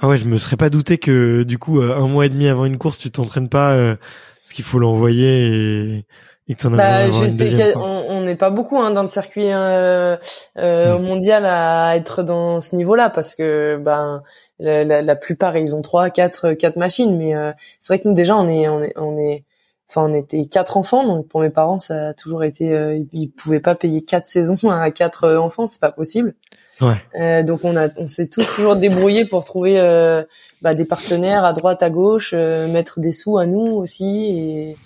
[0.00, 2.64] Ah ouais, je me serais pas douté que du coup un mois et demi avant
[2.64, 3.94] une course, tu t'entraînes pas euh,
[4.40, 6.04] parce qu'il faut l'envoyer et,
[6.48, 7.72] et que Bah, deuxième.
[7.74, 7.82] quoi.
[7.82, 10.16] on n'est pas beaucoup hein, dans le circuit euh,
[10.58, 11.02] euh, Mm.
[11.02, 14.22] mondial à être dans ce niveau-là parce que ben
[14.58, 18.08] la, la, la plupart ils ont trois, quatre, quatre machines, mais euh, c'est vrai que
[18.08, 19.44] nous déjà on est, on est, on est,
[19.88, 23.30] enfin on était quatre enfants, donc pour mes parents ça a toujours été, euh, ils-
[23.30, 26.34] pouvaient pas payer quatre saisons à quatre enfants, c'est pas possible.
[26.80, 26.96] Ouais.
[27.20, 30.22] Euh, donc on a, on s'est tous toujours débrouillés pour trouver euh,
[30.62, 34.76] bah, des partenaires à droite, à gauche, euh, mettre des sous à nous aussi et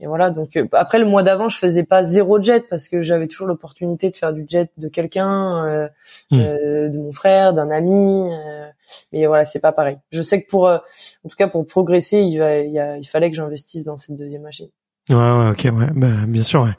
[0.00, 3.02] et voilà, donc euh, après le mois d'avant, je faisais pas zéro jet parce que
[3.02, 5.88] j'avais toujours l'opportunité de faire du jet de quelqu'un, euh,
[6.30, 6.38] Mm.
[6.40, 8.30] euh, de mon frère, d'un ami.
[8.32, 8.66] euh,
[9.12, 9.98] mais voilà, c'est pas pareil.
[10.12, 10.78] Je sais que pour, euh,
[11.24, 13.96] en tout cas pour progresser, il, va, il, y a- il fallait que j'investisse dans
[13.96, 14.68] cette deuxième machine.
[15.10, 16.74] Ouais, ouais, ok, ouais, bah, bien sûr, ouais.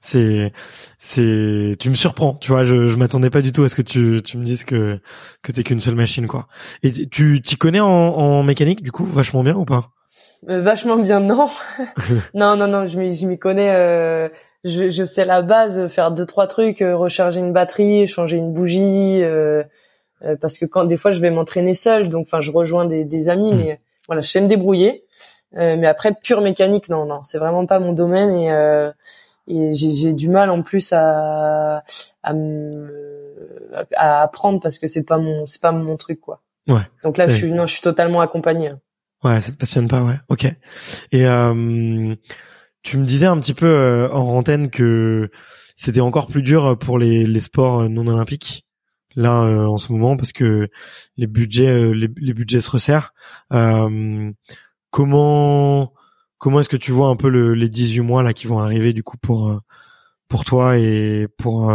[0.00, 0.52] C'est,
[0.98, 3.82] c'est, tu me surprends, tu vois, je, je m'attendais pas du tout à ce que
[3.82, 4.98] tu, tu me dises que,
[5.42, 6.48] que t'es qu'une seule machine, quoi.
[6.82, 9.90] Et tu, t'y connais en, en mécanique, du coup, vachement bien ou pas?
[10.48, 11.46] Euh, vachement bien, non.
[12.34, 13.70] non, non, non, je m'y, je m'y connais.
[13.74, 14.28] euh,
[14.64, 18.52] je, je sais la base, faire deux trois trucs, euh, recharger une batterie, changer une
[18.52, 19.62] bougie, euh,
[20.24, 23.04] euh, parce que quand des fois je vais m'entraîner seule, donc enfin je rejoins des,
[23.04, 23.56] des amis, Mm.
[23.58, 25.04] mais voilà, je sais me débrouiller.
[25.56, 28.90] Euh, mais après pure mécanique, non, non, c'est vraiment pas mon domaine et euh,
[29.46, 31.84] et j'ai, j'ai du mal en plus à
[32.22, 36.40] à, me- à apprendre parce que c'est pas mon c'est pas mon truc quoi.
[36.68, 38.72] Ouais, Donc là, je suis non, je suis totalement accompagnée.
[39.24, 40.18] Ouais, ça te passionne pas, ouais.
[40.28, 40.44] Ok.
[41.12, 42.14] Et euh,
[42.82, 45.30] tu me disais un petit peu euh, en antenne que
[45.76, 48.66] c'était encore plus dur pour les, les sports euh, non olympiques
[49.16, 50.68] là euh, en ce moment parce que
[51.16, 53.14] les budgets euh, les, les budgets se resserrent.
[53.52, 54.30] Euh,
[54.90, 55.94] comment
[56.38, 58.92] comment est-ce que tu vois un peu le, les 18 mois là qui vont arriver
[58.92, 59.60] du coup pour
[60.28, 61.72] pour toi et pour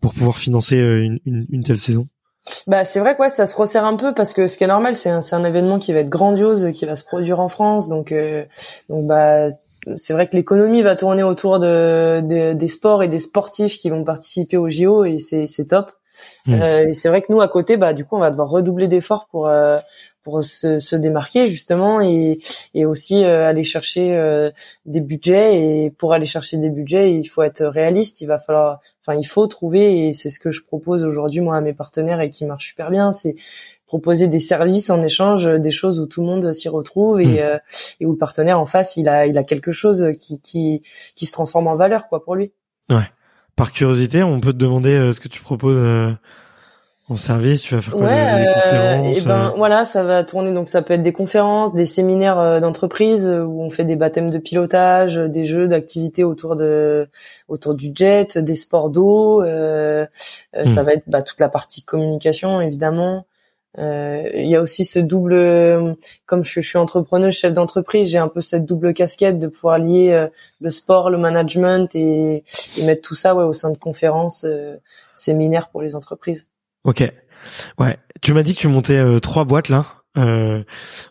[0.00, 0.78] pour pouvoir financer
[1.26, 2.08] une, une telle saison?
[2.66, 4.68] Bah c'est vrai que ouais, ça se resserre un peu parce que ce qui est
[4.68, 7.48] normal, c'est un, c'est un événement qui va être grandiose, qui va se produire en
[7.48, 8.44] France, donc euh,
[8.88, 9.48] donc bah
[9.96, 13.88] c'est vrai que l'économie va tourner autour de, de- des sports et des sportifs qui
[13.90, 15.92] vont participer au JO et c'est c'est top.
[16.46, 16.54] Mm.
[16.62, 18.88] Euh, et c'est vrai que nous à côté, bah du coup on va devoir redoubler
[18.88, 19.78] d'efforts pour euh,
[20.22, 22.38] pour se, se démarquer justement et
[22.74, 24.50] et aussi euh, aller chercher euh,
[24.86, 25.84] des budgets.
[25.84, 28.20] Et pour aller chercher des budgets il faut être réaliste.
[28.20, 31.56] Il va falloir enfin il faut trouver et c'est ce que je propose aujourd'hui moi
[31.56, 33.36] à mes partenaires et qui marche super bien c'est
[33.86, 37.26] proposer des services en échange euh, des choses où tout le monde s'y retrouve et,
[37.26, 37.38] Mm.
[37.40, 37.58] euh,
[38.00, 40.82] et où le partenaire en face il a il a quelque chose qui qui
[41.16, 42.52] qui se transforme en valeur quoi pour lui.
[43.60, 46.12] Par curiosité, on peut te demander euh, ce que tu proposes euh,
[47.10, 47.62] en service.
[47.62, 50.24] Tu vas faire quoi Ouais, des, des euh, conférences et ben euh, voilà, ça va
[50.24, 50.52] tourner.
[50.52, 54.30] Donc ça peut être des conférences, des séminaires euh, d'entreprise où on fait des baptêmes
[54.30, 57.08] de pilotage, des jeux d'activités autour de
[57.48, 59.42] autour du jet, des sports d'eau.
[59.42, 60.06] euh,
[60.64, 60.86] Ça Hmm.
[60.86, 63.26] va être bah, toute la partie communication évidemment.
[63.78, 65.96] Euh, Il y a aussi ce double,
[66.26, 69.78] comme je, je suis entrepreneuse, chef d'entreprise, j'ai un peu cette double casquette de pouvoir
[69.78, 70.26] lier euh,
[70.60, 72.44] le sport, le management et,
[72.78, 74.76] et mettre tout ça ouais, au sein de conférences, euh,
[75.16, 76.46] séminaires pour les entreprises.
[76.84, 77.10] Ok.
[77.78, 77.96] Ouais.
[78.22, 79.86] Tu m'as dit que tu montais euh, trois boîtes là.
[80.18, 80.64] Euh,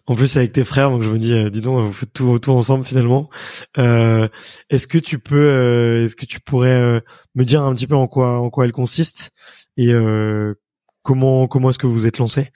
[0.08, 2.38] en plus avec tes frères, donc je me dis, euh, dis donc, vous faites tout,
[2.38, 3.30] tout ensemble finalement.
[3.78, 4.28] Euh,
[4.70, 7.00] est-ce que tu peux, euh, est-ce que tu pourrais euh,
[7.34, 9.32] me dire un petit peu en quoi, en quoi elle consiste
[9.78, 10.60] et euh,
[11.02, 12.52] comment, comment est-ce que vous êtes lancé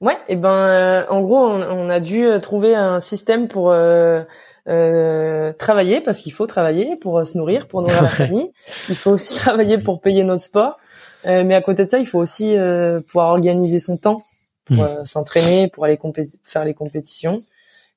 [0.00, 4.22] Ouais, et ben euh, en gros on, on a dû trouver un système pour euh,
[4.68, 8.52] euh, travailler parce qu'il faut travailler pour se nourrir, pour nourrir la famille.
[8.88, 10.78] Il faut aussi travailler pour payer notre sport,
[11.26, 14.24] Euh, mais à côté de ça, il faut aussi euh, pouvoir organiser son temps
[14.64, 15.98] pour euh, s'entraîner, pour aller
[16.44, 17.42] faire les compétitions.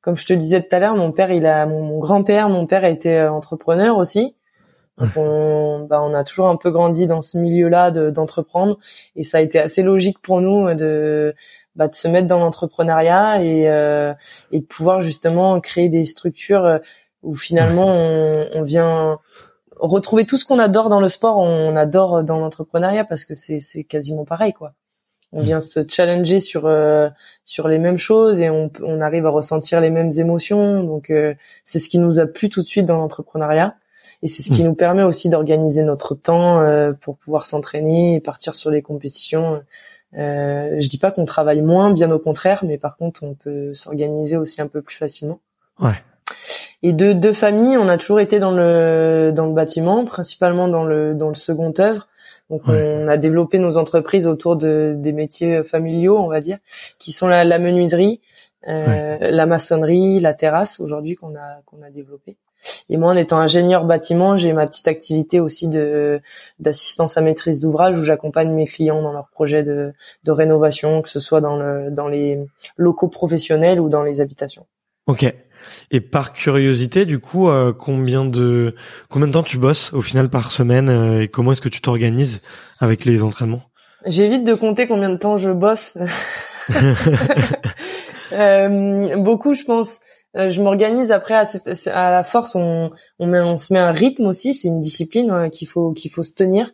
[0.01, 2.65] Comme je te disais tout à l'heure, mon père, il a mon, mon grand-père, mon
[2.65, 4.35] père a été euh, entrepreneur aussi.
[4.97, 8.77] Donc on, bah, on a toujours un peu grandi dans ce milieu-là de- d'entreprendre
[9.15, 11.33] et ça a été assez logique pour nous de
[11.75, 14.13] bah, de se mettre dans l'entrepreneuriat et, euh,
[14.51, 16.79] et de pouvoir justement créer des structures
[17.23, 19.17] où finalement on, on vient
[19.87, 23.59] retrouver tout ce qu'on adore dans le sport, on adore dans l'entrepreneuriat parce que c'est
[23.59, 24.73] c'est quasiment pareil quoi.
[25.33, 27.09] On vient se challenger sur euh,
[27.45, 31.33] sur les mêmes choses et on on arrive à ressentir les mêmes émotions donc euh,
[31.63, 33.75] c'est ce qui nous a plu tout de suite dans l'entrepreneuriat
[34.23, 36.61] Et c'est ce qui nous permet aussi d'organiser notre temps
[37.01, 39.61] pour pouvoir s'entraîner et partir sur les compétitions.
[40.17, 43.73] Euh, je dis pas qu'on travaille moins, bien au contraire, mais par contre, on peut
[43.73, 45.39] s'organiser aussi un peu plus facilement.
[45.79, 46.03] Ouais.
[46.83, 50.83] Et de deux familles, on a toujours été dans le dans le bâtiment, principalement dans
[50.83, 52.07] le dans le second œuvre.
[52.49, 56.57] Donc on a développé nos entreprises autour de des métiers familiaux, on va dire,
[56.99, 58.19] qui sont la, la menuiserie,
[58.67, 62.37] euh, la maçonnerie, la terrasse aujourd'hui qu'on a qu'on a développé.
[62.89, 66.19] Et moi, en étant ingénieur bâtiment, j'ai ma petite activité aussi de
[66.59, 69.93] d'assistance à maîtrise d'ouvrage où j'accompagne mes clients dans leurs projets de,
[70.23, 72.39] de rénovation, que ce soit dans le dans les
[72.75, 74.65] locaux professionnels ou dans les habitations.
[75.07, 75.33] Ok.
[75.91, 78.75] Et par curiosité, du coup, euh, combien de
[79.09, 81.81] combien de temps tu bosses au final par semaine euh, et comment est-ce que tu
[81.81, 82.41] t'organises
[82.79, 83.63] avec les entraînements?
[84.05, 85.97] J'évite de compter combien de temps je bosse.
[88.31, 89.99] euh, beaucoup, je pense.
[90.37, 91.43] Euh, je m'organise après à,
[91.93, 92.55] à, la force.
[92.55, 94.53] On, on, met, on se met un rythme aussi.
[94.53, 96.71] C'est une discipline qu'il faut qu'il faut se tenir.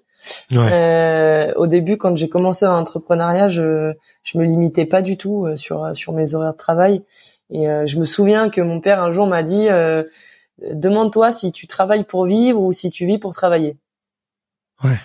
[0.51, 1.53] Ouais.
[1.55, 3.93] au début, quand j'ai commencé dans l'entrepreneuriat, je
[4.23, 7.03] je me limitais pas du tout sur sur mes horaires de travail.
[7.49, 10.03] Et euh, je me souviens que mon père un jour m'a dit euh,
[10.74, 13.78] demande-toi si tu travailles pour vivre ou si tu vis pour travailler.
[14.84, 14.98] Ouais.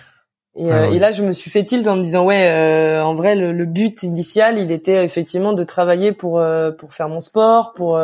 [0.55, 3.15] Et, ah et là, je me suis fait tilt en me disant ouais, euh, en
[3.15, 6.43] vrai, le, le, but initial, il était effectivement de travailler pour
[6.77, 7.99] pour faire mon sport, pour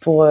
[0.00, 0.24] pour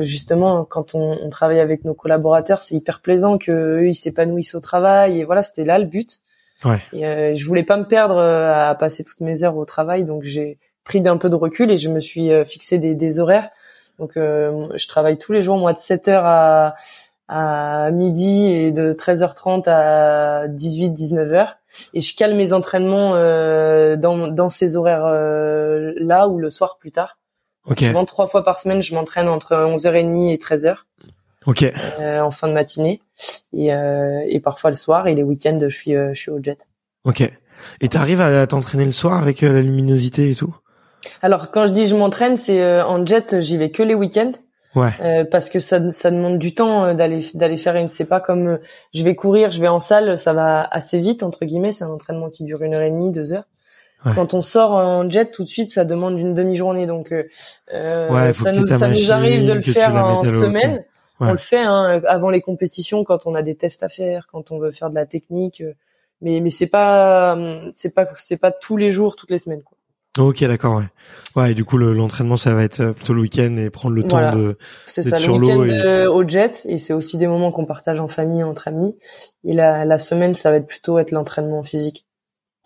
[0.00, 4.56] justement quand on, on, travaille avec nos collaborateurs, c'est hyper plaisant que eux ils s'épanouissent
[4.56, 5.20] au travail.
[5.20, 6.18] Et voilà, c'était là le but.
[6.64, 6.82] Ouais.
[6.92, 10.58] Et je voulais pas me perdre à passer toutes mes heures au travail, donc j'ai
[10.84, 13.50] pris d'un peu de recul et je me suis euh, fixé des, des horaires.
[13.98, 16.74] Donc euh, je travaille tous les jours moi de 7h à
[17.26, 21.54] à midi et de 13h30 à 18 19h
[21.94, 26.76] et je cale mes entraînements euh, dans dans ces horaires euh, là ou le soir
[26.78, 27.18] plus tard.
[27.66, 27.86] Okay.
[27.86, 30.76] Souvent trois fois par semaine, je m'entraîne entre 11h30 et 13h.
[31.46, 31.62] OK.
[31.62, 33.00] Euh, en fin de matinée
[33.54, 36.68] et et parfois le soir et les week-ends, je suis je suis au jet.
[37.04, 37.22] OK.
[37.80, 40.54] Et t'arrives à t'entraîner le soir avec la luminosité et tout?
[41.22, 44.32] Alors quand je dis je m'entraîne, c'est euh, en jet, j'y vais que les week-ends.
[44.74, 44.90] Ouais.
[45.00, 47.88] Euh, parce que ça, ça demande du temps euh, d'aller d'aller faire une.
[47.88, 48.58] C'est pas comme
[48.92, 51.70] je vais courir, je vais en salle, ça va assez vite entre guillemets.
[51.70, 53.44] C'est un entraînement qui dure une heure et demie, deux heures.
[54.14, 56.86] Quand on sort en jet, tout de suite, ça demande une demi-journée.
[56.86, 60.84] Donc ouais, ça, nous, ça nous arrive de le faire en semaine.
[61.20, 64.50] On le fait hein, avant les compétitions, quand on a des tests à faire, quand
[64.50, 65.62] on veut faire de la technique.
[66.20, 67.34] mais mais c'est pas
[67.72, 69.62] c'est pas c'est pas tous les jours, toutes les semaines.
[69.62, 69.73] Quoi.
[70.18, 70.88] Ok, d'accord, ouais.
[71.34, 74.04] Ouais, et du coup, l'entraînement, ça va être euh, plutôt le week-end et prendre le
[74.04, 74.56] temps de.
[74.86, 78.06] C'est ça, le week-end euh, au jet, et c'est aussi des moments qu'on partage en
[78.06, 78.96] famille, entre amis.
[79.42, 82.06] Et la, la semaine, ça va être plutôt être l'entraînement physique.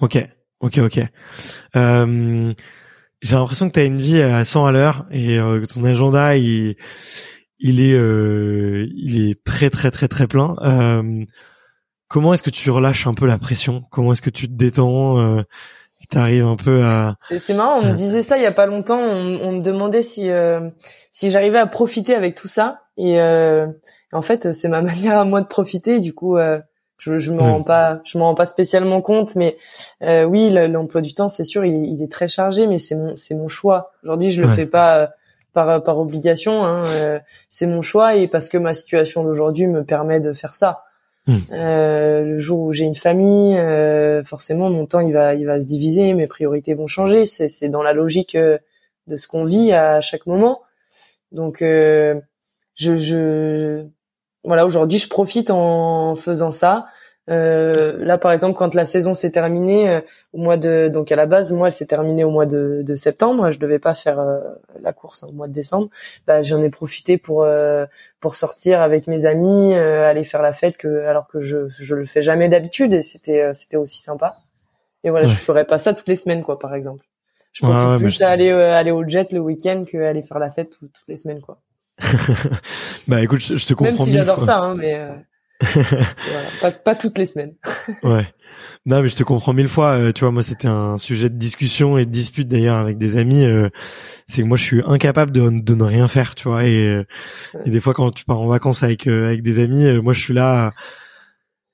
[0.01, 0.19] Ok,
[0.61, 1.01] ok, ok.
[1.77, 2.53] Euh,
[3.23, 6.37] J'ai l'impression que tu as une vie à 100 à l'heure et euh, ton agenda,
[6.37, 6.77] il,
[7.59, 10.55] il est, euh, il est très, très, très, très plein.
[12.09, 13.83] comment est-ce que tu relâches un peu la pression?
[13.91, 15.43] Comment est-ce que tu te détends?
[16.09, 17.17] T'arrives un peu à.
[17.39, 18.99] C'est marrant, on me disait ça il y a pas longtemps.
[18.99, 20.69] On, on me demandait si euh,
[21.13, 22.83] si j'arrivais à profiter avec tout ça.
[22.97, 23.67] Et euh,
[24.13, 26.01] en fait, c'est ma manière à moi de profiter.
[26.01, 26.59] Du coup, euh,
[26.99, 29.37] je, je me rends pas, je me rends pas spécialement compte.
[29.37, 29.57] Mais
[30.03, 32.97] euh, oui, l'emploi du temps, c'est sûr, il est, il est, très chargé, mais c'est
[32.97, 33.93] mon c'est mon choix.
[34.03, 34.99] Aujourd'hui, je le fais pas.
[34.99, 35.07] Euh,
[35.55, 37.19] par, par obligation, hein, euh,
[37.51, 40.85] c'est mon choix et parce que ma situation d'aujourd'hui me permet de faire ça.
[41.29, 41.37] Hmm.
[41.53, 45.61] Euh, le jour où j'ai une famille, euh, forcément mon temps il va il va
[45.61, 47.27] se diviser, mes priorités vont changer.
[47.27, 48.57] C'est c'est dans la logique euh,
[49.09, 50.63] de ce qu'on vit à chaque moment.
[51.31, 52.19] Donc je
[52.75, 53.85] je
[54.43, 56.87] voilà aujourd'hui je profite en faisant ça.
[57.29, 60.01] Euh, là, par exemple, quand la saison s'est terminée euh,
[60.33, 62.95] au mois de, donc à la base, moi, elle s'est terminée au mois de, de
[62.95, 63.51] septembre.
[63.51, 64.41] Je devais pas faire euh,
[64.81, 65.89] la course au mois de décembre.
[66.27, 67.47] Bah, j'en ai profité pour
[68.21, 72.07] pour sortir avec mes amis, aller faire la fête, que alors que je je le
[72.07, 74.37] fais jamais d'habitude et c'était c'était aussi sympa.
[75.05, 77.05] Et voilà, je ferais pas ça toutes les semaines, quoi, par exemple.
[77.53, 80.71] Je profite plus à aller aller au jet le week-end que aller faire la fête
[80.79, 81.59] toutes les semaines, quoi.
[83.09, 83.93] bah écoute, je, te comprends.
[83.93, 85.01] Même si j'adore ça, hein, mais
[86.61, 87.55] pas, pas, toutes les semaines.
[88.03, 88.27] ouais.
[88.87, 89.99] Non, mais je te comprends mille fois.
[89.99, 93.17] Euh, tu vois, moi, c'était un sujet de discussion et de dispute d'ailleurs avec des
[93.17, 93.45] amis.
[93.45, 93.69] Euh,
[94.27, 96.65] c'est que moi, je suis incapable de, de ne rien faire, tu vois.
[96.65, 97.05] Et, euh,
[97.65, 100.35] et, des fois, quand tu pars en vacances avec avec des amis, moi, je suis
[100.35, 100.73] là.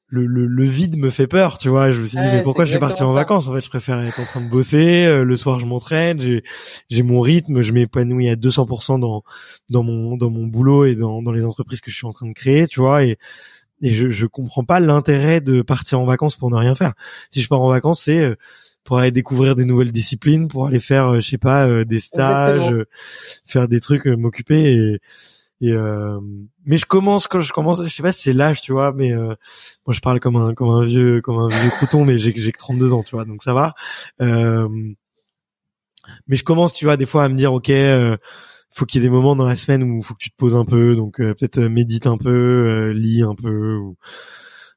[0.09, 1.91] Le, le, le, vide me fait peur, tu vois.
[1.91, 3.99] Je me suis dit, mais pourquoi je suis parti en vacances En fait, je préfère
[4.01, 5.07] être en train de bosser.
[5.07, 6.21] le soir, je m'entraîne.
[6.21, 6.45] J'ai
[6.89, 7.63] j'ai mon rythme.
[7.63, 9.25] Je m'épanouis à 200% dans
[9.71, 12.29] dans mon dans mon boulot et dans dans les entreprises que je suis en train
[12.29, 13.05] de créer, tu vois.
[13.05, 13.19] Et
[13.85, 16.95] et je je comprends pas l'intérêt de partir en vacances pour ne rien faire.
[17.31, 18.35] Si je pars en vacances, c'est euh,
[18.83, 22.01] pour aller découvrir des nouvelles disciplines, pour aller faire, euh, je sais pas, euh, des
[22.01, 22.75] stages,
[23.45, 24.73] faire des trucs, m'occuper.
[24.73, 25.01] Et,
[25.61, 26.19] et euh,
[26.65, 29.13] mais je commence quand je commence, je sais pas si c'est l'âge, tu vois, mais
[29.13, 29.35] euh,
[29.87, 32.53] moi je parle comme un comme un vieux comme un vieux crouton, mais j'ai j'ai
[32.53, 33.75] que 32 ans, tu vois, donc ça va.
[34.23, 34.69] Euh,
[36.27, 38.17] mais je commence, tu vois, des fois à me dire, ok, euh,
[38.75, 40.57] faut qu'il y ait des moments dans la semaine où faut que tu te poses
[40.57, 43.97] un peu, donc euh, peut-être euh, médite un peu, euh, lis un peu, ou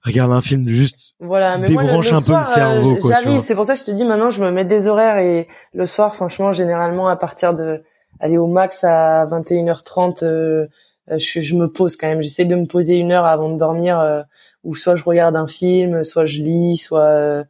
[0.04, 3.12] regarde un film juste voilà, mais débranche moi, le, un peu le cerveau, euh, vois.
[3.12, 5.48] J'arrive, c'est pour ça que je te dis maintenant, je me mets des horaires et
[5.74, 7.84] le soir, franchement, généralement à partir de
[8.20, 10.68] aller au max à 21h30, euh,
[11.10, 12.22] euh, je, je me pose quand même.
[12.22, 14.22] J'essaie de me poser une heure avant de dormir, euh,
[14.64, 17.44] ou soit je regarde un film, soit je lis, soit euh,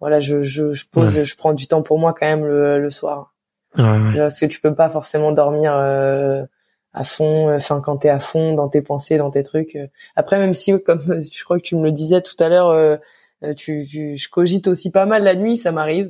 [0.00, 2.90] voilà, je, je, je pose, je prends du temps pour moi quand même le, le
[2.90, 3.33] soir.
[3.76, 4.16] Ouais.
[4.16, 6.44] Parce que tu peux pas forcément dormir euh,
[6.92, 9.74] à fond, enfin quand t'es à fond dans tes pensées, dans tes trucs.
[9.76, 9.86] euh.
[10.16, 11.00] Après, même si, comme
[11.32, 12.96] je crois que tu me le disais tout à l'heure, euh,
[13.42, 16.06] euh, tu, tu, je cogite aussi pas mal la nuit, ça m'arrive.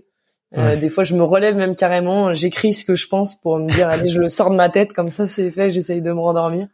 [0.56, 0.76] Euh, Ouais.
[0.76, 3.88] Des fois, je me relève même carrément, j'écris ce que je pense pour me dire,
[3.88, 6.68] allez, je le sors de ma tête, comme ça c'est fait, j'essaye de me rendormir.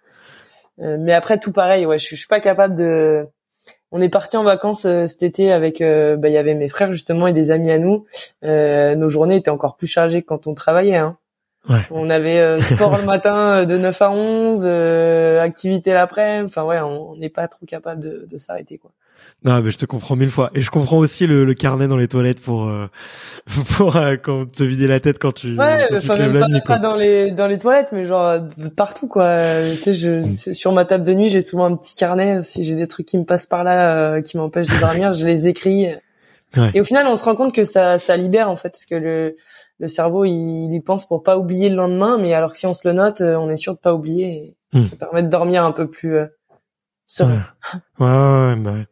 [0.81, 3.27] Euh, mais après, tout pareil, ouais, je, je suis pas capable de.
[3.93, 6.69] On est parti en vacances euh, cet été avec, euh, bah, il y avait mes
[6.69, 8.05] frères justement et des amis à nous.
[8.45, 10.97] Euh, nos journées étaient encore plus chargées que quand on travaillait.
[10.97, 11.17] Hein.
[11.69, 11.81] Ouais.
[11.91, 16.47] On avait euh, sport le matin de 9 à 11, euh, activité l'après-midi.
[16.47, 18.93] Enfin ouais, on on n'est pas trop capable de, de s'arrêter quoi.
[19.45, 20.51] Non, mais je te comprends mille fois.
[20.55, 22.87] Et je comprends aussi le, le carnet dans les toilettes pour euh,
[23.77, 26.35] pour euh, quand te vider la tête quand tu, Ouais, quand tu te lèves même
[26.35, 26.61] la pas, nuit.
[26.67, 28.41] pas dans les dans les toilettes, mais genre euh,
[28.77, 29.25] partout quoi.
[29.25, 32.43] Euh, Tu sais, je sur ma table de nuit, j'ai souvent un petit carnet.
[32.43, 35.27] Si j'ai des trucs qui me passent par là, euh, qui m'empêchent de dormir, je
[35.27, 35.87] les écris.
[36.57, 36.71] Ouais.
[36.75, 38.95] Et au final, on se rend compte que ça ça libère en fait, parce que
[38.97, 39.37] le
[39.79, 42.67] le cerveau il, il y pense pour pas oublier le lendemain, mais alors que si
[42.67, 44.27] on se le note, euh, on est sûr de pas oublier.
[44.33, 44.85] Et Hmm.
[44.85, 46.27] Ça permet de dormir un peu plus euh.
[47.99, 48.87] Ouais, ouais, ouais, bah ouais.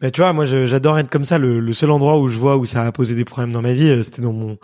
[0.00, 1.38] Mais tu vois, moi, j'adore être comme ça.
[1.38, 3.72] Le, le seul endroit où je vois où ça a posé des problèmes dans ma
[3.74, 4.58] vie, euh, c'était dans mon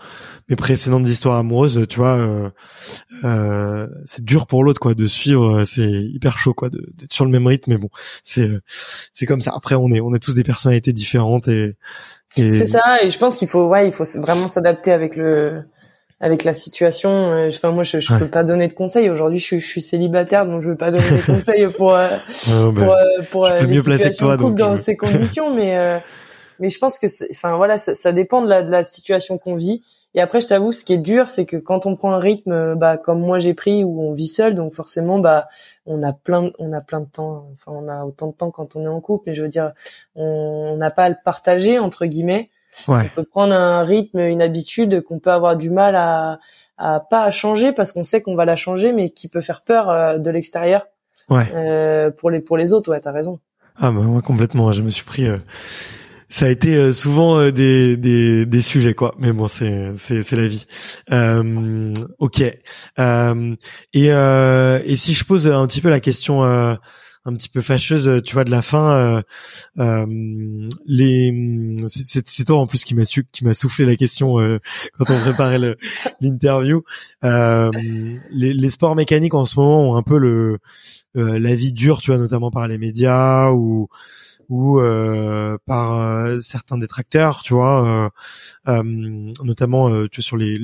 [0.49, 1.87] mes précédentes histoires amoureuses.
[1.89, 2.51] Tu vois, euh,
[3.25, 5.61] euh, c'est dur pour l'autre, quoi, de suivre.
[5.61, 7.71] euh, C'est hyper chaud, quoi, d'être sur le même rythme.
[7.73, 7.91] Mais bon,
[8.25, 8.61] c'est euh,
[9.13, 9.53] c'est comme ça.
[9.55, 11.77] Après, on est on est tous des personnalités différentes et,
[12.37, 15.63] et C'est ça, et je pense qu'il faut, ouais, il faut vraiment s'adapter avec le,
[16.21, 17.11] avec la situation.
[17.11, 18.19] Euh, Enfin, moi, je, je Ouais.
[18.21, 19.11] peux pas donner de conseils.
[19.11, 22.09] Aujourd'hui, je, suis- je suis célibataire, donc je veux pas donner des conseils pour, euh,
[22.09, 24.73] bah, pour, euh, pour je euh, les mieux placer que situations toi, de couple dans
[24.73, 24.77] euh.
[24.79, 25.99] ces conditions, mais, euh,
[26.59, 29.55] mais je pense que, enfin, voilà, ça, ça dépend de la, de la situation qu'on
[29.57, 29.83] vit.
[30.15, 32.75] Et après, je t'avoue, ce qui est dur, c'est que quand on prend un rythme,
[32.77, 35.47] bah, comme moi j'ai pris, où on vit seul, donc forcément, bah,
[35.85, 37.49] on a plein, de- on a plein de temps.
[37.53, 39.73] Enfin, on a autant de temps quand on est en couple, mais je veux dire,
[40.15, 42.49] on n'a pas à le partager entre guillemets
[42.89, 46.39] ouais, on peut prendre un rythme, une habitude qu'on peut avoir du mal à,
[46.79, 49.63] à pas à changer parce qu'on sait qu'on va la changer, mais qui peut faire
[49.63, 50.87] peur euh, de l'extérieur
[51.31, 51.51] ouais.
[51.55, 52.91] euh, pour les pour les autres.
[52.91, 53.39] Ouais, t'as raison.
[53.79, 54.73] Ah bah moi complètement.
[54.73, 55.27] Je me suis pris.
[55.27, 55.39] euh,
[56.29, 59.15] ça a été euh, souvent euh, des, des des sujets quoi.
[59.19, 60.67] Mais bon, c'est c'est c'est la vie.
[61.13, 62.43] Euh, ok.
[62.99, 63.55] Euh,
[63.93, 66.43] et euh, et si je pose un petit peu la question.
[67.27, 68.93] Euh, un petit peu fâcheuse, tu vois, de la fin.
[68.95, 69.23] Euh,
[69.79, 74.39] euh, les, c'est- c'est toi en plus qui m'a su, qui m'a soufflé la question
[74.41, 74.59] euh,
[74.99, 75.59] quand on préparait
[76.21, 76.83] l'interview.
[77.25, 77.71] Euh,
[78.31, 80.59] les, les sports mécaniques en ce moment ont un peu le
[81.17, 83.89] euh, la vie dure, tu vois, notamment par les médias ou
[84.49, 88.09] ou euh, par euh, certains détracteurs, tu vois,
[88.69, 90.59] euh, euh, notamment euh, tu vois, sur les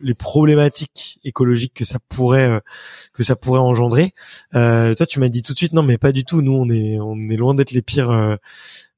[0.00, 2.60] les problématiques écologiques que ça pourrait euh,
[3.12, 4.12] que ça pourrait engendrer.
[4.54, 6.42] Euh, toi, tu m'as dit tout de suite non, mais pas du tout.
[6.42, 8.10] Nous, on est on est loin d'être les pires.
[8.10, 8.36] euh,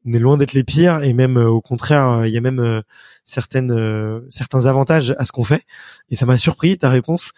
[0.06, 2.82] on est loin d'être les pires et même au contraire, il y a même
[3.26, 5.64] certaines certains avantages à ce qu'on fait.
[6.08, 7.32] Et ça m'a surpris ta réponse.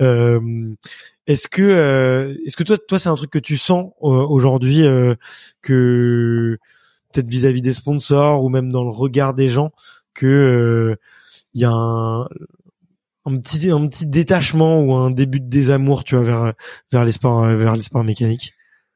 [0.00, 4.82] Est-ce que est-ce que toi toi c'est un truc que tu sens aujourd'hui
[5.62, 6.58] que
[7.12, 9.70] peut-être vis-à-vis des sponsors ou même dans le regard des gens
[10.12, 10.96] que
[11.54, 12.26] il y a un
[13.26, 16.52] un petit un petit détachement ou un début de désamour tu vois vers
[16.92, 18.54] vers les sports euh, vers les sports mécaniques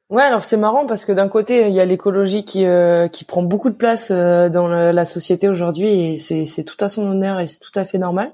[0.08, 3.24] Ouais, alors c'est marrant parce que d'un côté il y a l'écologie qui euh, qui
[3.24, 6.88] prend beaucoup de place euh, dans le- la société aujourd'hui et c'est c'est tout à
[6.88, 8.32] son honneur et c'est tout à fait normal.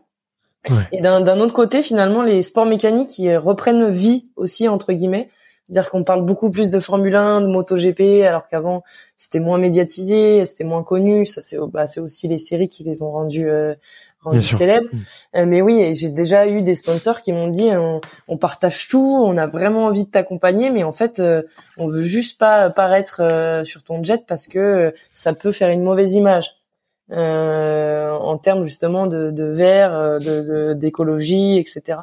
[0.70, 0.76] Ouais.
[0.92, 5.28] Et d'un d'un autre côté, finalement, les sports mécaniques ils reprennent vie aussi entre guillemets.
[5.68, 8.82] C'est-à-dire qu'on parle beaucoup plus de Formule 1, de MotoGP, alors qu'avant
[9.18, 11.26] c'était moins médiatisé, c'était moins connu.
[11.26, 13.74] Ça c'est bah, c'est aussi les séries qui les ont rendus euh,
[14.32, 14.88] Bien célèbres.
[14.92, 14.98] Mm.
[15.36, 19.22] Euh, mais oui, j'ai déjà eu des sponsors qui m'ont dit on, on partage tout,
[19.24, 21.42] on a vraiment envie de t'accompagner, mais en fait euh,
[21.78, 25.82] on veut juste pas paraître euh, sur ton jet parce que ça peut faire une
[25.82, 26.52] mauvaise image
[27.12, 32.00] euh, en termes justement de, de verre, euh, de de- d'écologie, etc.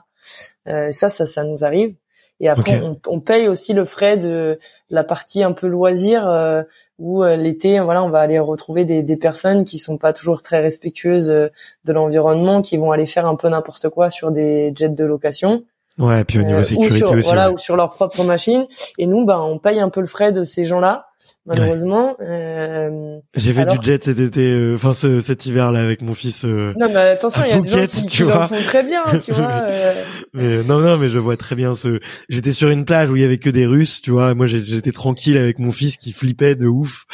[0.67, 1.95] Euh, ça, ça, ça nous arrive.
[2.43, 4.59] Et après, on, on paye aussi le frais de
[4.89, 6.61] la partie un peu loisir euh,
[6.99, 10.43] où euh, l'été, voilà, on va aller retrouver des, des personnes qui sont pas toujours
[10.43, 11.47] très respectueuses euh,
[11.85, 15.63] de l'environnement, qui vont aller faire un peu n'importe quoi sur des jets de location.
[15.97, 17.27] Ouais, puis au niveau euh, sécurité ou sur, aussi.
[17.27, 17.53] voilà, ouais.
[17.53, 18.67] ou sur leur propre machine.
[18.97, 21.05] Et nous, ben, on paye un peu le frais de ces gens-là,
[21.45, 22.15] malheureusement.
[22.21, 26.01] Euh, J'ai fait alors- du jet cet été, euh, enfin ce, cet hiver là avec
[26.01, 26.45] mon fils.
[26.45, 28.41] euh, non, mais attention, il y a des gens qui, tu qui vois.
[28.51, 29.61] le font très bien, tu vois.
[29.63, 29.93] euh,
[30.33, 31.99] Mais non, non, mais je vois très bien ce.
[32.29, 34.33] J'étais sur une plage où il y avait que des Russes, tu vois.
[34.35, 37.05] Moi, j'ai- j'étais tranquille avec mon fils qui flippait de ouf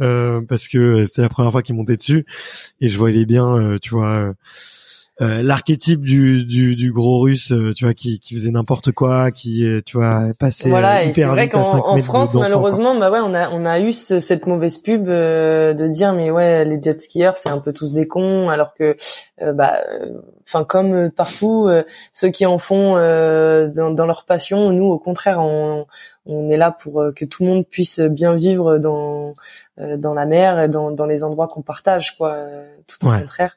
[0.00, 2.26] euh, parce que c'était la première fois qu'il montait dessus
[2.80, 4.32] et je voyais bien, euh, tu vois.
[5.20, 9.30] Euh, l'archétype du, du, du gros russe, euh, tu vois, qui, qui faisait n'importe quoi,
[9.32, 11.78] qui, euh, tu vois, passait voilà, euh, et c'est hyper vrai vite à qu'en 5
[11.84, 12.40] en mètres de- France, quoi.
[12.42, 16.12] malheureusement, bah ouais, on a on a eu ce- cette mauvaise pub euh, de dire
[16.14, 18.96] mais ouais, les jet skieurs, c'est un peu tous des cons, alors que
[19.54, 19.80] bah,
[20.46, 21.82] enfin comme partout, euh,
[22.12, 25.86] ceux qui en font euh, dans, dans leur passion, nous au contraire, on,
[26.26, 29.32] on est là pour que tout le monde puisse bien vivre dans
[29.96, 32.36] dans la mer, et dans dans les endroits qu'on partage, quoi,
[32.88, 33.20] tout au Ouais.
[33.20, 33.56] contraire.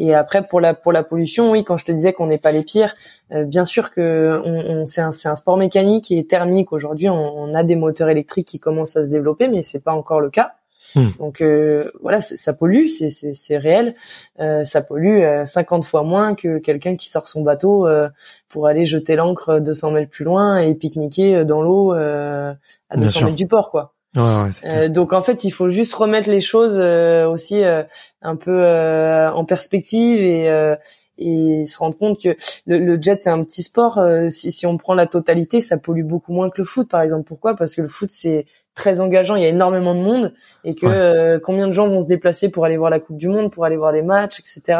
[0.00, 2.52] Et après pour la pour la pollution, oui, quand je te disais qu'on n'est pas
[2.52, 2.94] les pires,
[3.32, 6.72] euh, bien sûr que on, on- c'est un c'est un sport mécanique et thermique.
[6.72, 9.92] Aujourd'hui, on, on a des moteurs électriques qui commencent à se développer, mais c'est pas
[9.92, 10.52] encore le cas.
[10.94, 11.08] Hmm.
[11.18, 13.94] Donc euh, voilà, ça pollue, c'est c'est c'est réel.
[14.40, 18.08] Euh, ça pollue euh, 50 fois moins que quelqu'un qui sort son bateau euh,
[18.48, 22.52] pour aller jeter l'ancre 200 mètres plus loin et pique-niquer dans l'eau euh,
[22.88, 23.26] à Bien 200 sûr.
[23.26, 23.92] mètres du port, quoi.
[24.16, 24.50] Ouais, ouais.
[24.64, 27.82] Euh, donc en fait, il faut juste remettre les choses euh, aussi euh,
[28.22, 30.74] un peu euh, en perspective et euh,
[31.20, 32.36] et se rendre compte que
[32.66, 33.98] le, le jet c'est un petit sport.
[33.98, 37.02] euh, si, si on prend la totalité, ça pollue beaucoup moins que le foot, par
[37.02, 37.24] exemple.
[37.24, 37.54] Pourquoi?
[37.56, 39.34] Parce que le foot c'est très engageant.
[39.34, 40.32] Il y a énormément de monde
[40.64, 40.94] et que Ouais.
[40.94, 43.64] euh, combien de gens vont se déplacer pour aller voir la Coupe du Monde, pour
[43.64, 44.78] aller voir des matchs, etc.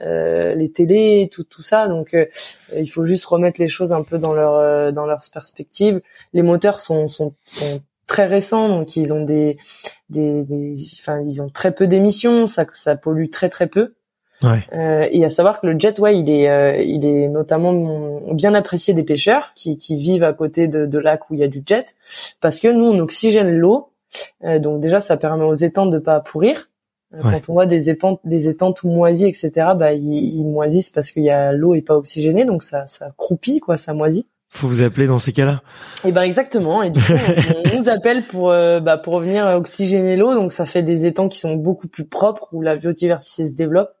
[0.00, 1.88] Euh, les télés, tout tout ça.
[1.88, 2.26] Donc euh,
[2.76, 6.00] il faut juste remettre les choses un peu dans leur euh, dans leur perspective.
[6.34, 9.58] Les moteurs sont sont sont très récents, donc ils ont des
[10.10, 13.94] des, des enfin ils ont très peu d'émissions, ça ça pollue très très peu.
[14.42, 14.64] Ouais.
[14.72, 18.34] Euh, et à savoir que le jet, ouais, il est, euh, il est notamment mm,
[18.34, 21.44] bien apprécié des pêcheurs qui, qui vivent à côté de, de lacs où il y
[21.44, 21.94] a du jet,
[22.40, 23.90] parce que nous on oxygène l'eau,
[24.44, 26.68] Euh, donc déjà ça permet aux étangs de pas pourrir.
[27.14, 27.32] Euh, Ouais.
[27.32, 31.12] Quand on voit des étangs, des étangs tout moisis, etc., bah ils, ils moisissent parce
[31.12, 34.26] qu'il y a l'eau est pas oxygénée, donc ça, ça croupit quoi, ça moisit.
[34.54, 35.62] Faut vous appeler dans ces cas-là.
[36.04, 36.82] Et ben exactement.
[36.82, 40.34] Et du coup, on, on nous appelle pour euh, bah, pour venir oxygéner l'eau.
[40.34, 43.92] Donc ça fait des étangs qui sont beaucoup plus propres où la biodiversité se développe.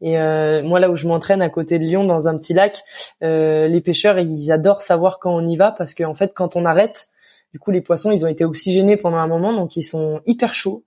[0.00, 2.82] Et euh, moi là où je m'entraîne à côté de Lyon dans un petit lac,
[3.22, 6.64] euh, les pêcheurs ils adorent savoir quand on y va parce qu'en fait quand on
[6.64, 7.06] arrête,
[7.52, 10.52] du coup les poissons ils ont été oxygénés pendant un moment donc ils sont hyper
[10.52, 10.84] chauds,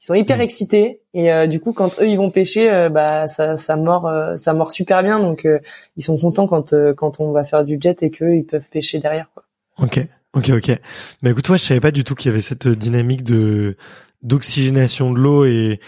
[0.00, 0.42] ils sont hyper Mhm.
[0.42, 4.06] excités et euh, du coup quand eux ils vont pêcher, euh, bah ça ça mord
[4.06, 5.58] euh, ça mord super bien donc euh,
[5.96, 8.68] ils sont contents quand euh, quand on va faire du jet et qu'eux ils peuvent
[8.70, 9.44] pêcher derrière quoi.
[9.78, 9.98] Ok,
[10.34, 10.78] ok, ok.
[11.22, 13.76] Mais écoute, toi, je savais pas du tout qu'il y avait cette dynamique de
[14.22, 15.80] d'oxygénation de l'eau et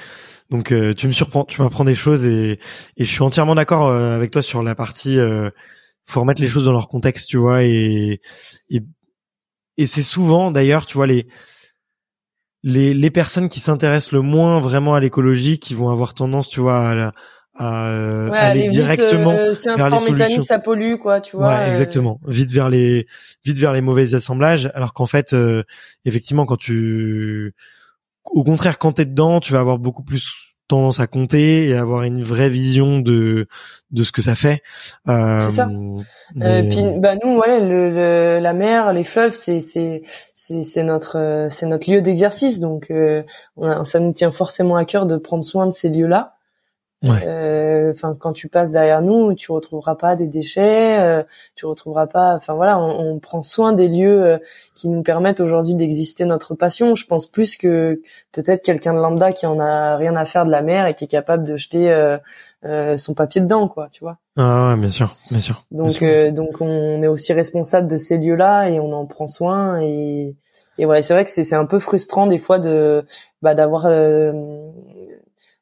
[0.51, 2.59] donc euh, tu me surprends, tu m'apprends des choses et
[2.97, 5.18] et je suis entièrement d'accord euh, avec toi sur la partie.
[5.18, 5.51] Euh,
[6.05, 8.20] faut remettre les choses dans leur contexte, tu vois, et
[8.70, 8.82] et
[9.78, 11.27] et c'est souvent d'ailleurs, tu vois les
[12.67, 16.59] les les personnes qui s'intéressent le moins vraiment à l'écologie qui vont avoir tendance, tu
[16.61, 17.13] vois, à, la-
[17.55, 20.43] à, euh, Ouais, aller vite, directement euh, c'est un vers les mécanique, solutions.
[20.43, 21.49] ça pollue, quoi, tu vois.
[21.49, 22.21] ouais, euh, exactement.
[22.27, 23.07] Vite vers les,
[23.45, 25.63] vite vers les mauvais assemblages, alors qu'en fait, euh,
[26.05, 27.55] effectivement, quand tu,
[28.25, 30.29] au contraire, quand t'es dedans, tu vas avoir beaucoup plus
[30.69, 33.47] tendance à compter et avoir une vraie vision de
[33.93, 34.63] de ce que ça fait.
[35.09, 35.67] Euh, C'est ça.
[35.67, 36.03] mais-
[36.45, 40.03] Euh, puis bah nous voilà le, le- la mer les fleuves c'est c'est
[40.35, 43.23] c'est c'est notre euh, c'est notre lieu d'exercice donc euh,
[43.57, 46.36] on a- ça nous tient forcément à cœur de prendre soin de ces lieux là
[47.11, 47.91] Ouais.
[47.93, 51.23] enfin quand tu passes derrière nous tu retrouveras pas des déchets euh,
[51.55, 54.39] tu retrouveras pas enfin voilà on, on prend soin des lieux euh,
[54.74, 58.01] qui nous permettent aujourd'hui d'exister notre passion je pense plus que
[58.33, 61.05] peut-être quelqu'un de lambda qui en a rien à faire de la mer et qui
[61.05, 62.19] est capable de jeter euh,
[62.65, 65.62] euh, son papier dedans quoi tu vois Ah ouais, bien sûr, bien sûr.
[65.70, 66.07] Bien donc, sûr.
[66.09, 70.35] euh, donc on est aussi responsable de ces lieux-là et on en prend soin et
[70.78, 73.07] et voilà, c'est vrai que c'est c'est un peu frustrant des fois de
[73.41, 74.33] bah d'avoir euh,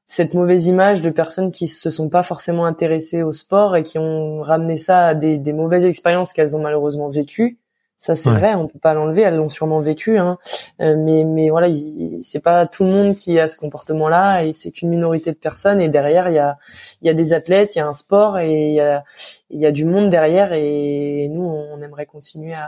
[0.07, 3.99] cette mauvaise image de personnes qui se sont pas forcément intéressées au sport et qui
[3.99, 7.59] ont ramené ça à des, des mauvaises expériences qu'elles ont malheureusement vécues.
[7.97, 8.39] Ça c'est Ouais.
[8.39, 10.37] vrai, on peut pas l'enlever, elles l'ont sûrement vécu, hein.
[10.81, 14.53] Euh, mais mais voilà, il- c'est pas tout le monde qui a ce comportement-là et
[14.53, 16.59] c'est qu'une minorité de personnes et derrière il y a
[17.01, 19.05] il y a des athlètes, il y a un sport et il y a
[19.49, 22.65] il y a du monde derrière et nous on aimerait continuer à,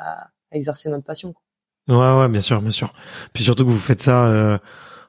[0.53, 1.35] à exercer notre passion.
[1.35, 1.43] quoi.
[1.99, 2.93] Ouais, ouais, bien sûr, bien sûr.
[3.35, 4.59] Puis surtout que vous faites ça, euh,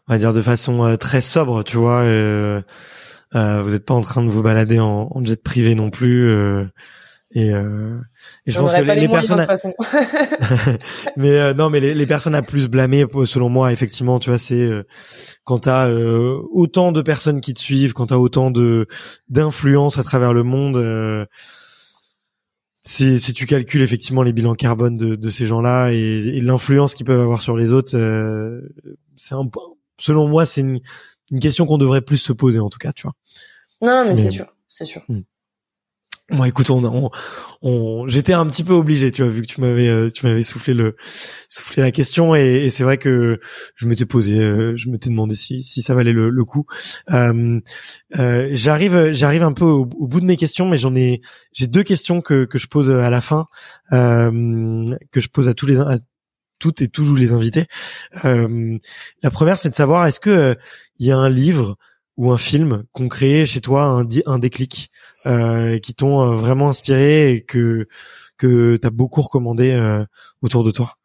[0.08, 2.02] on va dire de façon euh, très sobre, tu vois.
[2.04, 2.62] Euh,
[3.36, 6.30] euh, vous n'êtes pas en train de vous balader en, en jet privé non plus.
[6.30, 6.66] euh,
[7.32, 7.98] et, euh,
[8.46, 9.74] et je On pense que les, personnes, façon.
[11.18, 14.40] mais euh, non, mais les, les personnes à plus blâmer, selon moi, effectivement, tu vois,
[14.40, 14.84] c'est euh,
[15.44, 18.88] quand t'as euh, autant de personnes qui te suivent, quand t'as autant de
[19.28, 20.78] d'influence à travers le monde.
[20.78, 21.26] euh,
[22.84, 26.96] si, si tu calcules effectivement les bilans carbone de, de ces gens-là et, et l'influence
[26.96, 28.62] qu'ils peuvent avoir sur les autres, euh,
[29.18, 29.46] c'est un
[30.00, 30.80] selon moi c'est une,
[31.32, 33.14] une question qu'on devrait plus se poser en tout cas, tu vois.
[33.82, 35.04] Non, mais, c'est sûr, c'est sûr.
[35.08, 35.22] Hmm.
[36.30, 37.10] Bon, écoute, on, on,
[37.62, 40.44] on j'étais un petit peu obligé, tu vois, vu que tu m'avais, euh, tu m'avais
[40.44, 40.98] soufflé le,
[41.48, 43.40] soufflé la question, et, et c'est vrai que
[43.76, 46.66] je m'étais posé, euh, je m'étais demandé si, si ça valait le, le coup.
[47.12, 47.62] Euh,
[48.20, 51.22] euh, j'arrive, j'arrive un peu au, bout de mes questions, mais j'en ai,
[51.54, 53.46] j'ai deux questions que que je pose à la fin,
[53.90, 55.98] que je pose à tous les, à
[56.60, 57.68] toutes et tous les invités.
[58.24, 60.56] la première, c'est de savoir est-ce que
[61.00, 61.78] il y a un livre
[62.18, 64.92] ou un film qu'on crée chez toi un, un déclic
[65.26, 67.88] euh, qui t'ont euh, vraiment inspiré et que
[68.38, 70.04] que t'as beaucoup recommandé euh,
[70.42, 70.98] autour de toi?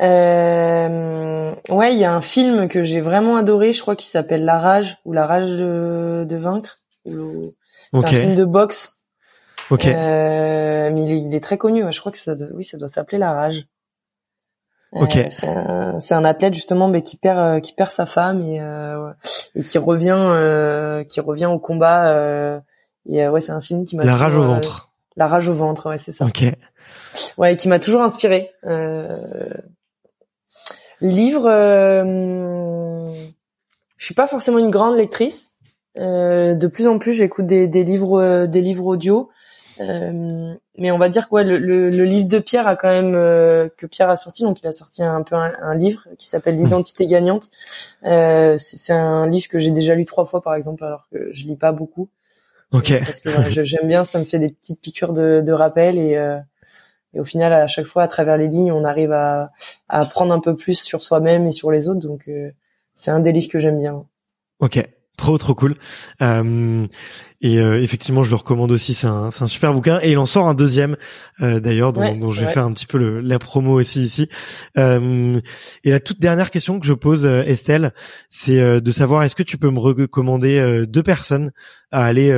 [0.00, 4.44] Euh, ouais, il y a un film que j'ai vraiment adoré, je crois qu'il s'appelle
[4.44, 6.80] La Rage ou La Rage de, de vaincre.
[7.06, 9.04] C'est un film de boxe.
[9.70, 9.86] Ok.
[9.86, 11.84] Euh, mais il est, très connu.
[11.90, 13.66] Je crois que ça, doit, oui, ça doit s'appeler La Rage.
[14.96, 18.60] Euh, c'est un, un, athlète justement, mais qui perd, euh, qui perd sa femme et,
[18.60, 19.10] euh,
[19.54, 22.62] et qui revient, qui revient au combat.
[23.06, 24.04] et ouais, c'est un film qui m'a.
[24.04, 24.90] La rage au ventre.
[25.16, 26.24] La rage au ventre, ouais, c'est ça.
[26.24, 26.44] Ok.
[27.38, 28.50] Ouais, qui m'a toujours inspiré.
[31.00, 31.48] livre,
[33.96, 35.54] je suis pas forcément une grande lectrice.
[35.96, 39.28] de plus en plus, j'écoute des, des livres, des livres audio.
[39.80, 42.88] Euh, mais on va dire que ouais, le, le, le, livre de Pierre a quand
[42.88, 46.26] même euh, que Pierre a sorti, donc il a sorti un peu un, livre qui
[46.26, 47.50] s'appelle L'identité gagnante.
[48.04, 51.46] Euh, c'est un livre que j'ai déjà lu trois fois par exemple, alors que je
[51.46, 52.08] lis pas beaucoup.
[52.72, 52.90] Ok.
[52.90, 53.30] Euh, parce que
[53.64, 56.38] j'aime bien, ça me fait des petites piqûres de, de rappel et, euh,
[57.12, 59.50] et au final à chaque fois à travers les lignes, on arrive à,
[59.88, 62.00] à apprendre un peu plus sur soi-même et sur les autres.
[62.00, 62.30] Donc
[62.94, 64.04] c'est un des livres que j'aime bien.
[64.60, 64.84] Ok.
[65.16, 65.76] Trop trop cool.
[66.22, 66.86] Euh,
[67.44, 68.94] et euh, effectivement, je le recommande aussi.
[68.94, 70.00] C'est un, un super bouquin.
[70.00, 70.96] Et il en sort un deuxième,
[71.42, 74.30] euh, d'ailleurs, dont, dont je vais faire un petit peu le, la promo aussi ici.
[74.78, 75.38] Euh,
[75.84, 77.92] et la toute dernière question que je pose, euh, Estelle,
[78.30, 81.52] c'est euh, de savoir est-ce que tu peux me recommander deux personnes
[81.90, 82.32] à aller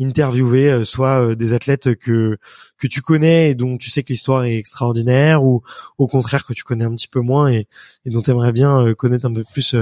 [0.00, 2.36] interviewer, soit des athlètes que
[2.78, 5.62] que tu connais et dont tu sais que l'histoire est extraordinaire, ou
[5.98, 7.68] au contraire que tu connais un petit peu moins et,
[8.04, 9.76] et dont tu aimerais bien connaître un peu plus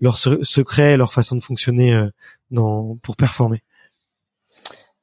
[0.00, 2.08] leurs secrets, leur façon de fonctionner
[2.50, 3.62] dans pour performer.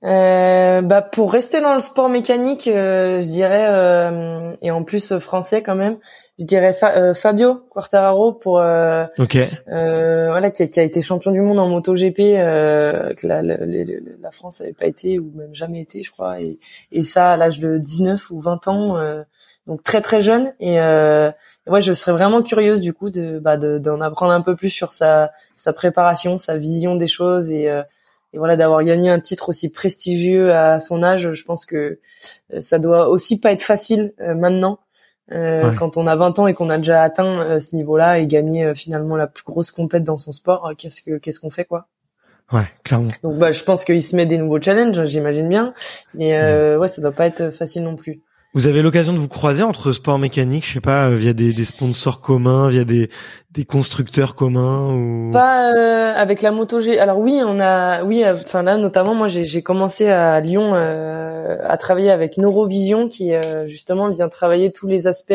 [0.05, 5.17] Euh, bah pour rester dans le sport mécanique, euh, je dirais euh, et en plus
[5.17, 5.97] français quand même,
[6.39, 6.71] je dirais
[7.13, 9.37] Fabio Quartararo pour ok.
[9.67, 14.31] voilà qui a, qui a, été champion du monde en MotoGP que la, la, la,
[14.31, 16.59] France avait pas été ou même jamais été je crois et,
[16.93, 18.97] et ça à l'âge de 19 ou 20 ans
[19.67, 23.99] donc très très jeune et ouais je serais vraiment curieuse du coup de bah d'en
[23.99, 27.69] apprendre un peu plus sur sa sa préparation sa vision des choses et
[28.33, 31.99] et voilà d'avoir gagné un titre aussi prestigieux à son âge je pense que
[32.53, 34.79] euh, ça doit aussi pas être facile euh, maintenant
[35.31, 38.73] euh, quand on a 20 ans et qu'on a déjà atteint ce niveau-là et gagné
[38.73, 41.87] finalement la plus grosse compète dans son sport qu'est-ce que qu'est-ce qu'on fait quoi?
[42.51, 43.11] Ouais clairement.
[43.21, 45.75] Donc bah je pense qu'il se met des nouveaux challenges j'imagine bien.
[46.15, 46.33] Mais
[46.77, 46.87] ouais.
[46.87, 48.23] ça doit pas être facile non plus
[48.53, 51.53] vous avez l'occasion de vous croiser entre sport mécanique, je sais pas, euh, via des,
[51.53, 53.09] des sponsors communs, via des,
[53.51, 56.99] des constructeurs communs ou Pas euh, avec la moto G.
[56.99, 61.57] Alors oui, on a, oui, euh, enfin là notamment, moi j'ai commencé à Lyon euh,
[61.63, 63.33] à travailler avec Neurovision, qui
[63.65, 65.33] justement vient travailler tous les aspects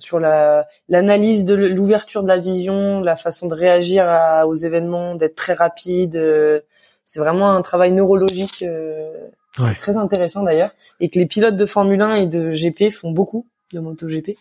[0.00, 4.06] sur la l'analyse de l'ouverture de la vision, la façon de réagir
[4.46, 6.20] aux événements, d'être très rapide.
[7.04, 8.64] c'est vraiment un travail neurologique
[9.56, 10.70] très intéressant d'ailleurs,
[11.00, 14.36] et que les pilotes de Formule 1 et de GP font beaucoup de MotoGP.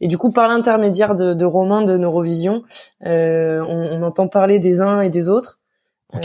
[0.00, 2.62] Et du coup, par l'intermédiaire de, de Romain de Neurovision,
[3.04, 5.60] euh, on, on, entend parler des uns et des autres.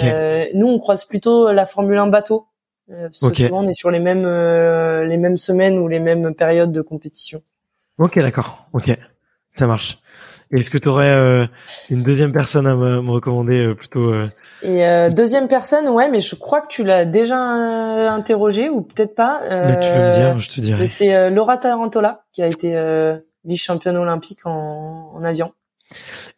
[0.03, 2.48] Euh, nous, on croise plutôt la Formule 1 bateau,
[2.91, 5.99] euh, parce que souvent on est sur les mêmes euh, les mêmes semaines ou les
[5.99, 7.41] mêmes périodes de compétition.
[7.98, 8.68] Ok, d'accord.
[8.74, 8.95] Ok,
[9.52, 9.99] ça marche.
[10.51, 11.45] Est-ce que tu aurais euh,
[11.89, 14.27] une deuxième personne à me, recommander euh, plutôt euh...
[14.61, 19.15] Et euh, deuxième personne, ouais, mais je crois que tu l'as déjà interrogé ou peut-être
[19.15, 19.41] pas.
[19.49, 20.88] Mais tu peux me dire, je te dirai.
[20.88, 22.76] C'est Laura Tarantola qui a été
[23.43, 25.51] vice-championne olympique en, en avion.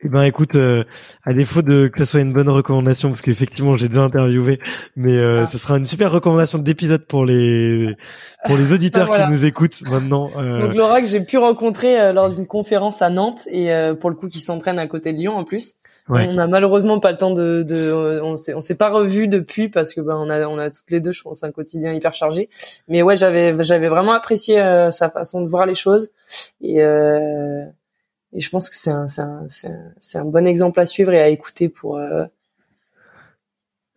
[0.02, 0.84] Eh ben écoute, euh,
[1.24, 4.60] à défaut de que ça soit une bonne recommandation, parce qu'effectivement j'ai déjà interviewé,
[4.96, 5.46] mais euh, ah.
[5.46, 7.96] ce sera une super recommandation d'épisode pour les
[8.46, 10.30] pour les auditeurs qui nous écoutent maintenant.
[10.38, 10.62] Euh...
[10.62, 14.10] Donc Laura que j'ai pu rencontrer euh, lors d'une conférence à Nantes et euh, pour
[14.10, 15.76] le coup qui s'entraîne à côté de Lyon en plus.
[16.10, 17.92] On a malheureusement pas le temps de, de
[18.24, 20.90] on s'est on s'est pas revu depuis parce que ben on a on a toutes
[20.90, 22.50] les deux je pense un quotidien hyper chargé.
[22.88, 24.56] Mais ouais j'avais j'avais vraiment apprécié
[24.92, 26.10] sa façon de voir les choses
[26.62, 27.66] et euh,
[28.38, 31.28] et je pense que c'est un, un, c'est un, bon exemple à suivre et à
[31.30, 32.24] écouter pour, euh,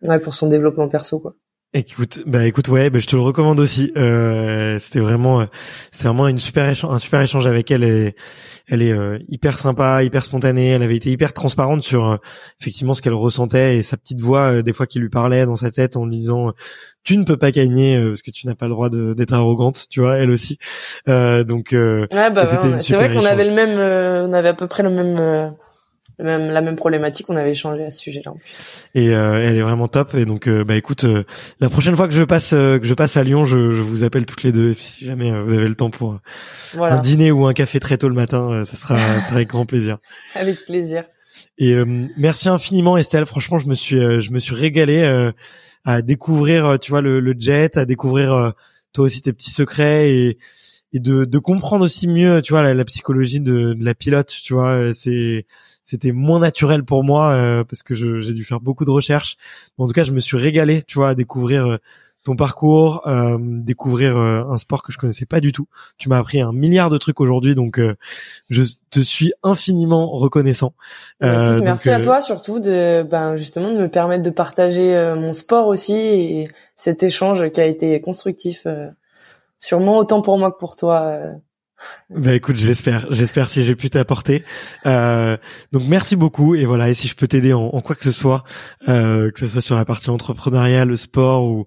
[0.01, 1.35] ouais, pour son développement perso, quoi.
[1.73, 3.93] Écoute, bah écoute, ouais, bah, je te le recommande aussi.
[3.95, 5.45] Euh, c'était vraiment, euh,
[5.93, 7.83] c'est vraiment une super échange, un super échange avec elle.
[7.83, 8.15] Elle est,
[8.67, 10.67] elle est euh, hyper sympa, hyper spontanée.
[10.67, 12.17] Elle avait été hyper transparente sur euh,
[12.59, 15.71] effectivement ce qu'elle ressentait et sa petite voix des fois qui lui parlait dans sa
[15.71, 16.51] tête en lui disant
[17.05, 20.01] tu ne peux pas gagner parce que tu n'as pas le droit d'être arrogante, tu
[20.01, 20.59] vois, elle aussi.
[21.07, 22.47] donc, ouais, bah,
[22.79, 23.79] c'est vrai qu'on avait le même,
[24.29, 25.55] on avait à peu près le même
[26.19, 27.29] même la même problématique.
[27.29, 28.33] On avait échangé à ce sujet-là.
[28.95, 30.13] Et euh, elle est vraiment top.
[30.15, 31.23] Et donc, euh, bah écoute, euh,
[31.59, 34.25] la prochaine fois que je passe que je passe à Lyon, je, je, vous appelle
[34.25, 34.71] toutes les deux.
[34.71, 36.19] Et puis, si jamais vous avez le temps pour
[36.79, 39.65] un dîner ou un café très tôt le matin, ça sera, ça sera avec grand
[39.65, 39.97] plaisir.
[40.35, 41.05] Avec plaisir.
[41.57, 41.75] Et
[42.17, 43.25] merci infiniment Estelle.
[43.25, 45.31] Franchement, je me suis je me suis régalé
[45.85, 48.53] à découvrir, tu vois, le, le jet, à découvrir
[48.93, 50.37] toi aussi tes petits secrets et
[50.93, 54.27] et de, de comprendre aussi mieux, tu vois, la, la psychologie de, de, la pilote,
[54.27, 55.45] tu vois, c'est
[55.91, 59.35] c'était moins naturel pour moi euh, parce que j'ai dû faire beaucoup de recherches.
[59.77, 61.77] en tout cas, je me suis régalé, tu vois, à découvrir euh,
[62.23, 65.67] ton parcours, euh, découvrir un sport que je connaissais pas du tout.
[65.97, 67.81] Tu m'as appris un milliard de trucs aujourd'hui, donc
[68.49, 70.73] je te suis infiniment reconnaissant.
[71.19, 75.95] merci à toi surtout de, ben justement, de me permettre de partager mon sport aussi
[75.95, 78.67] et cet échange qui a été constructif,
[79.59, 81.17] sûrement autant pour moi que pour toi
[82.09, 84.43] bah écoute, j'espère, j'espère si j'ai pu t'apporter.
[84.85, 85.37] Euh,
[85.71, 86.89] donc merci beaucoup et voilà.
[86.89, 88.43] Et si je peux t'aider en, quoi que ce soit,
[88.87, 91.65] euh, que ce soit sur la partie entrepreneuriale, le sport ou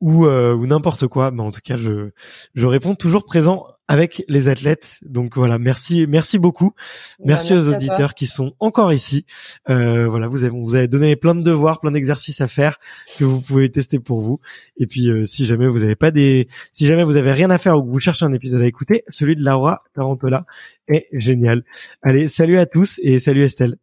[0.00, 2.10] ou, euh, ou n'importe quoi, bah en tout cas je
[2.54, 4.98] je réponds toujours présent avec les athlètes.
[5.02, 6.72] Donc voilà, merci, merci beaucoup.
[7.24, 9.24] Merci, aux auditeurs qui sont encore ici.
[9.70, 12.78] Euh, voilà, vous avez, vous avez donné plein de devoirs, plein d'exercices à faire
[13.18, 14.40] que vous pouvez tester pour vous.
[14.76, 17.58] Et puis, euh, si jamais vous avez pas des, si jamais vous avez rien à
[17.58, 20.44] faire ou que vous cherchez un épisode à écouter, celui de Laura Tarantola
[20.86, 21.64] est génial.
[22.02, 23.76] Allez, salut à tous et salut Estelle.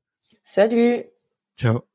[0.44, 1.04] Salut.
[1.58, 1.95] Ciao.